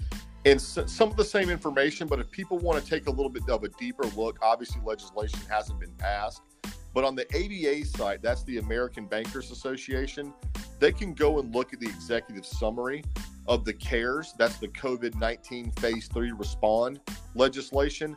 And 0.45 0.59
so, 0.59 0.87
some 0.87 1.09
of 1.09 1.15
the 1.15 1.25
same 1.25 1.51
information, 1.51 2.07
but 2.07 2.19
if 2.19 2.31
people 2.31 2.57
want 2.57 2.83
to 2.83 2.89
take 2.89 3.05
a 3.05 3.11
little 3.11 3.29
bit 3.29 3.47
of 3.47 3.63
a 3.63 3.69
deeper 3.69 4.05
look, 4.15 4.39
obviously 4.41 4.81
legislation 4.83 5.39
hasn't 5.47 5.79
been 5.79 5.93
passed. 5.93 6.41
But 6.95 7.03
on 7.03 7.15
the 7.15 7.25
ABA 7.35 7.85
site, 7.85 8.23
that's 8.23 8.43
the 8.45 8.57
American 8.57 9.05
Bankers 9.05 9.51
Association, 9.51 10.33
they 10.79 10.91
can 10.91 11.13
go 11.13 11.39
and 11.39 11.53
look 11.53 11.73
at 11.73 11.79
the 11.79 11.87
executive 11.87 12.45
summary 12.45 13.03
of 13.47 13.63
the 13.65 13.73
CARES, 13.73 14.33
that's 14.37 14.57
the 14.57 14.67
COVID 14.69 15.15
19 15.15 15.71
phase 15.71 16.07
three 16.07 16.31
respond 16.31 16.99
legislation, 17.35 18.15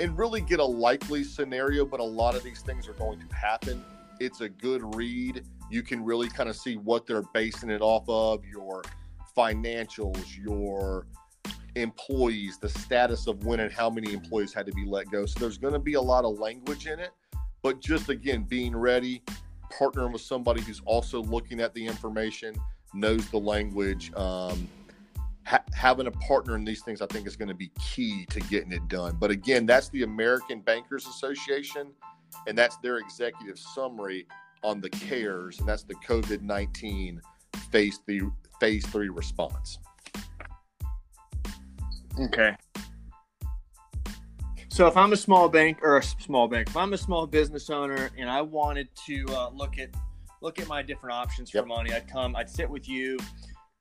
and 0.00 0.16
really 0.16 0.40
get 0.40 0.60
a 0.60 0.64
likely 0.64 1.24
scenario. 1.24 1.84
But 1.84 2.00
a 2.00 2.04
lot 2.04 2.34
of 2.34 2.42
these 2.42 2.62
things 2.62 2.88
are 2.88 2.94
going 2.94 3.20
to 3.20 3.34
happen. 3.34 3.84
It's 4.20 4.40
a 4.40 4.48
good 4.48 4.94
read. 4.94 5.44
You 5.70 5.82
can 5.82 6.04
really 6.04 6.28
kind 6.28 6.48
of 6.48 6.56
see 6.56 6.76
what 6.76 7.06
they're 7.06 7.24
basing 7.34 7.70
it 7.70 7.80
off 7.80 8.04
of 8.08 8.44
your 8.44 8.82
financials, 9.36 10.36
your 10.36 11.06
employees, 11.74 12.58
the 12.58 12.68
status 12.68 13.26
of 13.26 13.44
when 13.44 13.60
and 13.60 13.72
how 13.72 13.88
many 13.90 14.12
employees 14.12 14.52
had 14.52 14.66
to 14.66 14.72
be 14.72 14.84
let 14.84 15.10
go. 15.10 15.26
So 15.26 15.38
there's 15.40 15.58
going 15.58 15.74
to 15.74 15.78
be 15.78 15.94
a 15.94 16.00
lot 16.00 16.24
of 16.24 16.38
language 16.38 16.86
in 16.86 16.98
it. 16.98 17.10
But 17.62 17.80
just 17.80 18.08
again, 18.08 18.44
being 18.44 18.76
ready, 18.76 19.22
partnering 19.72 20.12
with 20.12 20.22
somebody 20.22 20.62
who's 20.62 20.80
also 20.84 21.22
looking 21.22 21.60
at 21.60 21.74
the 21.74 21.84
information 21.84 22.54
knows 22.94 23.28
the 23.28 23.38
language. 23.38 24.12
Um, 24.14 24.68
ha- 25.44 25.64
having 25.72 26.06
a 26.06 26.10
partner 26.12 26.56
in 26.56 26.64
these 26.64 26.82
things, 26.82 27.00
I 27.00 27.06
think, 27.06 27.26
is 27.26 27.36
going 27.36 27.48
to 27.48 27.54
be 27.54 27.70
key 27.80 28.26
to 28.30 28.40
getting 28.40 28.72
it 28.72 28.86
done. 28.88 29.16
But 29.18 29.30
again, 29.30 29.66
that's 29.66 29.88
the 29.90 30.02
American 30.02 30.60
Bankers 30.60 31.06
Association, 31.06 31.88
and 32.46 32.56
that's 32.56 32.76
their 32.78 32.98
executive 32.98 33.58
summary 33.58 34.26
on 34.62 34.80
the 34.80 34.90
CARES, 34.90 35.60
and 35.60 35.68
that's 35.68 35.84
the 35.84 35.94
COVID 35.94 36.42
nineteen 36.42 37.20
phase 37.70 38.00
three 38.04 38.22
phase 38.60 38.84
three 38.86 39.08
response. 39.08 39.78
Okay. 42.20 42.56
So 44.68 44.86
if 44.86 44.96
I'm 44.96 45.12
a 45.12 45.16
small 45.16 45.48
bank 45.48 45.78
or 45.82 45.98
a 45.98 46.02
small 46.02 46.46
bank, 46.46 46.68
if 46.68 46.76
I'm 46.76 46.92
a 46.92 46.98
small 46.98 47.26
business 47.26 47.68
owner 47.68 48.10
and 48.16 48.30
I 48.30 48.42
wanted 48.42 48.88
to 49.06 49.24
uh, 49.30 49.50
look 49.50 49.78
at 49.78 49.88
look 50.40 50.58
at 50.58 50.68
my 50.68 50.82
different 50.82 51.14
options 51.14 51.50
for 51.50 51.58
yep. 51.58 51.66
money. 51.66 51.92
I'd 51.92 52.08
come, 52.08 52.36
I'd 52.36 52.50
sit 52.50 52.68
with 52.68 52.88
you. 52.88 53.18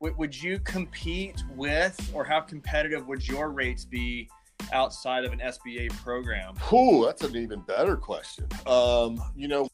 W- 0.01 0.15
would 0.17 0.41
you 0.41 0.59
compete 0.59 1.43
with, 1.55 1.99
or 2.13 2.23
how 2.23 2.41
competitive 2.41 3.07
would 3.07 3.27
your 3.27 3.51
rates 3.51 3.85
be 3.85 4.29
outside 4.73 5.23
of 5.25 5.33
an 5.33 5.39
SBA 5.39 5.95
program? 6.03 6.55
Ooh, 6.73 7.05
that's 7.05 7.23
an 7.23 7.35
even 7.35 7.61
better 7.61 7.95
question. 7.95 8.47
Um, 8.65 9.21
you 9.35 9.47
know, 9.47 9.67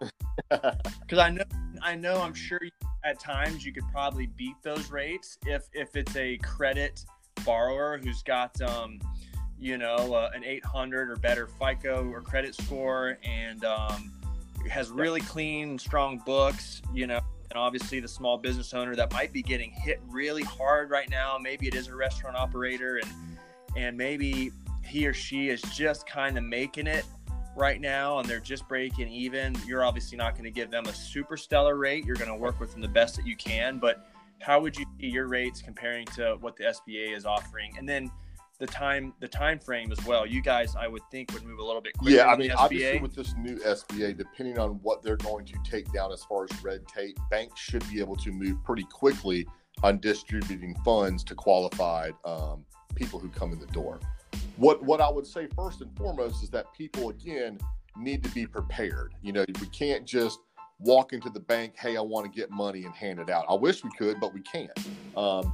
because 0.50 1.18
I 1.18 1.30
know, 1.30 1.44
I 1.82 1.94
know, 1.94 2.20
I'm 2.20 2.34
sure 2.34 2.60
at 3.04 3.18
times 3.18 3.64
you 3.64 3.72
could 3.72 3.88
probably 3.92 4.26
beat 4.26 4.56
those 4.62 4.90
rates 4.90 5.38
if 5.46 5.64
if 5.72 5.96
it's 5.96 6.14
a 6.16 6.36
credit 6.38 7.04
borrower 7.44 7.98
who's 8.02 8.22
got 8.22 8.60
um, 8.60 9.00
you 9.58 9.78
know 9.78 10.14
uh, 10.14 10.30
an 10.34 10.44
800 10.44 11.10
or 11.10 11.16
better 11.16 11.46
FICO 11.46 12.08
or 12.10 12.20
credit 12.20 12.54
score 12.54 13.18
and 13.24 13.64
um, 13.64 14.12
has 14.68 14.90
really 14.90 15.20
clean, 15.20 15.78
strong 15.78 16.18
books. 16.18 16.82
You 16.92 17.06
know, 17.06 17.20
and 17.50 17.58
obviously 17.58 18.00
the 18.00 18.08
small 18.08 18.38
business 18.38 18.74
owner 18.74 18.94
that 18.96 19.12
might 19.12 19.32
be 19.32 19.42
getting 19.42 19.70
hit 19.70 20.00
really 20.08 20.42
hard 20.42 20.90
right 20.90 21.10
now. 21.10 21.38
Maybe 21.40 21.66
it 21.66 21.74
is 21.74 21.88
a 21.88 21.94
restaurant 21.94 22.36
operator 22.36 22.96
and 22.98 23.10
and 23.76 23.96
maybe 23.96 24.50
he 24.84 25.06
or 25.06 25.14
she 25.14 25.48
is 25.48 25.62
just 25.62 26.06
kind 26.06 26.36
of 26.36 26.44
making 26.44 26.86
it 26.86 27.04
right 27.56 27.80
now 27.80 28.18
and 28.18 28.28
they're 28.28 28.40
just 28.40 28.66
breaking 28.68 29.08
even, 29.08 29.54
you're 29.66 29.84
obviously 29.84 30.16
not 30.16 30.32
going 30.32 30.44
to 30.44 30.50
give 30.50 30.70
them 30.70 30.86
a 30.86 30.92
super 30.92 31.36
stellar 31.36 31.76
rate. 31.76 32.04
You're 32.04 32.16
going 32.16 32.30
to 32.30 32.36
work 32.36 32.58
with 32.58 32.72
them 32.72 32.80
the 32.80 32.88
best 32.88 33.16
that 33.16 33.26
you 33.26 33.36
can. 33.36 33.78
But 33.78 34.08
how 34.40 34.60
would 34.60 34.76
you 34.76 34.86
see 34.98 35.08
your 35.08 35.26
rates 35.26 35.60
comparing 35.62 36.06
to 36.06 36.36
what 36.40 36.56
the 36.56 36.64
SBA 36.64 37.16
is 37.16 37.26
offering? 37.26 37.76
And 37.78 37.88
then 37.88 38.10
the 38.60 38.66
time 38.66 39.12
the 39.20 39.26
time 39.28 39.58
frame 39.58 39.90
as 39.90 40.04
well. 40.06 40.24
You 40.24 40.42
guys, 40.42 40.76
I 40.76 40.86
would 40.86 41.02
think, 41.10 41.32
would 41.32 41.42
move 41.42 41.58
a 41.58 41.64
little 41.64 41.80
bit 41.80 41.94
quicker. 41.98 42.16
Yeah, 42.16 42.26
I 42.26 42.36
mean, 42.36 42.52
obviously 42.52 43.00
with 43.00 43.14
this 43.14 43.34
new 43.36 43.56
SBA, 43.56 44.16
depending 44.16 44.58
on 44.58 44.78
what 44.82 45.02
they're 45.02 45.16
going 45.16 45.44
to 45.46 45.58
take 45.64 45.92
down 45.92 46.12
as 46.12 46.22
far 46.24 46.44
as 46.44 46.64
red 46.64 46.86
tape, 46.86 47.18
banks 47.30 47.60
should 47.60 47.88
be 47.90 47.98
able 48.00 48.16
to 48.16 48.30
move 48.30 48.62
pretty 48.64 48.84
quickly 48.84 49.46
on 49.82 49.98
distributing 49.98 50.76
funds 50.84 51.24
to 51.24 51.34
qualified 51.34 52.14
um, 52.24 52.64
people 52.94 53.18
who 53.18 53.28
come 53.30 53.52
in 53.52 53.58
the 53.58 53.66
door 53.68 53.98
what 54.60 54.82
what 54.84 55.00
I 55.00 55.10
would 55.10 55.26
say 55.26 55.48
first 55.56 55.80
and 55.80 55.90
foremost 55.96 56.42
is 56.42 56.50
that 56.50 56.72
people 56.74 57.08
again 57.08 57.58
need 57.96 58.22
to 58.22 58.30
be 58.30 58.46
prepared. 58.46 59.14
You 59.22 59.32
know, 59.32 59.44
we 59.60 59.66
can't 59.68 60.06
just 60.06 60.38
walk 60.78 61.12
into 61.12 61.28
the 61.30 61.40
bank, 61.40 61.74
hey, 61.78 61.96
I 61.96 62.00
want 62.00 62.30
to 62.30 62.32
get 62.32 62.50
money 62.50 62.84
and 62.84 62.94
hand 62.94 63.18
it 63.18 63.28
out. 63.30 63.44
I 63.48 63.54
wish 63.54 63.84
we 63.84 63.90
could, 63.98 64.18
but 64.20 64.32
we 64.32 64.40
can't. 64.40 64.70
Um, 65.16 65.52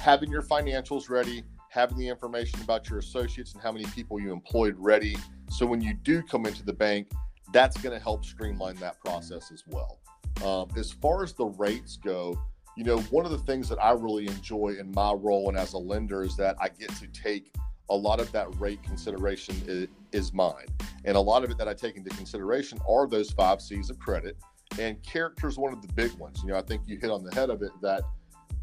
having 0.00 0.30
your 0.30 0.42
financials 0.42 1.08
ready, 1.08 1.42
having 1.70 1.98
the 1.98 2.08
information 2.08 2.60
about 2.62 2.88
your 2.88 2.98
associates 2.98 3.52
and 3.54 3.62
how 3.62 3.72
many 3.72 3.84
people 3.86 4.20
you 4.20 4.32
employed 4.32 4.74
ready. 4.78 5.16
So 5.50 5.66
when 5.66 5.80
you 5.80 5.94
do 5.94 6.22
come 6.22 6.46
into 6.46 6.64
the 6.64 6.72
bank, 6.72 7.10
that's 7.52 7.76
going 7.78 7.96
to 7.96 8.02
help 8.02 8.24
streamline 8.24 8.76
that 8.76 8.98
process 9.00 9.50
as 9.52 9.64
well. 9.66 9.98
Um, 10.44 10.68
as 10.78 10.92
far 10.92 11.22
as 11.22 11.32
the 11.32 11.46
rates 11.46 11.96
go, 11.96 12.38
you 12.76 12.84
know, 12.84 12.98
one 13.10 13.24
of 13.24 13.30
the 13.30 13.38
things 13.38 13.68
that 13.70 13.82
I 13.82 13.92
really 13.92 14.26
enjoy 14.26 14.76
in 14.78 14.92
my 14.92 15.12
role 15.12 15.48
and 15.48 15.56
as 15.56 15.72
a 15.72 15.78
lender 15.78 16.22
is 16.22 16.36
that 16.36 16.56
I 16.60 16.68
get 16.68 16.90
to 16.96 17.06
take 17.08 17.54
a 17.88 17.96
lot 17.96 18.20
of 18.20 18.30
that 18.32 18.48
rate 18.60 18.82
consideration 18.82 19.54
is, 19.66 19.88
is, 20.12 20.32
mine. 20.32 20.66
And 21.04 21.16
a 21.16 21.20
lot 21.20 21.44
of 21.44 21.50
it 21.50 21.58
that 21.58 21.68
I 21.68 21.74
take 21.74 21.96
into 21.96 22.10
consideration 22.10 22.78
are 22.88 23.06
those 23.06 23.30
five 23.30 23.62
C's 23.62 23.90
of 23.90 23.98
credit. 23.98 24.36
And 24.78 25.02
character 25.02 25.46
is 25.46 25.56
one 25.56 25.72
of 25.72 25.80
the 25.80 25.92
big 25.94 26.12
ones. 26.14 26.42
You 26.42 26.48
know, 26.48 26.58
I 26.58 26.62
think 26.62 26.82
you 26.86 26.98
hit 26.98 27.10
on 27.10 27.24
the 27.24 27.34
head 27.34 27.48
of 27.48 27.62
it 27.62 27.70
that, 27.80 28.02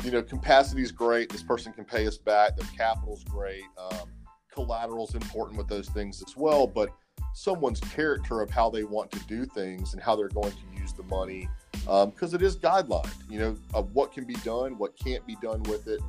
you 0.04 0.12
know, 0.12 0.22
capacity 0.22 0.82
is 0.82 0.92
great. 0.92 1.30
This 1.30 1.44
person 1.44 1.74
can 1.74 1.86
pay 1.86 2.06
us 2.08 2.18
back. 2.18 2.58
Their 2.58 2.68
capital 2.78 3.16
is 3.16 3.24
great. 3.24 3.64
Um, 3.78 4.10
collateral 4.52 5.08
is 5.08 5.16
important 5.16 5.58
with 5.58 5.68
those 5.68 5.90
things 5.90 6.22
as 6.26 6.36
well. 6.36 6.68
But 6.68 6.90
someone's 7.34 7.80
character 7.80 8.42
of 8.42 8.50
how 8.50 8.70
they 8.70 8.84
want 8.84 9.12
to 9.12 9.20
do 9.22 9.46
things 9.46 9.94
and 9.94 10.02
how 10.02 10.16
they're 10.16 10.30
going 10.30 10.52
to 10.52 10.80
use 10.80 10.94
the 10.94 11.04
money, 11.04 11.50
because 11.72 12.34
um, 12.34 12.36
it 12.36 12.42
is 12.42 12.58
guideline, 12.58 13.10
you 13.30 13.40
know, 13.40 13.58
of 13.74 13.92
what 13.94 14.12
can 14.12 14.26
be 14.26 14.36
done, 14.36 14.78
what 14.78 14.96
can't 14.98 15.26
be 15.26 15.36
done 15.42 15.64
with 15.64 15.88
it, 15.88 16.00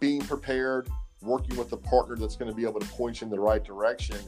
being 0.00 0.20
prepared, 0.20 0.88
working 1.22 1.56
with 1.56 1.72
a 1.72 1.76
partner 1.76 2.16
that's 2.16 2.36
going 2.36 2.50
to 2.50 2.56
be 2.56 2.64
able 2.64 2.80
to 2.80 2.86
point 2.88 3.20
you 3.20 3.26
in 3.26 3.30
the 3.30 3.38
right 3.38 3.64
direction. 3.64 4.18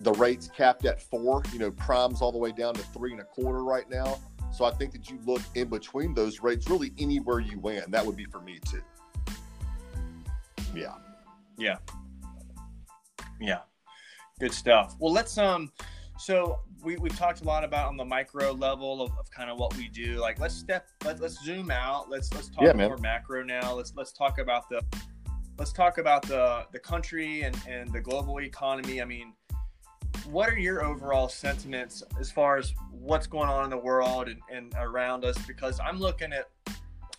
The 0.00 0.12
rates 0.14 0.48
capped 0.48 0.84
at 0.86 1.02
four, 1.02 1.42
you 1.52 1.58
know, 1.58 1.70
primes 1.70 2.22
all 2.22 2.32
the 2.32 2.38
way 2.38 2.52
down 2.52 2.74
to 2.74 2.82
three 2.82 3.12
and 3.12 3.20
a 3.20 3.24
quarter 3.24 3.62
right 3.62 3.88
now. 3.90 4.18
So 4.52 4.64
I 4.64 4.72
think 4.72 4.92
that 4.92 5.08
you 5.08 5.18
look 5.24 5.42
in 5.54 5.68
between 5.68 6.14
those 6.14 6.40
rates, 6.40 6.68
really 6.68 6.92
anywhere 6.98 7.40
you 7.40 7.60
land. 7.60 7.92
That 7.92 8.04
would 8.04 8.16
be 8.16 8.24
for 8.24 8.40
me 8.40 8.58
too. 8.68 8.82
Yeah. 10.74 10.94
Yeah. 11.56 11.78
Yeah. 13.40 13.60
Good 14.38 14.52
stuff. 14.52 14.96
Well, 14.98 15.12
let's 15.12 15.38
um 15.38 15.72
so 16.18 16.60
we, 16.82 16.96
we've 16.96 17.16
talked 17.16 17.40
a 17.40 17.44
lot 17.44 17.64
about 17.64 17.88
on 17.88 17.96
the 17.96 18.04
micro 18.04 18.52
level 18.52 19.02
of, 19.02 19.10
of 19.18 19.30
kind 19.30 19.50
of 19.50 19.58
what 19.58 19.74
we 19.76 19.88
do. 19.88 20.18
Like 20.20 20.38
let's 20.38 20.54
step 20.54 20.88
let, 21.04 21.20
let's 21.20 21.42
zoom 21.42 21.70
out. 21.70 22.10
Let's 22.10 22.32
let's 22.34 22.48
talk 22.48 22.64
yeah, 22.64 22.72
more 22.72 22.98
macro 22.98 23.42
now. 23.42 23.74
Let's 23.74 23.92
let's 23.96 24.12
talk 24.12 24.38
about 24.38 24.68
the 24.68 24.82
let's 25.58 25.72
talk 25.72 25.98
about 25.98 26.22
the 26.22 26.66
the 26.72 26.78
country 26.78 27.42
and, 27.42 27.56
and 27.68 27.92
the 27.92 28.00
global 28.00 28.40
economy. 28.40 29.00
I 29.00 29.04
mean, 29.04 29.32
what 30.30 30.48
are 30.48 30.58
your 30.58 30.84
overall 30.84 31.28
sentiments 31.28 32.02
as 32.18 32.30
far 32.30 32.56
as 32.56 32.74
what's 32.90 33.26
going 33.26 33.48
on 33.48 33.64
in 33.64 33.70
the 33.70 33.76
world 33.76 34.28
and, 34.28 34.40
and 34.52 34.74
around 34.78 35.24
us? 35.24 35.36
Because 35.46 35.80
I'm 35.80 35.98
looking 35.98 36.32
at, 36.32 36.48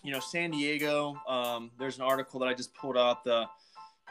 you 0.02 0.12
know, 0.12 0.20
San 0.20 0.50
Diego. 0.50 1.16
Um, 1.28 1.70
there's 1.78 1.96
an 1.96 2.02
article 2.02 2.40
that 2.40 2.46
I 2.46 2.54
just 2.54 2.74
pulled 2.74 2.96
up. 2.96 3.24
The 3.24 3.46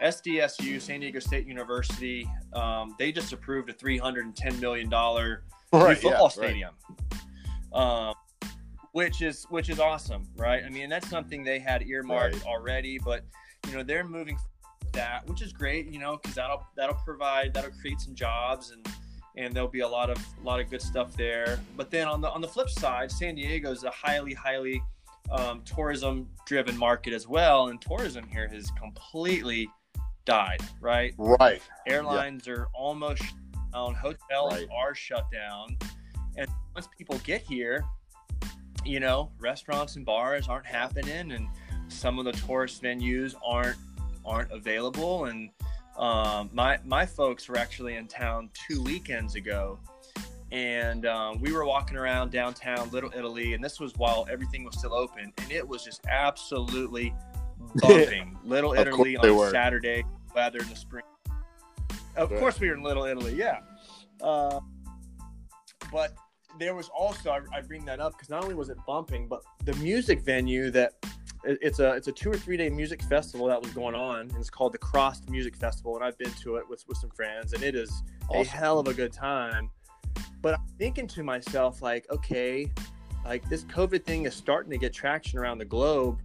SDSU, 0.01 0.81
San 0.81 0.99
Diego 0.99 1.19
State 1.19 1.45
University, 1.45 2.27
um, 2.53 2.95
they 2.97 3.11
just 3.11 3.33
approved 3.33 3.69
a 3.69 3.73
310 3.73 4.59
million 4.59 4.89
dollar 4.89 5.43
right, 5.73 5.97
football 5.97 6.23
yeah, 6.23 6.27
stadium. 6.29 6.73
Right. 7.73 8.09
Um, 8.09 8.15
which 8.93 9.21
is 9.21 9.45
which 9.49 9.69
is 9.69 9.79
awesome, 9.79 10.27
right? 10.35 10.63
I 10.65 10.69
mean, 10.69 10.89
that's 10.89 11.09
something 11.09 11.43
they 11.43 11.59
had 11.59 11.83
earmarked 11.83 12.35
right. 12.35 12.45
already, 12.45 12.99
but 12.99 13.23
you 13.67 13.73
know 13.73 13.83
they're 13.83 14.03
moving 14.03 14.37
that, 14.93 15.27
which 15.27 15.41
is 15.41 15.53
great. 15.53 15.87
You 15.91 15.99
know, 15.99 16.17
because 16.17 16.35
that'll 16.35 16.65
that'll 16.75 16.95
provide 16.95 17.53
that'll 17.53 17.71
create 17.71 17.99
some 17.99 18.15
jobs 18.15 18.71
and 18.71 18.87
and 19.37 19.53
there'll 19.53 19.69
be 19.69 19.81
a 19.81 19.87
lot 19.87 20.09
of 20.09 20.17
a 20.41 20.45
lot 20.45 20.59
of 20.59 20.69
good 20.69 20.81
stuff 20.81 21.15
there. 21.15 21.59
But 21.77 21.89
then 21.91 22.07
on 22.07 22.21
the 22.21 22.29
on 22.29 22.41
the 22.41 22.47
flip 22.47 22.69
side, 22.69 23.11
San 23.11 23.35
Diego 23.35 23.71
is 23.71 23.83
a 23.83 23.91
highly 23.91 24.33
highly 24.33 24.81
um, 25.31 25.61
tourism 25.63 26.29
driven 26.45 26.77
market 26.77 27.13
as 27.13 27.27
well, 27.27 27.67
and 27.67 27.79
tourism 27.81 28.27
here 28.27 28.47
has 28.47 28.71
completely 28.71 29.69
died. 30.25 30.61
Right. 30.79 31.13
Right. 31.17 31.61
Airlines 31.87 32.47
yeah. 32.47 32.53
are 32.53 32.67
almost 32.73 33.23
down. 33.73 33.95
Hotels 33.95 34.53
right. 34.53 34.67
are 34.75 34.93
shut 34.93 35.27
down, 35.31 35.77
and 36.35 36.47
once 36.75 36.89
people 36.97 37.19
get 37.23 37.41
here, 37.41 37.85
you 38.85 38.99
know, 38.99 39.31
restaurants 39.39 39.95
and 39.95 40.05
bars 40.05 40.47
aren't 40.47 40.65
happening, 40.65 41.31
and 41.31 41.47
some 41.87 42.19
of 42.19 42.25
the 42.25 42.33
tourist 42.33 42.81
venues 42.83 43.35
aren't 43.45 43.77
aren't 44.25 44.51
available. 44.51 45.25
And 45.25 45.49
um, 45.97 46.49
my 46.53 46.79
my 46.85 47.05
folks 47.05 47.47
were 47.47 47.57
actually 47.57 47.95
in 47.95 48.07
town 48.07 48.49
two 48.67 48.81
weekends 48.83 49.35
ago. 49.35 49.79
And 50.51 51.05
um, 51.05 51.39
we 51.39 51.53
were 51.53 51.65
walking 51.65 51.95
around 51.95 52.31
downtown 52.31 52.89
little 52.89 53.11
italy 53.15 53.53
and 53.53 53.63
this 53.63 53.79
was 53.79 53.93
while 53.95 54.27
everything 54.29 54.65
was 54.65 54.77
still 54.77 54.93
open 54.93 55.31
and 55.37 55.51
it 55.51 55.65
was 55.65 55.85
just 55.85 56.01
absolutely 56.09 57.13
bumping. 57.75 58.37
Little 58.43 58.73
italy 58.73 59.15
on 59.15 59.51
saturday 59.51 60.03
weather 60.35 60.59
in 60.59 60.67
the 60.67 60.75
spring. 60.75 61.05
Of 62.17 62.29
course 62.29 62.59
we 62.59 62.67
were 62.67 62.73
in 62.73 62.83
little 62.83 63.05
italy 63.05 63.33
yeah. 63.33 63.59
Uh, 64.21 64.59
but 65.89 66.13
there 66.59 66.75
was 66.75 66.89
also 66.89 67.31
I, 67.31 67.39
I 67.57 67.61
bring 67.61 67.85
that 67.85 68.01
up 68.01 68.13
because 68.13 68.29
not 68.29 68.43
only 68.43 68.55
was 68.55 68.69
it 68.69 68.77
bumping 68.85 69.27
but 69.27 69.41
the 69.63 69.73
music 69.75 70.21
venue 70.21 70.69
that 70.71 70.93
it's 71.43 71.79
a 71.79 71.93
it's 71.93 72.07
a 72.07 72.11
two 72.11 72.31
or 72.31 72.37
three 72.37 72.57
day 72.57 72.69
music 72.69 73.01
festival 73.03 73.47
that 73.47 73.61
was 73.61 73.71
going 73.71 73.95
on. 73.95 74.21
And 74.21 74.33
it's 74.33 74.49
called 74.49 74.73
the 74.73 74.79
CRSSD 74.79 75.29
Music 75.29 75.55
Festival, 75.55 75.95
and 75.95 76.03
I've 76.03 76.17
been 76.17 76.31
to 76.31 76.57
it 76.57 76.69
with 76.69 76.87
with 76.87 76.97
some 76.97 77.09
friends, 77.11 77.53
and 77.53 77.63
it 77.63 77.75
is 77.75 78.03
awesome. 78.29 78.41
a 78.41 78.45
hell 78.45 78.79
of 78.79 78.87
a 78.87 78.93
good 78.93 79.11
time. 79.11 79.69
But 80.41 80.55
I'm 80.55 80.65
thinking 80.77 81.07
to 81.07 81.23
myself, 81.23 81.81
like, 81.81 82.05
okay, 82.09 82.71
like 83.25 83.47
this 83.49 83.63
COVID 83.65 84.03
thing 84.03 84.25
is 84.25 84.35
starting 84.35 84.71
to 84.71 84.77
get 84.77 84.93
traction 84.93 85.39
around 85.39 85.59
the 85.59 85.65
globe. 85.65 86.21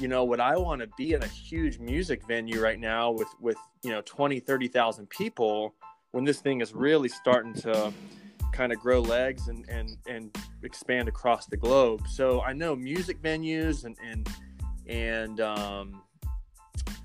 You 0.00 0.08
know, 0.08 0.24
would 0.24 0.40
I 0.40 0.56
want 0.56 0.80
to 0.80 0.88
be 0.96 1.12
in 1.12 1.22
a 1.22 1.26
huge 1.26 1.78
music 1.78 2.26
venue 2.26 2.60
right 2.60 2.78
now 2.78 3.10
with 3.10 3.28
with 3.40 3.56
you 3.82 3.90
know 3.90 4.02
20, 4.02 4.40
30,000 4.40 5.08
people 5.08 5.74
when 6.12 6.24
this 6.24 6.40
thing 6.40 6.60
is 6.60 6.74
really 6.74 7.08
starting 7.08 7.54
to 7.54 7.92
kind 8.52 8.72
of 8.72 8.78
grow 8.78 9.00
legs 9.00 9.48
and 9.48 9.68
and 9.68 9.96
and 10.06 10.36
expand 10.62 11.08
across 11.08 11.46
the 11.46 11.56
globe. 11.56 12.06
So 12.08 12.40
I 12.42 12.52
know 12.52 12.74
music 12.74 13.20
venues 13.22 13.84
and 13.84 13.96
and 14.04 14.28
and 14.88 15.40
um, 15.40 16.02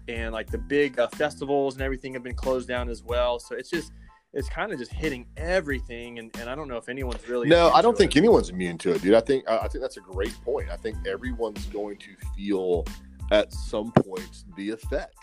and 0.08 0.34
like 0.34 0.50
the 0.50 0.58
big 0.58 1.00
uh, 1.00 1.08
festivals 1.08 1.76
and 1.76 1.84
everything 1.84 2.14
have 2.14 2.24
been 2.24 2.36
closed 2.36 2.68
down 2.68 2.90
as 2.90 3.04
well. 3.04 3.40
So 3.40 3.56
it's 3.56 3.70
just 3.70 3.92
it's 4.34 4.50
kind 4.50 4.72
of 4.72 4.78
just 4.78 4.92
hitting 4.92 5.26
everything, 5.38 6.20
and, 6.20 6.36
and 6.40 6.50
I 6.50 6.56
don't 6.56 6.68
know 6.68 6.78
if 6.78 6.88
anyone's 6.90 7.28
really. 7.28 7.48
No, 7.48 7.72
I 7.72 7.82
don't 7.82 7.98
think 7.98 8.16
it. 8.16 8.20
anyone's 8.20 8.50
immune 8.50 8.78
to 8.80 8.94
it, 8.94 9.02
dude. 9.02 9.16
I 9.16 9.22
think 9.22 9.48
I 9.50 9.68
think 9.68 9.82
that's 9.82 9.98
a 9.98 10.02
great 10.02 10.34
point. 10.44 10.70
I 10.70 10.76
think 10.76 10.98
everyone's 11.08 11.66
going 11.68 11.98
to 11.98 12.10
feel 12.36 12.86
at 13.32 13.52
some 13.54 13.92
point 13.92 14.44
the 14.56 14.70
effect 14.70 15.16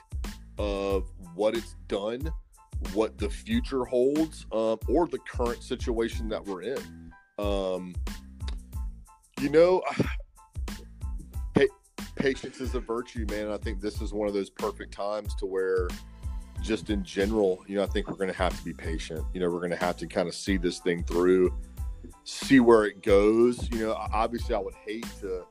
of 0.58 1.08
what 1.34 1.56
it's 1.56 1.76
done, 1.86 2.32
what 2.94 3.18
the 3.18 3.28
future 3.28 3.84
holds, 3.84 4.46
um, 4.52 4.78
or 4.88 5.06
the 5.06 5.18
current 5.30 5.62
situation 5.62 6.28
that 6.28 6.44
we're 6.44 6.62
in. 6.62 7.12
Um, 7.38 7.94
you 9.40 9.50
know, 9.50 9.82
patience 12.16 12.60
is 12.60 12.74
a 12.74 12.80
virtue, 12.80 13.26
man. 13.30 13.50
I 13.50 13.58
think 13.58 13.80
this 13.80 14.00
is 14.00 14.12
one 14.12 14.26
of 14.26 14.34
those 14.34 14.50
perfect 14.50 14.92
times 14.92 15.34
to 15.36 15.46
where 15.46 15.88
just 16.62 16.90
in 16.90 17.04
general, 17.04 17.62
you 17.68 17.76
know, 17.76 17.82
I 17.82 17.86
think 17.86 18.08
we're 18.08 18.16
going 18.16 18.30
to 18.30 18.36
have 18.36 18.56
to 18.58 18.64
be 18.64 18.72
patient. 18.72 19.24
You 19.32 19.40
know, 19.40 19.50
we're 19.50 19.60
going 19.60 19.70
to 19.70 19.76
have 19.76 19.96
to 19.98 20.06
kind 20.06 20.26
of 20.26 20.34
see 20.34 20.56
this 20.56 20.78
thing 20.78 21.04
through, 21.04 21.54
see 22.24 22.60
where 22.60 22.84
it 22.84 23.02
goes. 23.02 23.70
You 23.70 23.86
know, 23.86 23.92
obviously, 23.92 24.54
I 24.54 24.58
would 24.58 24.74
hate 24.74 25.06
to, 25.20 25.44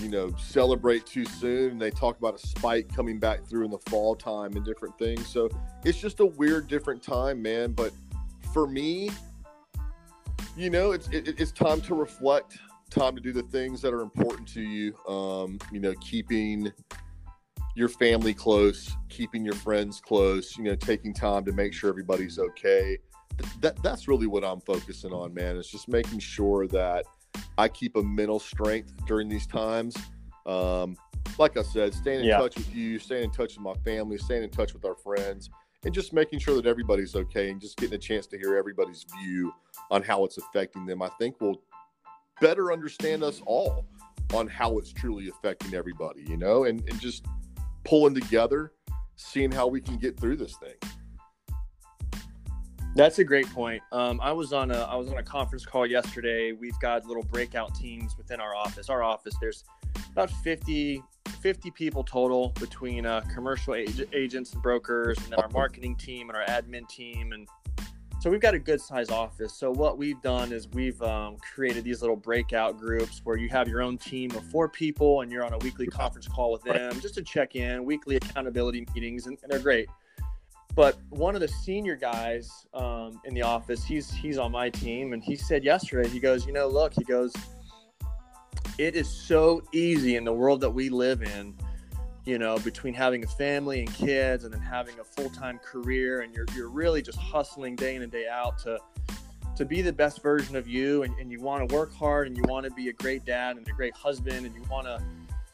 you 0.00 0.08
know, 0.08 0.34
celebrate 0.36 1.06
too 1.06 1.24
soon. 1.24 1.78
They 1.78 1.90
talk 1.90 2.18
about 2.18 2.34
a 2.34 2.46
spike 2.46 2.94
coming 2.94 3.18
back 3.18 3.46
through 3.46 3.64
in 3.64 3.70
the 3.70 3.78
fall 3.88 4.14
time 4.14 4.56
and 4.56 4.64
different 4.64 4.98
things. 4.98 5.26
So 5.26 5.48
it's 5.84 6.00
just 6.00 6.20
a 6.20 6.26
weird, 6.26 6.68
different 6.68 7.02
time, 7.02 7.40
man. 7.40 7.72
But 7.72 7.92
for 8.52 8.66
me, 8.66 9.10
you 10.56 10.70
know, 10.70 10.90
it's 10.90 11.08
it, 11.08 11.40
it's 11.40 11.52
time 11.52 11.80
to 11.82 11.94
reflect, 11.94 12.58
time 12.90 13.14
to 13.14 13.20
do 13.20 13.32
the 13.32 13.42
things 13.42 13.80
that 13.82 13.92
are 13.92 14.00
important 14.00 14.48
to 14.48 14.62
you. 14.62 14.94
Um, 15.06 15.58
you 15.72 15.80
know, 15.80 15.94
keeping 16.00 16.72
your 17.74 17.88
family 17.88 18.34
close, 18.34 18.90
keeping 19.08 19.44
your 19.44 19.54
friends 19.54 20.00
close, 20.00 20.56
you 20.56 20.64
know, 20.64 20.74
taking 20.74 21.14
time 21.14 21.44
to 21.44 21.52
make 21.52 21.72
sure 21.72 21.88
everybody's 21.90 22.38
okay. 22.38 22.98
That 23.60 23.80
that's 23.82 24.08
really 24.08 24.26
what 24.26 24.44
I'm 24.44 24.60
focusing 24.60 25.12
on, 25.12 25.32
man. 25.32 25.56
It's 25.56 25.70
just 25.70 25.88
making 25.88 26.18
sure 26.18 26.66
that 26.68 27.04
I 27.56 27.68
keep 27.68 27.96
a 27.96 28.02
mental 28.02 28.40
strength 28.40 28.92
during 29.06 29.28
these 29.28 29.46
times. 29.46 29.96
Um, 30.46 30.96
like 31.38 31.56
I 31.56 31.62
said, 31.62 31.94
staying 31.94 32.20
in 32.20 32.26
yeah. 32.26 32.38
touch 32.38 32.56
with 32.56 32.74
you, 32.74 32.98
staying 32.98 33.24
in 33.24 33.30
touch 33.30 33.54
with 33.56 33.60
my 33.60 33.74
family, 33.84 34.18
staying 34.18 34.42
in 34.42 34.50
touch 34.50 34.74
with 34.74 34.84
our 34.84 34.96
friends, 34.96 35.50
and 35.84 35.94
just 35.94 36.12
making 36.12 36.40
sure 36.40 36.56
that 36.56 36.66
everybody's 36.66 37.14
okay 37.14 37.50
and 37.50 37.60
just 37.60 37.76
getting 37.76 37.94
a 37.94 37.98
chance 37.98 38.26
to 38.28 38.38
hear 38.38 38.56
everybody's 38.56 39.04
view 39.20 39.52
on 39.90 40.02
how 40.02 40.24
it's 40.24 40.38
affecting 40.38 40.84
them. 40.84 41.00
I 41.00 41.10
think 41.18 41.40
will 41.40 41.62
better 42.40 42.72
understand 42.72 43.22
us 43.22 43.40
all 43.46 43.86
on 44.34 44.46
how 44.46 44.78
it's 44.78 44.92
truly 44.92 45.28
affecting 45.28 45.74
everybody, 45.74 46.22
you 46.22 46.36
know, 46.36 46.64
and, 46.64 46.86
and 46.88 47.00
just 47.00 47.26
pulling 47.84 48.14
together, 48.14 48.72
seeing 49.16 49.50
how 49.50 49.66
we 49.66 49.80
can 49.80 49.96
get 49.96 50.18
through 50.18 50.36
this 50.36 50.56
thing. 50.56 50.74
That's 52.94 53.18
a 53.20 53.24
great 53.24 53.48
point. 53.50 53.82
Um, 53.92 54.20
I 54.20 54.32
was 54.32 54.52
on 54.52 54.70
a 54.70 54.78
I 54.78 54.96
was 54.96 55.08
on 55.08 55.18
a 55.18 55.22
conference 55.22 55.64
call 55.64 55.86
yesterday. 55.86 56.52
We've 56.52 56.78
got 56.80 57.06
little 57.06 57.22
breakout 57.22 57.74
teams 57.74 58.16
within 58.16 58.40
our 58.40 58.56
office. 58.56 58.88
Our 58.88 59.02
office, 59.02 59.34
there's 59.40 59.62
about 60.10 60.30
50, 60.30 61.02
50 61.40 61.70
people 61.72 62.02
total 62.02 62.48
between 62.58 63.06
uh, 63.06 63.20
commercial 63.32 63.74
ag- 63.74 64.08
agents 64.12 64.52
and 64.52 64.62
brokers, 64.62 65.16
and 65.18 65.28
then 65.28 65.38
our 65.38 65.48
marketing 65.50 65.94
team 65.96 66.28
and 66.28 66.36
our 66.36 66.44
admin 66.46 66.88
team, 66.88 67.32
and 67.32 67.46
so 68.28 68.32
we've 68.32 68.42
got 68.42 68.52
a 68.52 68.58
good 68.58 68.78
size 68.78 69.08
office. 69.08 69.54
So 69.54 69.70
what 69.70 69.96
we've 69.96 70.20
done 70.20 70.52
is 70.52 70.68
we've 70.68 71.00
um, 71.00 71.38
created 71.38 71.82
these 71.82 72.02
little 72.02 72.14
breakout 72.14 72.78
groups 72.78 73.22
where 73.24 73.38
you 73.38 73.48
have 73.48 73.68
your 73.68 73.80
own 73.80 73.96
team 73.96 74.30
of 74.32 74.44
four 74.50 74.68
people 74.68 75.22
and 75.22 75.32
you're 75.32 75.46
on 75.46 75.54
a 75.54 75.58
weekly 75.58 75.86
conference 75.86 76.28
call 76.28 76.52
with 76.52 76.62
them 76.62 77.00
just 77.00 77.14
to 77.14 77.22
check 77.22 77.56
in, 77.56 77.86
weekly 77.86 78.16
accountability 78.16 78.86
meetings, 78.94 79.26
and, 79.28 79.38
and 79.42 79.50
they're 79.50 79.58
great. 79.58 79.88
But 80.74 80.98
one 81.08 81.36
of 81.36 81.40
the 81.40 81.48
senior 81.48 81.96
guys 81.96 82.66
um, 82.74 83.18
in 83.24 83.32
the 83.32 83.40
office, 83.40 83.82
he's 83.82 84.12
he's 84.12 84.36
on 84.36 84.52
my 84.52 84.68
team, 84.68 85.14
and 85.14 85.24
he 85.24 85.34
said 85.34 85.64
yesterday, 85.64 86.06
he 86.06 86.20
goes, 86.20 86.46
you 86.46 86.52
know, 86.52 86.68
look, 86.68 86.92
he 86.92 87.04
goes, 87.04 87.32
it 88.76 88.94
is 88.94 89.08
so 89.08 89.62
easy 89.72 90.16
in 90.16 90.24
the 90.24 90.34
world 90.34 90.60
that 90.60 90.70
we 90.70 90.90
live 90.90 91.22
in 91.22 91.54
you 92.28 92.38
know, 92.38 92.58
between 92.58 92.92
having 92.92 93.24
a 93.24 93.26
family 93.26 93.80
and 93.80 93.94
kids 93.94 94.44
and 94.44 94.52
then 94.52 94.60
having 94.60 95.00
a 95.00 95.04
full 95.04 95.30
time 95.30 95.58
career, 95.60 96.20
and 96.20 96.34
you're 96.34 96.44
you're 96.54 96.68
really 96.68 97.00
just 97.00 97.16
hustling 97.18 97.74
day 97.74 97.96
in 97.96 98.02
and 98.02 98.12
day 98.12 98.28
out 98.28 98.58
to 98.58 98.78
to 99.56 99.64
be 99.64 99.80
the 99.80 99.92
best 99.92 100.22
version 100.22 100.54
of 100.54 100.68
you, 100.68 101.04
and, 101.04 101.14
and 101.18 101.32
you 101.32 101.40
want 101.40 101.66
to 101.66 101.74
work 101.74 101.90
hard, 101.94 102.26
and 102.26 102.36
you 102.36 102.42
want 102.46 102.66
to 102.66 102.70
be 102.72 102.90
a 102.90 102.92
great 102.92 103.24
dad 103.24 103.56
and 103.56 103.66
a 103.66 103.72
great 103.72 103.94
husband, 103.94 104.44
and 104.44 104.54
you 104.54 104.62
want 104.70 104.86
to 104.86 105.02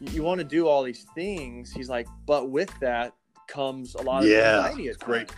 you 0.01 0.25
want 0.25 0.41
to 0.41 0.45
do 0.45 0.67
all 0.67 0.83
these 0.83 1.07
things. 1.15 1.71
He's 1.71 1.89
like, 1.89 2.09
but 2.27 2.51
with 2.51 2.77
that 2.81 3.15
comes 3.47 3.95
a 3.95 4.03
lot 4.03 4.25
of 4.25 4.29
yeah, 4.29 4.65
anxiety. 4.65 4.89
At 4.89 4.99
great. 4.99 5.31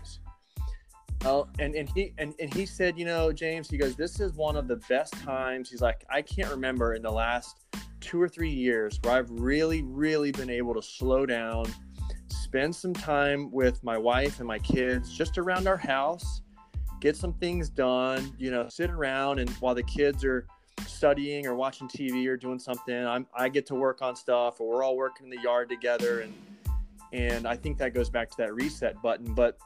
Oh, 1.27 1.49
and, 1.59 1.75
and 1.75 1.89
he 1.89 2.13
and, 2.19 2.35
and 2.39 2.55
he 2.55 2.65
said, 2.65 2.97
you 2.97 3.05
know, 3.05 3.33
James, 3.33 3.69
he 3.69 3.77
goes, 3.77 3.97
this 3.97 4.21
is 4.21 4.35
one 4.35 4.55
of 4.55 4.69
the 4.69 4.77
best 4.89 5.13
times. 5.15 5.69
He's 5.69 5.81
like, 5.81 6.05
I 6.09 6.23
can't 6.23 6.49
remember 6.51 6.95
in 6.95 7.03
the 7.03 7.11
last 7.11 7.65
two 7.99 8.23
or 8.23 8.29
three 8.29 8.51
years 8.51 9.01
where 9.03 9.15
I've 9.15 9.29
really, 9.29 9.83
really 9.83 10.31
been 10.31 10.51
able 10.51 10.73
to 10.75 10.83
slow 10.83 11.27
down, 11.27 11.67
spend 12.29 12.73
some 12.73 12.95
time 12.95 13.51
with 13.51 13.83
my 13.83 13.99
wife 13.99 14.39
and 14.39 14.47
my 14.47 14.61
kids 14.61 15.13
just 15.13 15.37
around 15.37 15.67
our 15.67 15.77
house, 15.77 16.43
get 17.01 17.17
some 17.17 17.33
things 17.33 17.71
done, 17.71 18.33
you 18.39 18.53
know, 18.53 18.69
sit 18.69 18.91
around 18.91 19.41
and 19.41 19.51
while 19.59 19.75
the 19.75 19.83
kids 19.83 20.25
are 20.25 20.47
studying 20.87 21.45
or 21.45 21.57
watching 21.57 21.89
TV 21.89 22.29
or 22.29 22.37
doing 22.37 22.61
something, 22.61 23.05
I'm, 23.05 23.27
I 23.35 23.49
get 23.49 23.67
to 23.67 23.75
work 23.75 24.01
on 24.01 24.15
stuff 24.15 24.61
or 24.61 24.69
we're 24.69 24.85
all 24.85 24.97
working 24.97 25.25
in 25.25 25.31
the 25.31 25.43
yard 25.43 25.69
together. 25.69 26.21
And, 26.21 26.35
and 27.13 27.49
I 27.49 27.57
think 27.57 27.79
that 27.79 27.95
goes 27.95 28.11
back 28.11 28.31
to 28.31 28.37
that 28.37 28.55
reset 28.55 29.03
button. 29.03 29.35
But 29.35 29.59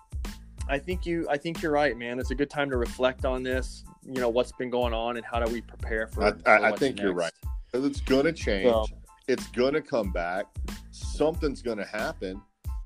I 0.68 0.78
think 0.78 1.04
you, 1.04 1.26
I 1.28 1.36
think 1.36 1.62
you're 1.62 1.72
right, 1.72 1.96
man. 1.96 2.18
It's 2.18 2.30
a 2.30 2.34
good 2.34 2.50
time 2.50 2.70
to 2.70 2.76
reflect 2.76 3.24
on 3.24 3.42
this, 3.42 3.84
you 4.04 4.20
know, 4.20 4.28
what's 4.28 4.52
been 4.52 4.70
going 4.70 4.92
on 4.94 5.16
and 5.16 5.26
how 5.26 5.40
do 5.40 5.52
we 5.52 5.60
prepare 5.60 6.06
for, 6.06 6.24
I, 6.24 6.50
I, 6.50 6.68
I 6.68 6.76
think 6.76 6.96
next. 6.96 7.02
you're 7.02 7.14
right 7.14 7.32
it's 7.72 8.00
going 8.00 8.24
to 8.24 8.32
change. 8.32 8.70
So, 8.70 8.86
it's 9.28 9.46
going 9.48 9.74
to 9.74 9.82
come 9.82 10.10
back. 10.10 10.46
Something's 10.90 11.62
going 11.62 11.78
to 11.78 11.84
happen. 11.84 12.40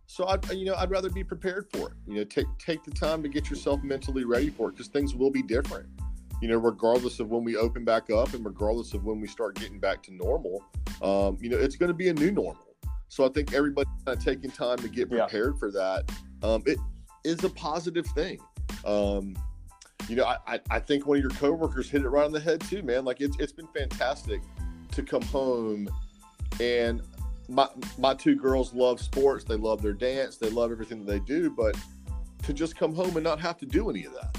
So 0.07 0.25
I, 0.25 0.39
you 0.53 0.67
know, 0.67 0.75
I'd 0.75 0.91
rather 0.91 1.11
be 1.11 1.25
prepared 1.25 1.67
for 1.73 1.89
it. 1.89 1.95
You 2.07 2.17
know, 2.17 2.25
take 2.25 2.47
take 2.59 2.85
the 2.85 2.91
time 2.91 3.23
to 3.23 3.29
get 3.29 3.51
yourself 3.51 3.83
mentally 3.83 4.25
ready 4.25 4.51
for 4.51 4.69
it 4.69 4.73
because 4.73 4.89
things 4.89 5.15
will 5.15 5.31
be 5.31 5.43
different. 5.43 5.89
You 6.41 6.49
know, 6.49 6.59
regardless 6.59 7.19
of 7.21 7.31
when 7.31 7.43
we 7.43 7.57
open 7.57 7.85
back 7.85 8.11
up 8.11 8.35
and 8.35 8.45
regardless 8.45 8.93
of 8.93 9.05
when 9.05 9.21
we 9.21 9.27
start 9.27 9.59
getting 9.59 9.81
back 9.81 10.03
to 10.05 10.15
normal, 10.15 10.63
um, 11.03 11.39
you 11.41 11.49
know, 11.49 11.57
it's 11.57 11.77
going 11.77 11.89
to 11.89 11.95
be 11.95 12.11
a 12.11 12.15
new 12.15 12.31
normal. 12.31 12.77
So 13.09 13.25
I 13.25 13.29
think 13.31 13.55
everybody 13.55 13.89
kind 14.05 14.19
of 14.19 14.25
taking 14.25 14.51
time 14.51 14.79
to 14.79 14.89
get 14.89 15.11
prepared 15.11 15.55
yeah. 15.55 15.59
for 15.59 15.71
that. 15.73 16.13
Um, 16.43 16.63
it 16.67 16.79
is 17.25 17.43
a 17.45 17.51
positive 17.51 18.07
thing. 18.09 18.39
Um, 18.85 19.37
you 20.09 20.17
know, 20.17 20.25
I, 20.25 20.61
I 20.71 20.79
think 20.79 21.07
one 21.07 21.17
of 21.17 21.23
your 21.23 21.33
coworkers 21.33 21.89
hit 21.89 22.03
it 22.03 22.09
right 22.09 22.25
on 22.25 22.33
the 22.33 22.41
head 22.41 22.61
too, 22.61 22.83
man. 22.83 23.05
Like 23.05 23.21
it's 23.21 23.39
it's 23.39 23.53
been 23.53 23.69
fantastic 23.69 24.43
to 24.93 25.03
come 25.03 25.23
home 25.23 25.89
and 26.61 27.03
my 27.49 27.69
my 27.99 28.15
two 28.15 28.35
girls 28.35 28.73
love 28.73 29.01
sports 29.01 29.45
they 29.45 29.57
love 29.57 29.83
their 29.83 29.93
dance 29.93 30.37
they 30.37 30.49
love 30.49 30.73
everything 30.73 31.05
that 31.05 31.13
they 31.13 31.19
do 31.21 31.51
but 31.51 31.77
to 32.43 32.53
just 32.53 32.77
come 32.77 32.95
home 32.95 33.17
and 33.17 33.25
not 33.25 33.39
have 33.39 33.59
to 33.59 33.67
do 33.67 33.91
any 33.91 34.05
of 34.05 34.13
that 34.15 34.37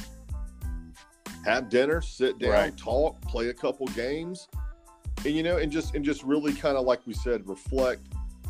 have 1.43 1.69
dinner 1.69 2.01
sit 2.01 2.39
down 2.39 2.51
right. 2.51 2.77
talk 2.77 3.19
play 3.21 3.49
a 3.49 3.53
couple 3.53 3.85
games 3.87 4.47
and 5.23 5.35
you 5.35 5.43
know 5.43 5.57
and 5.57 5.71
just 5.71 5.93
and 5.93 6.03
just 6.03 6.23
really 6.23 6.53
kind 6.53 6.77
of 6.77 6.85
like 6.85 7.05
we 7.05 7.13
said 7.13 7.47
reflect 7.47 8.01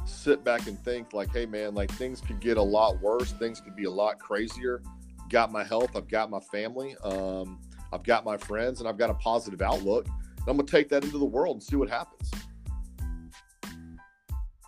sit 0.06 0.44
back 0.44 0.68
and 0.68 0.78
think 0.84 1.14
like 1.14 1.32
hey 1.34 1.46
man 1.46 1.74
like 1.74 1.92
things 1.94 2.22
could 2.22 2.40
get 2.40 2.58
a 2.58 2.62
lot 2.62 3.00
worse 3.02 3.32
things 3.34 3.60
could 3.60 3.76
be 3.76 3.86
a 3.86 3.92
lot 3.92 4.20
crazier 4.20 4.82
got 5.30 5.52
my 5.52 5.64
health 5.64 5.96
i've 5.96 6.08
got 6.08 6.30
my 6.30 6.40
family 6.52 6.96
um, 7.04 7.60
i've 7.92 8.04
got 8.04 8.24
my 8.24 8.38
friends 8.38 8.80
and 8.80 8.88
i've 8.88 8.98
got 8.98 9.10
a 9.10 9.16
positive 9.16 9.62
outlook 9.62 10.08
I'm 10.48 10.58
going 10.58 10.68
to 10.68 10.72
take 10.72 10.90
that 10.90 11.04
into 11.04 11.18
the 11.18 11.26
world 11.26 11.56
and 11.56 11.64
see 11.64 11.76
what 11.76 11.90
happens. 11.90 12.32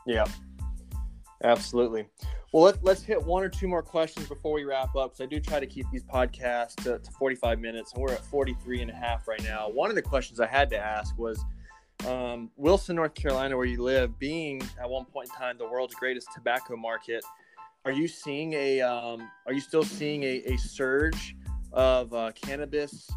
Yeah, 0.08 0.26
absolutely. 1.44 2.08
Well, 2.52 2.64
let, 2.64 2.84
let's 2.84 3.04
hit 3.04 3.22
one 3.22 3.44
or 3.44 3.50
two 3.50 3.68
more 3.68 3.84
questions 3.84 4.28
before 4.28 4.54
we 4.54 4.64
wrap 4.64 4.96
up. 4.96 5.16
So 5.16 5.26
I 5.26 5.28
do 5.28 5.40
try 5.40 5.60
to 5.60 5.68
keep 5.68 5.86
these 5.92 6.04
podcasts 6.04 6.76
to, 6.84 6.98
to 6.98 7.12
45 7.12 7.60
minutes, 7.60 7.94
and 7.94 8.02
we're 8.02 8.14
at 8.14 8.26
43 8.26 8.82
and 8.82 8.92
a 8.92 8.96
half 8.96 9.28
right 9.28 9.44
now. 9.44 9.70
One 9.70 9.90
of 9.90 9.96
the 9.96 10.02
questions 10.02 10.40
I 10.40 10.48
had 10.48 10.70
to 10.72 10.78
ask 10.78 11.16
was 11.18 11.44
um, 12.06 12.52
Wilson, 12.56 12.96
North 12.96 13.14
Carolina, 13.16 13.58
where 13.58 13.66
you 13.66 13.82
live, 13.82 14.20
being 14.20 14.62
at 14.80 14.90
one 14.90 15.06
point 15.06 15.30
in 15.30 15.36
time 15.36 15.58
the 15.58 15.68
world's 15.68 15.96
greatest 15.96 16.28
tobacco 16.34 16.76
market, 16.76 17.24
are 17.86 17.92
you 17.92 18.08
seeing 18.08 18.54
a, 18.54 18.82
um, 18.82 19.30
are 19.46 19.54
you 19.54 19.62
still 19.62 19.84
seeing 19.84 20.24
a, 20.24 20.44
a 20.46 20.58
surge 20.58 21.36
of 21.74 22.14
uh, 22.14 22.32
cannabis 22.34 23.10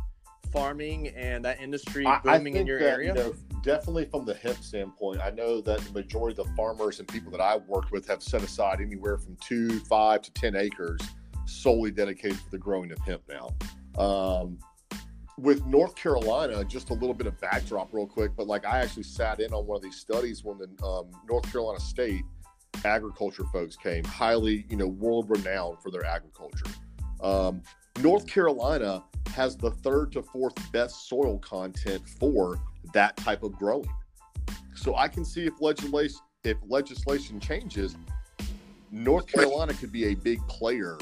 farming 0.52 1.08
and 1.08 1.44
that 1.44 1.60
industry 1.60 2.06
booming 2.24 2.56
in 2.56 2.66
your 2.66 2.78
that, 2.78 2.90
area? 2.90 3.14
You 3.14 3.20
know, 3.20 3.34
definitely 3.62 4.06
from 4.06 4.24
the 4.24 4.34
hemp 4.34 4.62
standpoint, 4.62 5.20
I 5.20 5.30
know 5.30 5.60
that 5.60 5.80
the 5.80 5.92
majority 5.92 6.40
of 6.40 6.48
the 6.48 6.54
farmers 6.54 6.98
and 6.98 7.08
people 7.08 7.30
that 7.32 7.40
I've 7.40 7.66
worked 7.68 7.92
with 7.92 8.06
have 8.08 8.22
set 8.22 8.42
aside 8.42 8.80
anywhere 8.80 9.18
from 9.18 9.36
two, 9.40 9.80
five 9.80 10.22
to 10.22 10.32
10 10.32 10.56
acres 10.56 11.00
solely 11.46 11.90
dedicated 11.90 12.38
to 12.38 12.50
the 12.50 12.58
growing 12.58 12.92
of 12.92 12.98
hemp 13.00 13.22
now. 13.28 13.50
Um, 14.02 14.58
with 15.42 15.64
North 15.66 15.94
Carolina, 15.94 16.64
just 16.64 16.90
a 16.90 16.94
little 16.94 17.14
bit 17.14 17.26
of 17.26 17.40
backdrop, 17.40 17.92
real 17.92 18.06
quick. 18.06 18.32
But 18.36 18.46
like, 18.46 18.66
I 18.66 18.78
actually 18.78 19.04
sat 19.04 19.40
in 19.40 19.52
on 19.52 19.66
one 19.66 19.76
of 19.76 19.82
these 19.82 19.96
studies 19.96 20.44
when 20.44 20.58
the 20.58 20.84
um, 20.84 21.10
North 21.28 21.50
Carolina 21.50 21.80
State 21.80 22.24
agriculture 22.84 23.44
folks 23.52 23.76
came, 23.76 24.04
highly, 24.04 24.66
you 24.68 24.76
know, 24.76 24.86
world 24.86 25.28
renowned 25.28 25.78
for 25.82 25.90
their 25.90 26.04
agriculture. 26.04 26.66
Um, 27.22 27.62
North 28.00 28.26
Carolina 28.26 29.02
has 29.34 29.56
the 29.56 29.70
third 29.70 30.12
to 30.12 30.22
fourth 30.22 30.54
best 30.72 31.08
soil 31.08 31.38
content 31.38 32.08
for 32.08 32.60
that 32.92 33.16
type 33.16 33.42
of 33.42 33.52
growing. 33.52 33.88
So 34.74 34.96
I 34.96 35.08
can 35.08 35.24
see 35.24 35.44
if 35.46 35.60
legislation 35.60 36.20
if 36.42 36.56
legislation 36.66 37.38
changes, 37.38 37.96
North 38.90 39.26
Carolina 39.26 39.74
could 39.74 39.92
be 39.92 40.06
a 40.06 40.14
big 40.14 40.40
player 40.48 40.96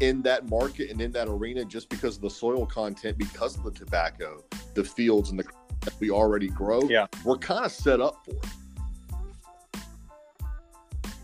in 0.00 0.22
that 0.22 0.48
market 0.48 0.90
and 0.90 1.00
in 1.00 1.12
that 1.12 1.28
arena 1.28 1.64
just 1.64 1.88
because 1.88 2.16
of 2.16 2.22
the 2.22 2.30
soil 2.30 2.66
content, 2.66 3.18
because 3.18 3.56
of 3.56 3.64
the 3.64 3.70
tobacco, 3.70 4.42
the 4.74 4.84
fields 4.84 5.30
and 5.30 5.38
the 5.38 5.44
that 5.82 5.94
we 5.98 6.10
already 6.10 6.48
grow. 6.48 6.82
Yeah. 6.88 7.06
We're 7.24 7.38
kind 7.38 7.64
of 7.64 7.72
set 7.72 8.00
up 8.00 8.22
for 8.24 8.32
it. 8.32 8.46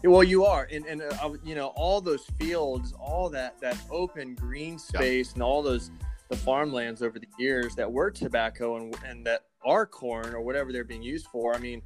Well, 0.05 0.23
you 0.23 0.45
are, 0.45 0.69
and 0.71 0.87
and 0.87 1.03
uh, 1.03 1.31
you 1.45 1.57
know 1.57 1.69
all 1.75 2.01
those 2.01 2.25
fields, 2.39 2.93
all 2.99 3.29
that 3.31 3.61
that 3.61 3.77
open 3.91 4.37
green 4.37 4.79
space, 4.79 5.33
and 5.33 5.43
all 5.43 5.63
those 5.63 5.91
the 6.29 6.37
farmlands 6.37 7.03
over 7.03 7.19
the 7.19 7.27
years 7.39 7.75
that 7.75 7.91
were 7.91 8.11
tobacco 8.11 8.77
and 8.77 8.97
and 9.05 9.27
that 9.27 9.47
are 9.65 9.85
corn 9.85 10.33
or 10.33 10.43
whatever 10.43 10.73
they're 10.73 10.85
being 10.85 11.03
used 11.03 11.27
for. 11.27 11.55
I 11.55 11.59
mean, 11.59 11.83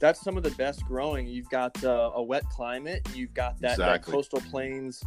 that's 0.00 0.20
some 0.20 0.36
of 0.36 0.44
the 0.44 0.50
best 0.52 0.84
growing. 0.84 1.26
You've 1.26 1.50
got 1.50 1.82
uh, 1.82 2.12
a 2.14 2.22
wet 2.22 2.48
climate, 2.50 3.08
you've 3.14 3.34
got 3.34 3.60
that, 3.60 3.72
exactly. 3.72 4.12
that 4.12 4.16
coastal 4.16 4.40
plains, 4.42 5.02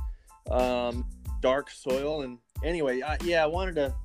um, 0.51 1.05
dark 1.41 1.69
soil, 1.69 2.21
and 2.21 2.37
anyway, 2.63 3.01
I, 3.01 3.17
yeah, 3.23 3.43
I 3.43 3.47
wanted 3.47 3.75
to 3.75 3.95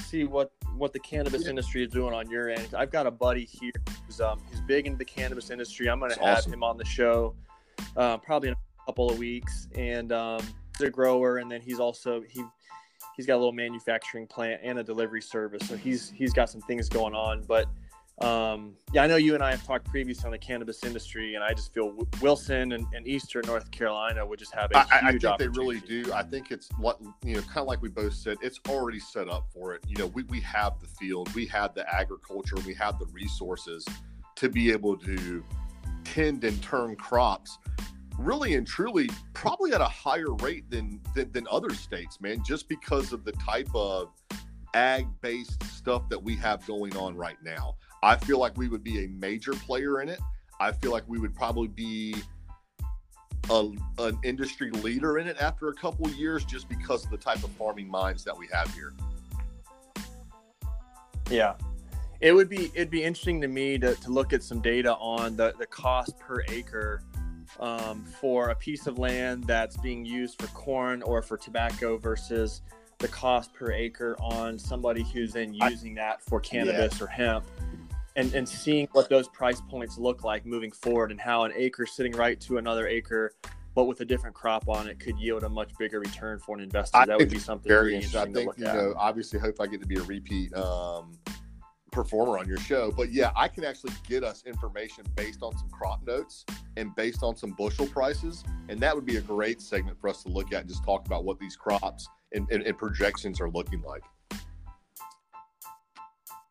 see 0.00 0.24
what 0.24 0.52
what 0.76 0.92
the 0.92 0.98
cannabis 1.00 1.46
industry 1.46 1.84
is 1.84 1.90
doing 1.90 2.12
on 2.14 2.28
your 2.30 2.50
end. 2.50 2.74
I've 2.76 2.90
got 2.90 3.06
a 3.06 3.10
buddy 3.10 3.44
here 3.44 3.72
who's 4.06 4.20
um, 4.20 4.40
he's 4.50 4.60
big 4.62 4.86
into 4.86 4.98
the 4.98 5.04
cannabis 5.04 5.50
industry. 5.50 5.88
I'm 5.88 5.98
going 6.00 6.12
to 6.12 6.20
have 6.20 6.38
awesome. 6.38 6.52
him 6.52 6.62
on 6.62 6.76
the 6.76 6.84
show 6.84 7.34
uh, 7.96 8.18
probably 8.18 8.50
in 8.50 8.54
a 8.54 8.86
couple 8.86 9.10
of 9.10 9.18
weeks, 9.18 9.68
and 9.74 10.12
um, 10.12 10.40
he's 10.76 10.86
a 10.86 10.90
grower, 10.90 11.38
and 11.38 11.50
then 11.50 11.60
he's 11.60 11.80
also 11.80 12.22
he 12.28 12.44
he's 13.16 13.26
got 13.26 13.34
a 13.34 13.40
little 13.40 13.52
manufacturing 13.52 14.26
plant 14.26 14.60
and 14.62 14.78
a 14.78 14.82
delivery 14.84 15.22
service, 15.22 15.66
so 15.68 15.76
he's 15.76 16.10
he's 16.10 16.32
got 16.32 16.50
some 16.50 16.60
things 16.62 16.88
going 16.88 17.14
on, 17.14 17.42
but 17.46 17.66
um, 18.20 18.74
yeah, 18.92 19.02
I 19.02 19.06
know 19.08 19.16
you 19.16 19.34
and 19.34 19.42
I 19.42 19.50
have 19.50 19.66
talked 19.66 19.86
previously 19.86 20.26
on 20.26 20.30
the 20.30 20.38
cannabis 20.38 20.84
industry, 20.84 21.34
and 21.34 21.42
I 21.42 21.52
just 21.52 21.74
feel 21.74 21.96
Wilson 22.20 22.72
and, 22.72 22.86
and 22.94 23.06
Eastern 23.08 23.42
North 23.46 23.70
Carolina 23.72 24.24
would 24.24 24.38
just 24.38 24.54
have 24.54 24.70
a 24.70 24.78
I, 24.78 25.10
huge 25.10 25.24
I 25.24 25.36
think 25.36 25.38
they 25.38 25.48
really 25.48 25.80
do. 25.80 26.12
I 26.12 26.22
think 26.22 26.52
it's 26.52 26.68
what 26.78 27.00
you 27.24 27.34
know, 27.34 27.42
kind 27.42 27.58
of 27.58 27.66
like 27.66 27.82
we 27.82 27.88
both 27.88 28.14
said, 28.14 28.36
it's 28.40 28.60
already 28.68 29.00
set 29.00 29.28
up 29.28 29.48
for 29.52 29.74
it. 29.74 29.84
You 29.88 29.96
know, 29.96 30.06
we, 30.06 30.22
we 30.24 30.40
have 30.40 30.78
the 30.80 30.86
field, 30.86 31.34
we 31.34 31.46
have 31.46 31.74
the 31.74 31.92
agriculture, 31.92 32.56
we 32.64 32.74
have 32.74 33.00
the 33.00 33.06
resources 33.06 33.84
to 34.36 34.48
be 34.48 34.70
able 34.70 34.96
to 34.98 35.44
tend 36.04 36.44
and 36.44 36.62
turn 36.62 36.94
crops 36.94 37.58
really 38.18 38.54
and 38.54 38.64
truly 38.64 39.10
probably 39.32 39.72
at 39.72 39.80
a 39.80 39.86
higher 39.86 40.32
rate 40.34 40.70
than, 40.70 41.00
than, 41.16 41.32
than 41.32 41.46
other 41.50 41.70
states, 41.70 42.20
man, 42.20 42.42
just 42.44 42.68
because 42.68 43.12
of 43.12 43.24
the 43.24 43.32
type 43.32 43.68
of 43.74 44.12
ag 44.74 45.06
based 45.20 45.62
stuff 45.64 46.08
that 46.08 46.22
we 46.22 46.36
have 46.36 46.64
going 46.66 46.96
on 46.96 47.16
right 47.16 47.38
now. 47.42 47.76
I 48.04 48.16
feel 48.16 48.38
like 48.38 48.54
we 48.58 48.68
would 48.68 48.84
be 48.84 49.06
a 49.06 49.08
major 49.08 49.52
player 49.52 50.02
in 50.02 50.10
it. 50.10 50.20
I 50.60 50.72
feel 50.72 50.92
like 50.92 51.04
we 51.08 51.18
would 51.18 51.34
probably 51.34 51.68
be 51.68 52.14
a, 53.48 53.70
an 53.98 54.18
industry 54.22 54.70
leader 54.70 55.16
in 55.16 55.26
it 55.26 55.38
after 55.40 55.68
a 55.68 55.74
couple 55.74 56.10
years 56.10 56.44
just 56.44 56.68
because 56.68 57.06
of 57.06 57.10
the 57.10 57.16
type 57.16 57.42
of 57.42 57.50
farming 57.52 57.88
minds 57.88 58.22
that 58.24 58.36
we 58.36 58.46
have 58.52 58.72
here. 58.74 58.92
Yeah. 61.30 61.54
It 62.20 62.32
would 62.32 62.50
be 62.50 62.70
it'd 62.74 62.90
be 62.90 63.02
interesting 63.02 63.40
to 63.40 63.48
me 63.48 63.78
to, 63.78 63.94
to 63.94 64.10
look 64.10 64.34
at 64.34 64.42
some 64.42 64.60
data 64.60 64.94
on 64.96 65.34
the, 65.34 65.54
the 65.58 65.66
cost 65.66 66.18
per 66.18 66.44
acre 66.48 67.02
um, 67.58 68.04
for 68.04 68.50
a 68.50 68.54
piece 68.54 68.86
of 68.86 68.98
land 68.98 69.44
that's 69.44 69.78
being 69.78 70.04
used 70.04 70.40
for 70.42 70.48
corn 70.48 71.00
or 71.02 71.22
for 71.22 71.38
tobacco 71.38 71.96
versus 71.96 72.60
the 72.98 73.08
cost 73.08 73.54
per 73.54 73.72
acre 73.72 74.14
on 74.20 74.58
somebody 74.58 75.02
who's 75.02 75.32
then 75.32 75.54
using 75.54 75.94
that 75.94 76.22
for 76.22 76.38
cannabis 76.40 76.98
yeah. 76.98 77.04
or 77.04 77.06
hemp 77.06 77.44
and, 78.16 78.32
and 78.34 78.48
seeing 78.48 78.88
what 78.92 79.08
those 79.08 79.28
price 79.28 79.60
points 79.68 79.98
look 79.98 80.24
like 80.24 80.46
moving 80.46 80.70
forward 80.70 81.10
and 81.10 81.20
how 81.20 81.44
an 81.44 81.52
acre 81.56 81.86
sitting 81.86 82.12
right 82.12 82.40
to 82.40 82.58
another 82.58 82.86
acre 82.86 83.34
but 83.74 83.84
with 83.84 84.00
a 84.00 84.04
different 84.04 84.34
crop 84.34 84.68
on 84.68 84.88
it 84.88 85.00
could 85.00 85.18
yield 85.18 85.42
a 85.42 85.48
much 85.48 85.76
bigger 85.78 85.98
return 85.98 86.38
for 86.38 86.56
an 86.56 86.62
investor. 86.62 86.96
I 86.96 87.06
that 87.06 87.18
would 87.18 87.28
be 87.28 87.38
something 87.38 87.68
very 87.68 87.94
interesting. 87.94 88.20
I 88.20 88.32
think 88.32 88.52
you 88.56 88.64
know, 88.64 88.94
obviously, 88.96 89.38
hope 89.38 89.60
I 89.60 89.66
get 89.66 89.80
to 89.80 89.86
be 89.86 89.96
a 89.96 90.02
repeat 90.02 90.54
um, 90.54 91.18
performer 91.90 92.38
on 92.38 92.46
your 92.46 92.58
show. 92.58 92.92
But 92.92 93.12
yeah, 93.12 93.32
I 93.34 93.48
can 93.48 93.64
actually 93.64 93.92
get 94.06 94.22
us 94.22 94.44
information 94.46 95.04
based 95.16 95.42
on 95.42 95.56
some 95.58 95.68
crop 95.70 96.06
notes 96.06 96.44
and 96.76 96.94
based 96.94 97.22
on 97.22 97.36
some 97.36 97.50
bushel 97.50 97.86
prices, 97.86 98.44
and 98.68 98.78
that 98.80 98.94
would 98.94 99.06
be 99.06 99.16
a 99.16 99.20
great 99.20 99.60
segment 99.60 100.00
for 100.00 100.08
us 100.08 100.22
to 100.22 100.28
look 100.28 100.52
at 100.52 100.60
and 100.60 100.68
just 100.68 100.84
talk 100.84 101.06
about 101.06 101.24
what 101.24 101.38
these 101.40 101.56
crops 101.56 102.08
and, 102.32 102.46
and, 102.50 102.62
and 102.62 102.78
projections 102.78 103.40
are 103.40 103.50
looking 103.50 103.82
like. 103.82 104.02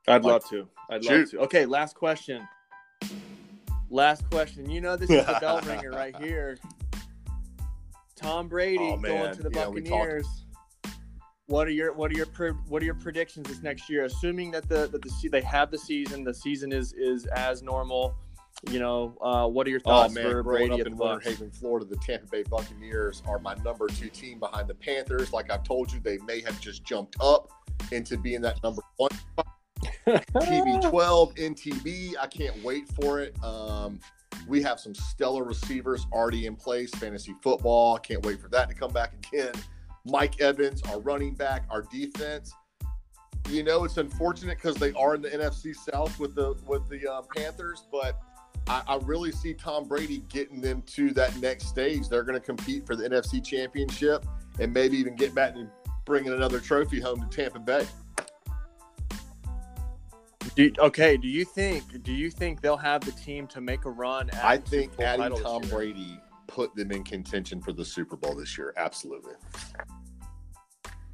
I'd 0.07 0.23
like, 0.23 0.23
love 0.23 0.49
to. 0.49 0.67
I'd 0.89 1.03
shoot. 1.03 1.19
love 1.19 1.29
to. 1.31 1.39
Okay, 1.39 1.65
last 1.65 1.95
question. 1.95 2.47
Last 3.89 4.29
question. 4.29 4.69
You 4.69 4.81
know 4.81 4.95
this 4.95 5.09
is 5.09 5.25
the 5.25 5.37
bell 5.39 5.61
ringer 5.61 5.91
right 5.91 6.15
here. 6.17 6.57
Tom 8.15 8.47
Brady 8.47 8.77
oh, 8.79 8.97
going 8.97 9.35
to 9.35 9.43
the 9.43 9.51
yeah, 9.53 9.65
Buccaneers. 9.65 10.27
What 11.47 11.67
are 11.67 11.71
your 11.71 11.93
what 11.93 12.09
are 12.09 12.15
your 12.15 12.27
what 12.69 12.81
are 12.81 12.85
your 12.85 12.95
predictions 12.95 13.49
this 13.49 13.61
next 13.61 13.89
year? 13.89 14.05
Assuming 14.05 14.49
that 14.51 14.67
the 14.69 14.87
that 14.87 15.01
the 15.01 15.29
they 15.29 15.41
have 15.41 15.71
the 15.71 15.77
season, 15.77 16.23
the 16.23 16.33
season 16.33 16.71
is 16.71 16.93
is 16.93 17.25
as 17.27 17.61
normal. 17.61 18.15
You 18.69 18.79
know, 18.79 19.17
uh, 19.19 19.45
what 19.47 19.67
are 19.67 19.71
your 19.71 19.81
thoughts 19.81 20.13
oh, 20.17 20.21
man, 20.21 20.31
for 20.31 20.41
Brady 20.41 20.81
up 20.81 20.87
in 20.87 20.95
Winter 20.95 21.19
Haven, 21.19 21.51
Florida? 21.51 21.85
The 21.85 21.97
Tampa 21.97 22.27
Bay 22.27 22.43
Buccaneers 22.43 23.21
are 23.27 23.39
my 23.39 23.55
number 23.55 23.89
two 23.89 24.07
team 24.07 24.39
behind 24.39 24.69
the 24.69 24.75
Panthers. 24.75 25.33
Like 25.33 25.51
I've 25.51 25.63
told 25.63 25.91
you, 25.91 25.99
they 25.99 26.17
may 26.19 26.39
have 26.41 26.59
just 26.61 26.85
jumped 26.85 27.17
up 27.19 27.49
into 27.91 28.17
being 28.17 28.41
that 28.41 28.63
number 28.63 28.81
one. 28.95 29.11
TB12 30.07 31.37
NTB. 31.37 32.13
I 32.19 32.27
can't 32.27 32.61
wait 32.63 32.87
for 32.89 33.19
it. 33.19 33.35
Um, 33.43 33.99
we 34.47 34.61
have 34.63 34.79
some 34.79 34.93
stellar 34.95 35.43
receivers 35.43 36.07
already 36.11 36.45
in 36.45 36.55
place. 36.55 36.91
Fantasy 36.91 37.35
football. 37.41 37.97
Can't 37.97 38.25
wait 38.25 38.41
for 38.41 38.49
that 38.49 38.69
to 38.69 38.75
come 38.75 38.91
back 38.91 39.13
again. 39.13 39.53
Mike 40.05 40.41
Evans, 40.41 40.81
our 40.83 40.99
running 40.99 41.33
back, 41.33 41.65
our 41.69 41.83
defense. 41.83 42.53
You 43.49 43.63
know, 43.63 43.83
it's 43.83 43.97
unfortunate 43.97 44.57
because 44.57 44.75
they 44.75 44.93
are 44.93 45.15
in 45.15 45.21
the 45.21 45.29
NFC 45.29 45.75
South 45.75 46.17
with 46.19 46.35
the 46.35 46.55
with 46.65 46.87
the 46.89 47.09
uh, 47.11 47.21
Panthers, 47.35 47.85
but 47.91 48.19
I, 48.67 48.81
I, 48.87 48.95
really 49.03 49.31
see 49.31 49.53
Tom 49.53 49.85
Brady 49.85 50.23
getting 50.29 50.61
them 50.61 50.81
to 50.87 51.11
that 51.11 51.35
next 51.41 51.67
stage. 51.67 52.07
They're 52.07 52.23
going 52.23 52.39
to 52.39 52.45
compete 52.45 52.87
for 52.87 52.95
the 52.95 53.07
NFC 53.07 53.43
Championship 53.43 54.25
and 54.59 54.73
maybe 54.73 54.97
even 54.97 55.15
get 55.15 55.35
back 55.35 55.55
and 55.55 55.69
bringing 56.05 56.31
another 56.31 56.59
trophy 56.59 57.01
home 57.01 57.19
to 57.19 57.35
Tampa 57.35 57.59
Bay. 57.59 57.85
Do, 60.55 60.71
okay, 60.79 61.17
do 61.17 61.27
you 61.27 61.45
think 61.45 62.03
do 62.03 62.13
you 62.13 62.29
think 62.29 62.61
they'll 62.61 62.77
have 62.77 63.01
the 63.01 63.11
team 63.11 63.47
to 63.47 63.61
make 63.61 63.85
a 63.85 63.89
run? 63.89 64.29
I 64.41 64.57
think 64.57 64.99
adding 64.99 65.35
Tom 65.37 65.61
Brady 65.63 66.19
put 66.47 66.75
them 66.75 66.91
in 66.91 67.03
contention 67.03 67.59
for 67.59 67.73
the 67.73 67.83
Super 67.83 68.15
Bowl 68.15 68.35
this 68.35 68.57
year. 68.57 68.73
Absolutely. 68.77 69.33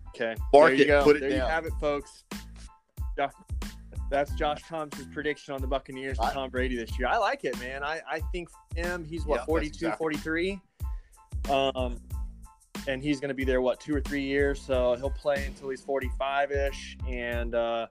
Okay, 0.09 0.35
Mark 0.53 0.69
there 0.69 0.73
you 0.73 0.83
it, 0.83 0.87
go. 0.87 1.03
Put 1.03 1.15
it 1.15 1.19
there 1.21 1.29
down. 1.29 1.39
you 1.39 1.45
have 1.45 1.65
it, 1.65 1.73
folks. 1.79 2.25
That's 4.09 4.33
Josh 4.33 4.61
Thomas's 4.67 5.05
prediction 5.13 5.53
on 5.53 5.61
the 5.61 5.67
Buccaneers 5.67 6.17
I, 6.19 6.33
Tom 6.33 6.49
Brady 6.49 6.75
this 6.75 6.97
year. 6.97 7.07
I 7.07 7.17
like 7.17 7.45
it, 7.45 7.57
man. 7.59 7.83
I, 7.83 8.01
I 8.09 8.19
think 8.31 8.49
him, 8.75 9.05
he's 9.05 9.25
what, 9.25 9.41
yeah, 9.41 9.45
42, 9.45 9.67
exactly. 9.67 9.97
43? 9.97 10.61
Um, 11.49 11.99
and 12.87 13.03
he's 13.03 13.19
going 13.19 13.29
to 13.29 13.35
be 13.35 13.43
there, 13.43 13.61
what, 13.61 13.79
two 13.79 13.95
or 13.95 14.01
three 14.01 14.23
years? 14.23 14.59
So 14.59 14.95
he'll 14.95 15.11
play 15.11 15.45
until 15.45 15.69
he's 15.69 15.81
45 15.81 16.51
ish. 16.51 16.97
And, 17.07 17.53
uh, 17.53 17.87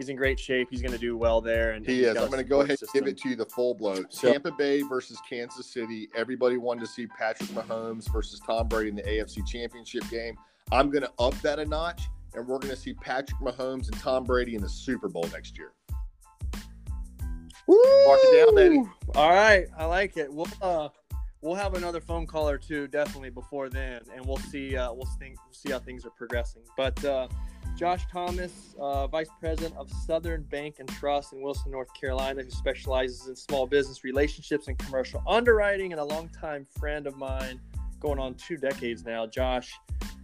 he's 0.00 0.08
in 0.08 0.16
great 0.16 0.40
shape. 0.40 0.68
He's 0.70 0.80
going 0.80 0.92
to 0.92 0.98
do 0.98 1.14
well 1.14 1.42
there. 1.42 1.72
And 1.72 1.86
he 1.86 2.04
is. 2.04 2.16
I'm 2.16 2.30
going 2.30 2.42
to 2.42 2.48
go 2.48 2.62
ahead 2.62 2.78
system. 2.78 3.04
and 3.04 3.06
give 3.06 3.14
it 3.14 3.22
to 3.22 3.28
you 3.28 3.36
the 3.36 3.44
full 3.44 3.74
blow. 3.74 4.02
So, 4.08 4.32
Tampa 4.32 4.50
Bay 4.52 4.80
versus 4.80 5.18
Kansas 5.28 5.66
City. 5.66 6.08
Everybody 6.16 6.56
wanted 6.56 6.80
to 6.80 6.86
see 6.86 7.06
Patrick 7.06 7.50
Mahomes 7.50 8.10
versus 8.10 8.40
Tom 8.40 8.66
Brady 8.66 8.88
in 8.88 8.96
the 8.96 9.02
AFC 9.02 9.46
Championship 9.46 10.08
game. 10.10 10.36
I'm 10.72 10.88
going 10.90 11.02
to 11.02 11.12
up 11.18 11.34
that 11.42 11.58
a 11.58 11.66
notch, 11.66 12.04
and 12.34 12.46
we're 12.46 12.58
going 12.58 12.74
to 12.74 12.80
see 12.80 12.94
Patrick 12.94 13.38
Mahomes 13.40 13.88
and 13.88 14.00
Tom 14.00 14.24
Brady 14.24 14.54
in 14.54 14.62
the 14.62 14.68
Super 14.70 15.08
Bowl 15.08 15.28
next 15.34 15.58
year. 15.58 15.72
Woo! 17.66 17.76
Mark 18.06 18.20
it 18.22 18.46
down, 18.46 18.54
baby. 18.54 18.82
All 19.14 19.30
right, 19.30 19.66
I 19.76 19.84
like 19.84 20.16
it. 20.16 20.32
We'll 20.32 20.48
uh, 20.62 20.88
we'll 21.42 21.54
have 21.54 21.74
another 21.74 22.00
phone 22.00 22.26
call 22.26 22.48
or 22.48 22.58
two 22.58 22.86
definitely 22.88 23.30
before 23.30 23.68
then, 23.68 24.02
and 24.14 24.24
we'll 24.24 24.36
see 24.36 24.76
uh, 24.76 24.92
we'll 24.92 25.08
think 25.18 25.36
see 25.52 25.70
how 25.70 25.78
things 25.78 26.04
are 26.04 26.10
progressing. 26.10 26.62
But 26.76 27.02
uh, 27.04 27.28
Josh 27.76 28.06
Thomas, 28.10 28.74
uh, 28.78 29.06
Vice 29.06 29.30
President 29.40 29.76
of 29.76 29.90
Southern 30.06 30.42
Bank 30.42 30.76
and 30.78 30.88
Trust 30.88 31.32
in 31.32 31.40
Wilson, 31.40 31.72
North 31.72 31.92
Carolina, 31.98 32.42
who 32.42 32.50
specializes 32.50 33.28
in 33.28 33.36
small 33.36 33.66
business 33.66 34.04
relationships 34.04 34.68
and 34.68 34.78
commercial 34.78 35.22
underwriting, 35.26 35.92
and 35.92 36.00
a 36.00 36.04
longtime 36.04 36.66
friend 36.78 37.06
of 37.06 37.16
mine, 37.16 37.60
going 38.00 38.18
on 38.18 38.34
two 38.34 38.56
decades 38.56 39.04
now. 39.04 39.26
Josh, 39.26 39.72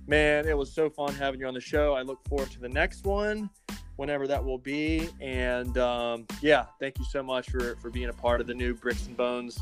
man, 0.07 0.47
it 0.47 0.57
was 0.57 0.73
so 0.73 0.91
fun 0.91 1.15
having 1.15 1.41
you 1.41 1.47
on 1.47 1.55
the 1.55 1.61
show. 1.61 1.95
I 1.95 2.03
look 2.03 2.21
forward 2.29 2.51
to 2.51 2.61
the 2.61 2.69
next 2.69 3.05
one, 3.05 3.49
whenever 3.97 4.27
that 4.27 4.45
will 4.45 4.59
be. 4.59 5.09
And 5.21 5.79
um, 5.79 6.27
yeah, 6.43 6.67
thank 6.79 6.99
you 6.99 7.07
so 7.07 7.23
much 7.23 7.49
for 7.51 7.77
for 7.77 7.91
being 7.91 8.09
a 8.09 8.15
part 8.15 8.43
of 8.43 8.47
the 8.47 8.55
new 8.55 8.75
Bricks 8.75 9.07
and 9.07 9.17
Bones 9.17 9.59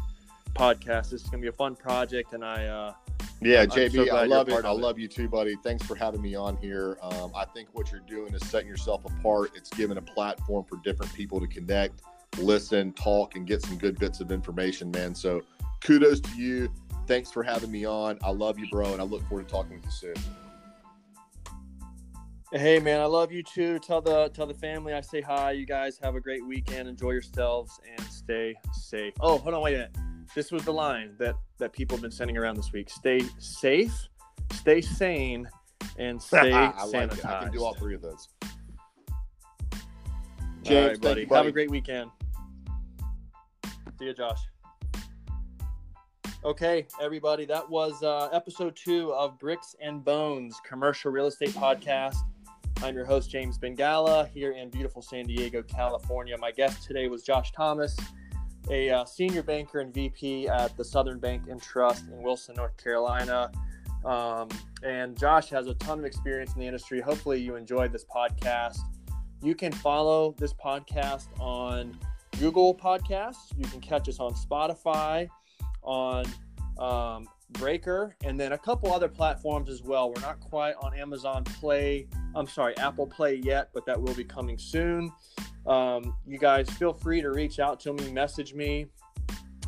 podcast. 0.54 1.10
This 1.10 1.22
is 1.22 1.28
gonna 1.28 1.42
be 1.42 1.48
a 1.48 1.52
fun 1.52 1.76
project, 1.76 2.32
and 2.32 2.44
I. 2.44 2.66
Uh, 2.66 2.94
yeah, 3.40 3.66
JB, 3.66 4.06
so 4.06 4.16
I 4.16 4.24
love 4.24 4.48
it. 4.48 4.64
I 4.64 4.70
love 4.70 4.98
you 4.98 5.08
too, 5.08 5.28
buddy. 5.28 5.56
Thanks 5.62 5.84
for 5.84 5.94
having 5.94 6.22
me 6.22 6.34
on 6.34 6.56
here. 6.56 6.98
Um, 7.02 7.32
I 7.34 7.44
think 7.44 7.68
what 7.72 7.90
you're 7.90 8.00
doing 8.00 8.32
is 8.34 8.46
setting 8.48 8.68
yourself 8.68 9.04
apart. 9.04 9.50
It's 9.54 9.70
giving 9.70 9.98
a 9.98 10.02
platform 10.02 10.64
for 10.64 10.76
different 10.84 11.12
people 11.12 11.40
to 11.40 11.46
connect, 11.46 12.02
listen, 12.38 12.92
talk, 12.92 13.36
and 13.36 13.46
get 13.46 13.62
some 13.62 13.76
good 13.76 13.98
bits 13.98 14.20
of 14.20 14.32
information, 14.32 14.90
man. 14.90 15.14
So 15.14 15.42
kudos 15.82 16.20
to 16.20 16.36
you. 16.36 16.70
Thanks 17.06 17.30
for 17.30 17.42
having 17.42 17.70
me 17.70 17.84
on. 17.84 18.18
I 18.22 18.30
love 18.30 18.58
you, 18.58 18.66
bro, 18.70 18.92
and 18.92 19.00
I 19.00 19.04
look 19.04 19.26
forward 19.28 19.46
to 19.48 19.52
talking 19.52 19.76
with 19.76 19.84
you 19.84 19.90
soon. 19.90 20.14
Hey 22.52 22.78
man, 22.78 23.00
I 23.00 23.06
love 23.06 23.32
you 23.32 23.42
too. 23.42 23.80
Tell 23.80 24.00
the 24.00 24.28
tell 24.28 24.46
the 24.46 24.54
family 24.54 24.92
I 24.92 25.00
say 25.00 25.20
hi. 25.20 25.50
You 25.50 25.66
guys 25.66 25.98
have 26.02 26.14
a 26.14 26.20
great 26.20 26.46
weekend. 26.46 26.88
Enjoy 26.88 27.10
yourselves 27.10 27.80
and 27.90 28.00
stay 28.06 28.54
safe. 28.72 29.12
Oh, 29.20 29.38
hold 29.38 29.54
on, 29.54 29.60
wait 29.60 29.74
a 29.74 29.78
minute. 29.78 29.96
This 30.34 30.50
was 30.50 30.64
the 30.64 30.72
line 30.72 31.14
that 31.18 31.36
that 31.58 31.72
people 31.72 31.96
have 31.96 32.02
been 32.02 32.10
sending 32.10 32.36
around 32.36 32.56
this 32.56 32.72
week. 32.72 32.90
Stay 32.90 33.20
safe, 33.38 34.08
stay 34.52 34.80
sane, 34.80 35.48
and 35.98 36.20
stay 36.22 36.52
I 36.52 36.72
sanitized. 36.72 37.10
Like 37.10 37.24
I 37.24 37.42
can 37.44 37.52
do 37.52 37.64
all 37.64 37.74
three 37.74 37.94
of 37.94 38.02
those. 38.02 38.28
James, 40.62 40.68
all 40.68 40.88
right, 40.88 41.00
buddy. 41.00 41.20
You, 41.22 41.26
buddy. 41.26 41.38
Have 41.38 41.46
a 41.46 41.52
great 41.52 41.70
weekend. 41.70 42.10
See 43.98 44.06
you, 44.06 44.14
Josh. 44.14 44.40
Okay, 46.44 46.86
everybody, 47.00 47.46
that 47.46 47.68
was 47.70 48.02
uh, 48.02 48.28
episode 48.30 48.76
two 48.76 49.14
of 49.14 49.38
Bricks 49.38 49.74
and 49.80 50.04
Bones 50.04 50.60
Commercial 50.68 51.10
Real 51.10 51.26
Estate 51.26 51.50
Podcast. 51.50 52.16
I'm 52.82 52.94
your 52.94 53.06
host, 53.06 53.30
James 53.30 53.56
Bengala, 53.56 54.28
here 54.28 54.52
in 54.52 54.68
beautiful 54.68 55.00
San 55.00 55.24
Diego, 55.24 55.62
California. 55.62 56.36
My 56.38 56.50
guest 56.50 56.82
today 56.82 57.08
was 57.08 57.22
Josh 57.22 57.50
Thomas, 57.52 57.96
a 58.70 58.90
uh, 58.90 59.04
senior 59.04 59.42
banker 59.42 59.80
and 59.80 59.92
VP 59.92 60.48
at 60.48 60.76
the 60.76 60.84
Southern 60.84 61.18
Bank 61.18 61.44
and 61.50 61.60
Trust 61.60 62.08
in 62.08 62.22
Wilson, 62.22 62.54
North 62.56 62.76
Carolina. 62.76 63.50
Um, 64.04 64.48
and 64.82 65.18
Josh 65.18 65.48
has 65.50 65.66
a 65.66 65.74
ton 65.74 65.98
of 65.98 66.04
experience 66.04 66.54
in 66.54 66.60
the 66.60 66.66
industry. 66.66 67.00
Hopefully, 67.00 67.40
you 67.40 67.56
enjoyed 67.56 67.92
this 67.92 68.04
podcast. 68.04 68.78
You 69.42 69.54
can 69.54 69.72
follow 69.72 70.34
this 70.38 70.52
podcast 70.52 71.26
on 71.40 71.98
Google 72.38 72.74
Podcasts. 72.74 73.56
You 73.56 73.66
can 73.66 73.80
catch 73.80 74.08
us 74.08 74.20
on 74.20 74.34
Spotify, 74.34 75.28
on 75.82 76.24
um, 76.78 77.28
Breaker, 77.54 78.14
and 78.24 78.38
then 78.38 78.52
a 78.52 78.58
couple 78.58 78.92
other 78.92 79.08
platforms 79.08 79.70
as 79.70 79.82
well. 79.82 80.12
We're 80.12 80.20
not 80.20 80.40
quite 80.40 80.74
on 80.80 80.94
Amazon 80.94 81.44
Play. 81.44 82.06
I'm 82.34 82.46
sorry, 82.46 82.76
Apple 82.76 83.06
Play 83.06 83.36
yet, 83.36 83.70
but 83.72 83.86
that 83.86 84.00
will 84.00 84.14
be 84.14 84.24
coming 84.24 84.58
soon. 84.58 85.12
Um, 85.66 86.14
you 86.26 86.38
guys 86.38 86.68
feel 86.70 86.92
free 86.92 87.22
to 87.22 87.30
reach 87.30 87.58
out 87.58 87.80
to 87.80 87.92
me, 87.92 88.12
message 88.12 88.54
me, 88.54 88.86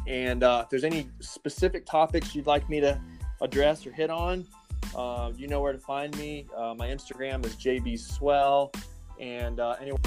and 0.07 0.43
uh, 0.43 0.63
if 0.65 0.71
there's 0.71 0.85
any 0.85 1.09
specific 1.21 1.87
topics 1.87 2.35
you'd 2.35 2.47
like 2.47 2.69
me 2.69 2.81
to 2.81 3.01
address 3.41 3.87
or 3.87 3.93
hit 3.93 4.11
on, 4.11 4.47
uh, 4.95 5.33
you 5.37 5.49
know 5.49 5.61
where 5.61 5.73
to 5.73 5.79
find 5.79 6.17
me. 6.19 6.47
Uh, 6.57 6.75
my 6.77 6.89
Instagram 6.89 7.45
is 7.47 7.55
jbswell, 7.57 8.75
and 9.19 9.59
uh, 9.59 9.77
anywhere 9.81 9.99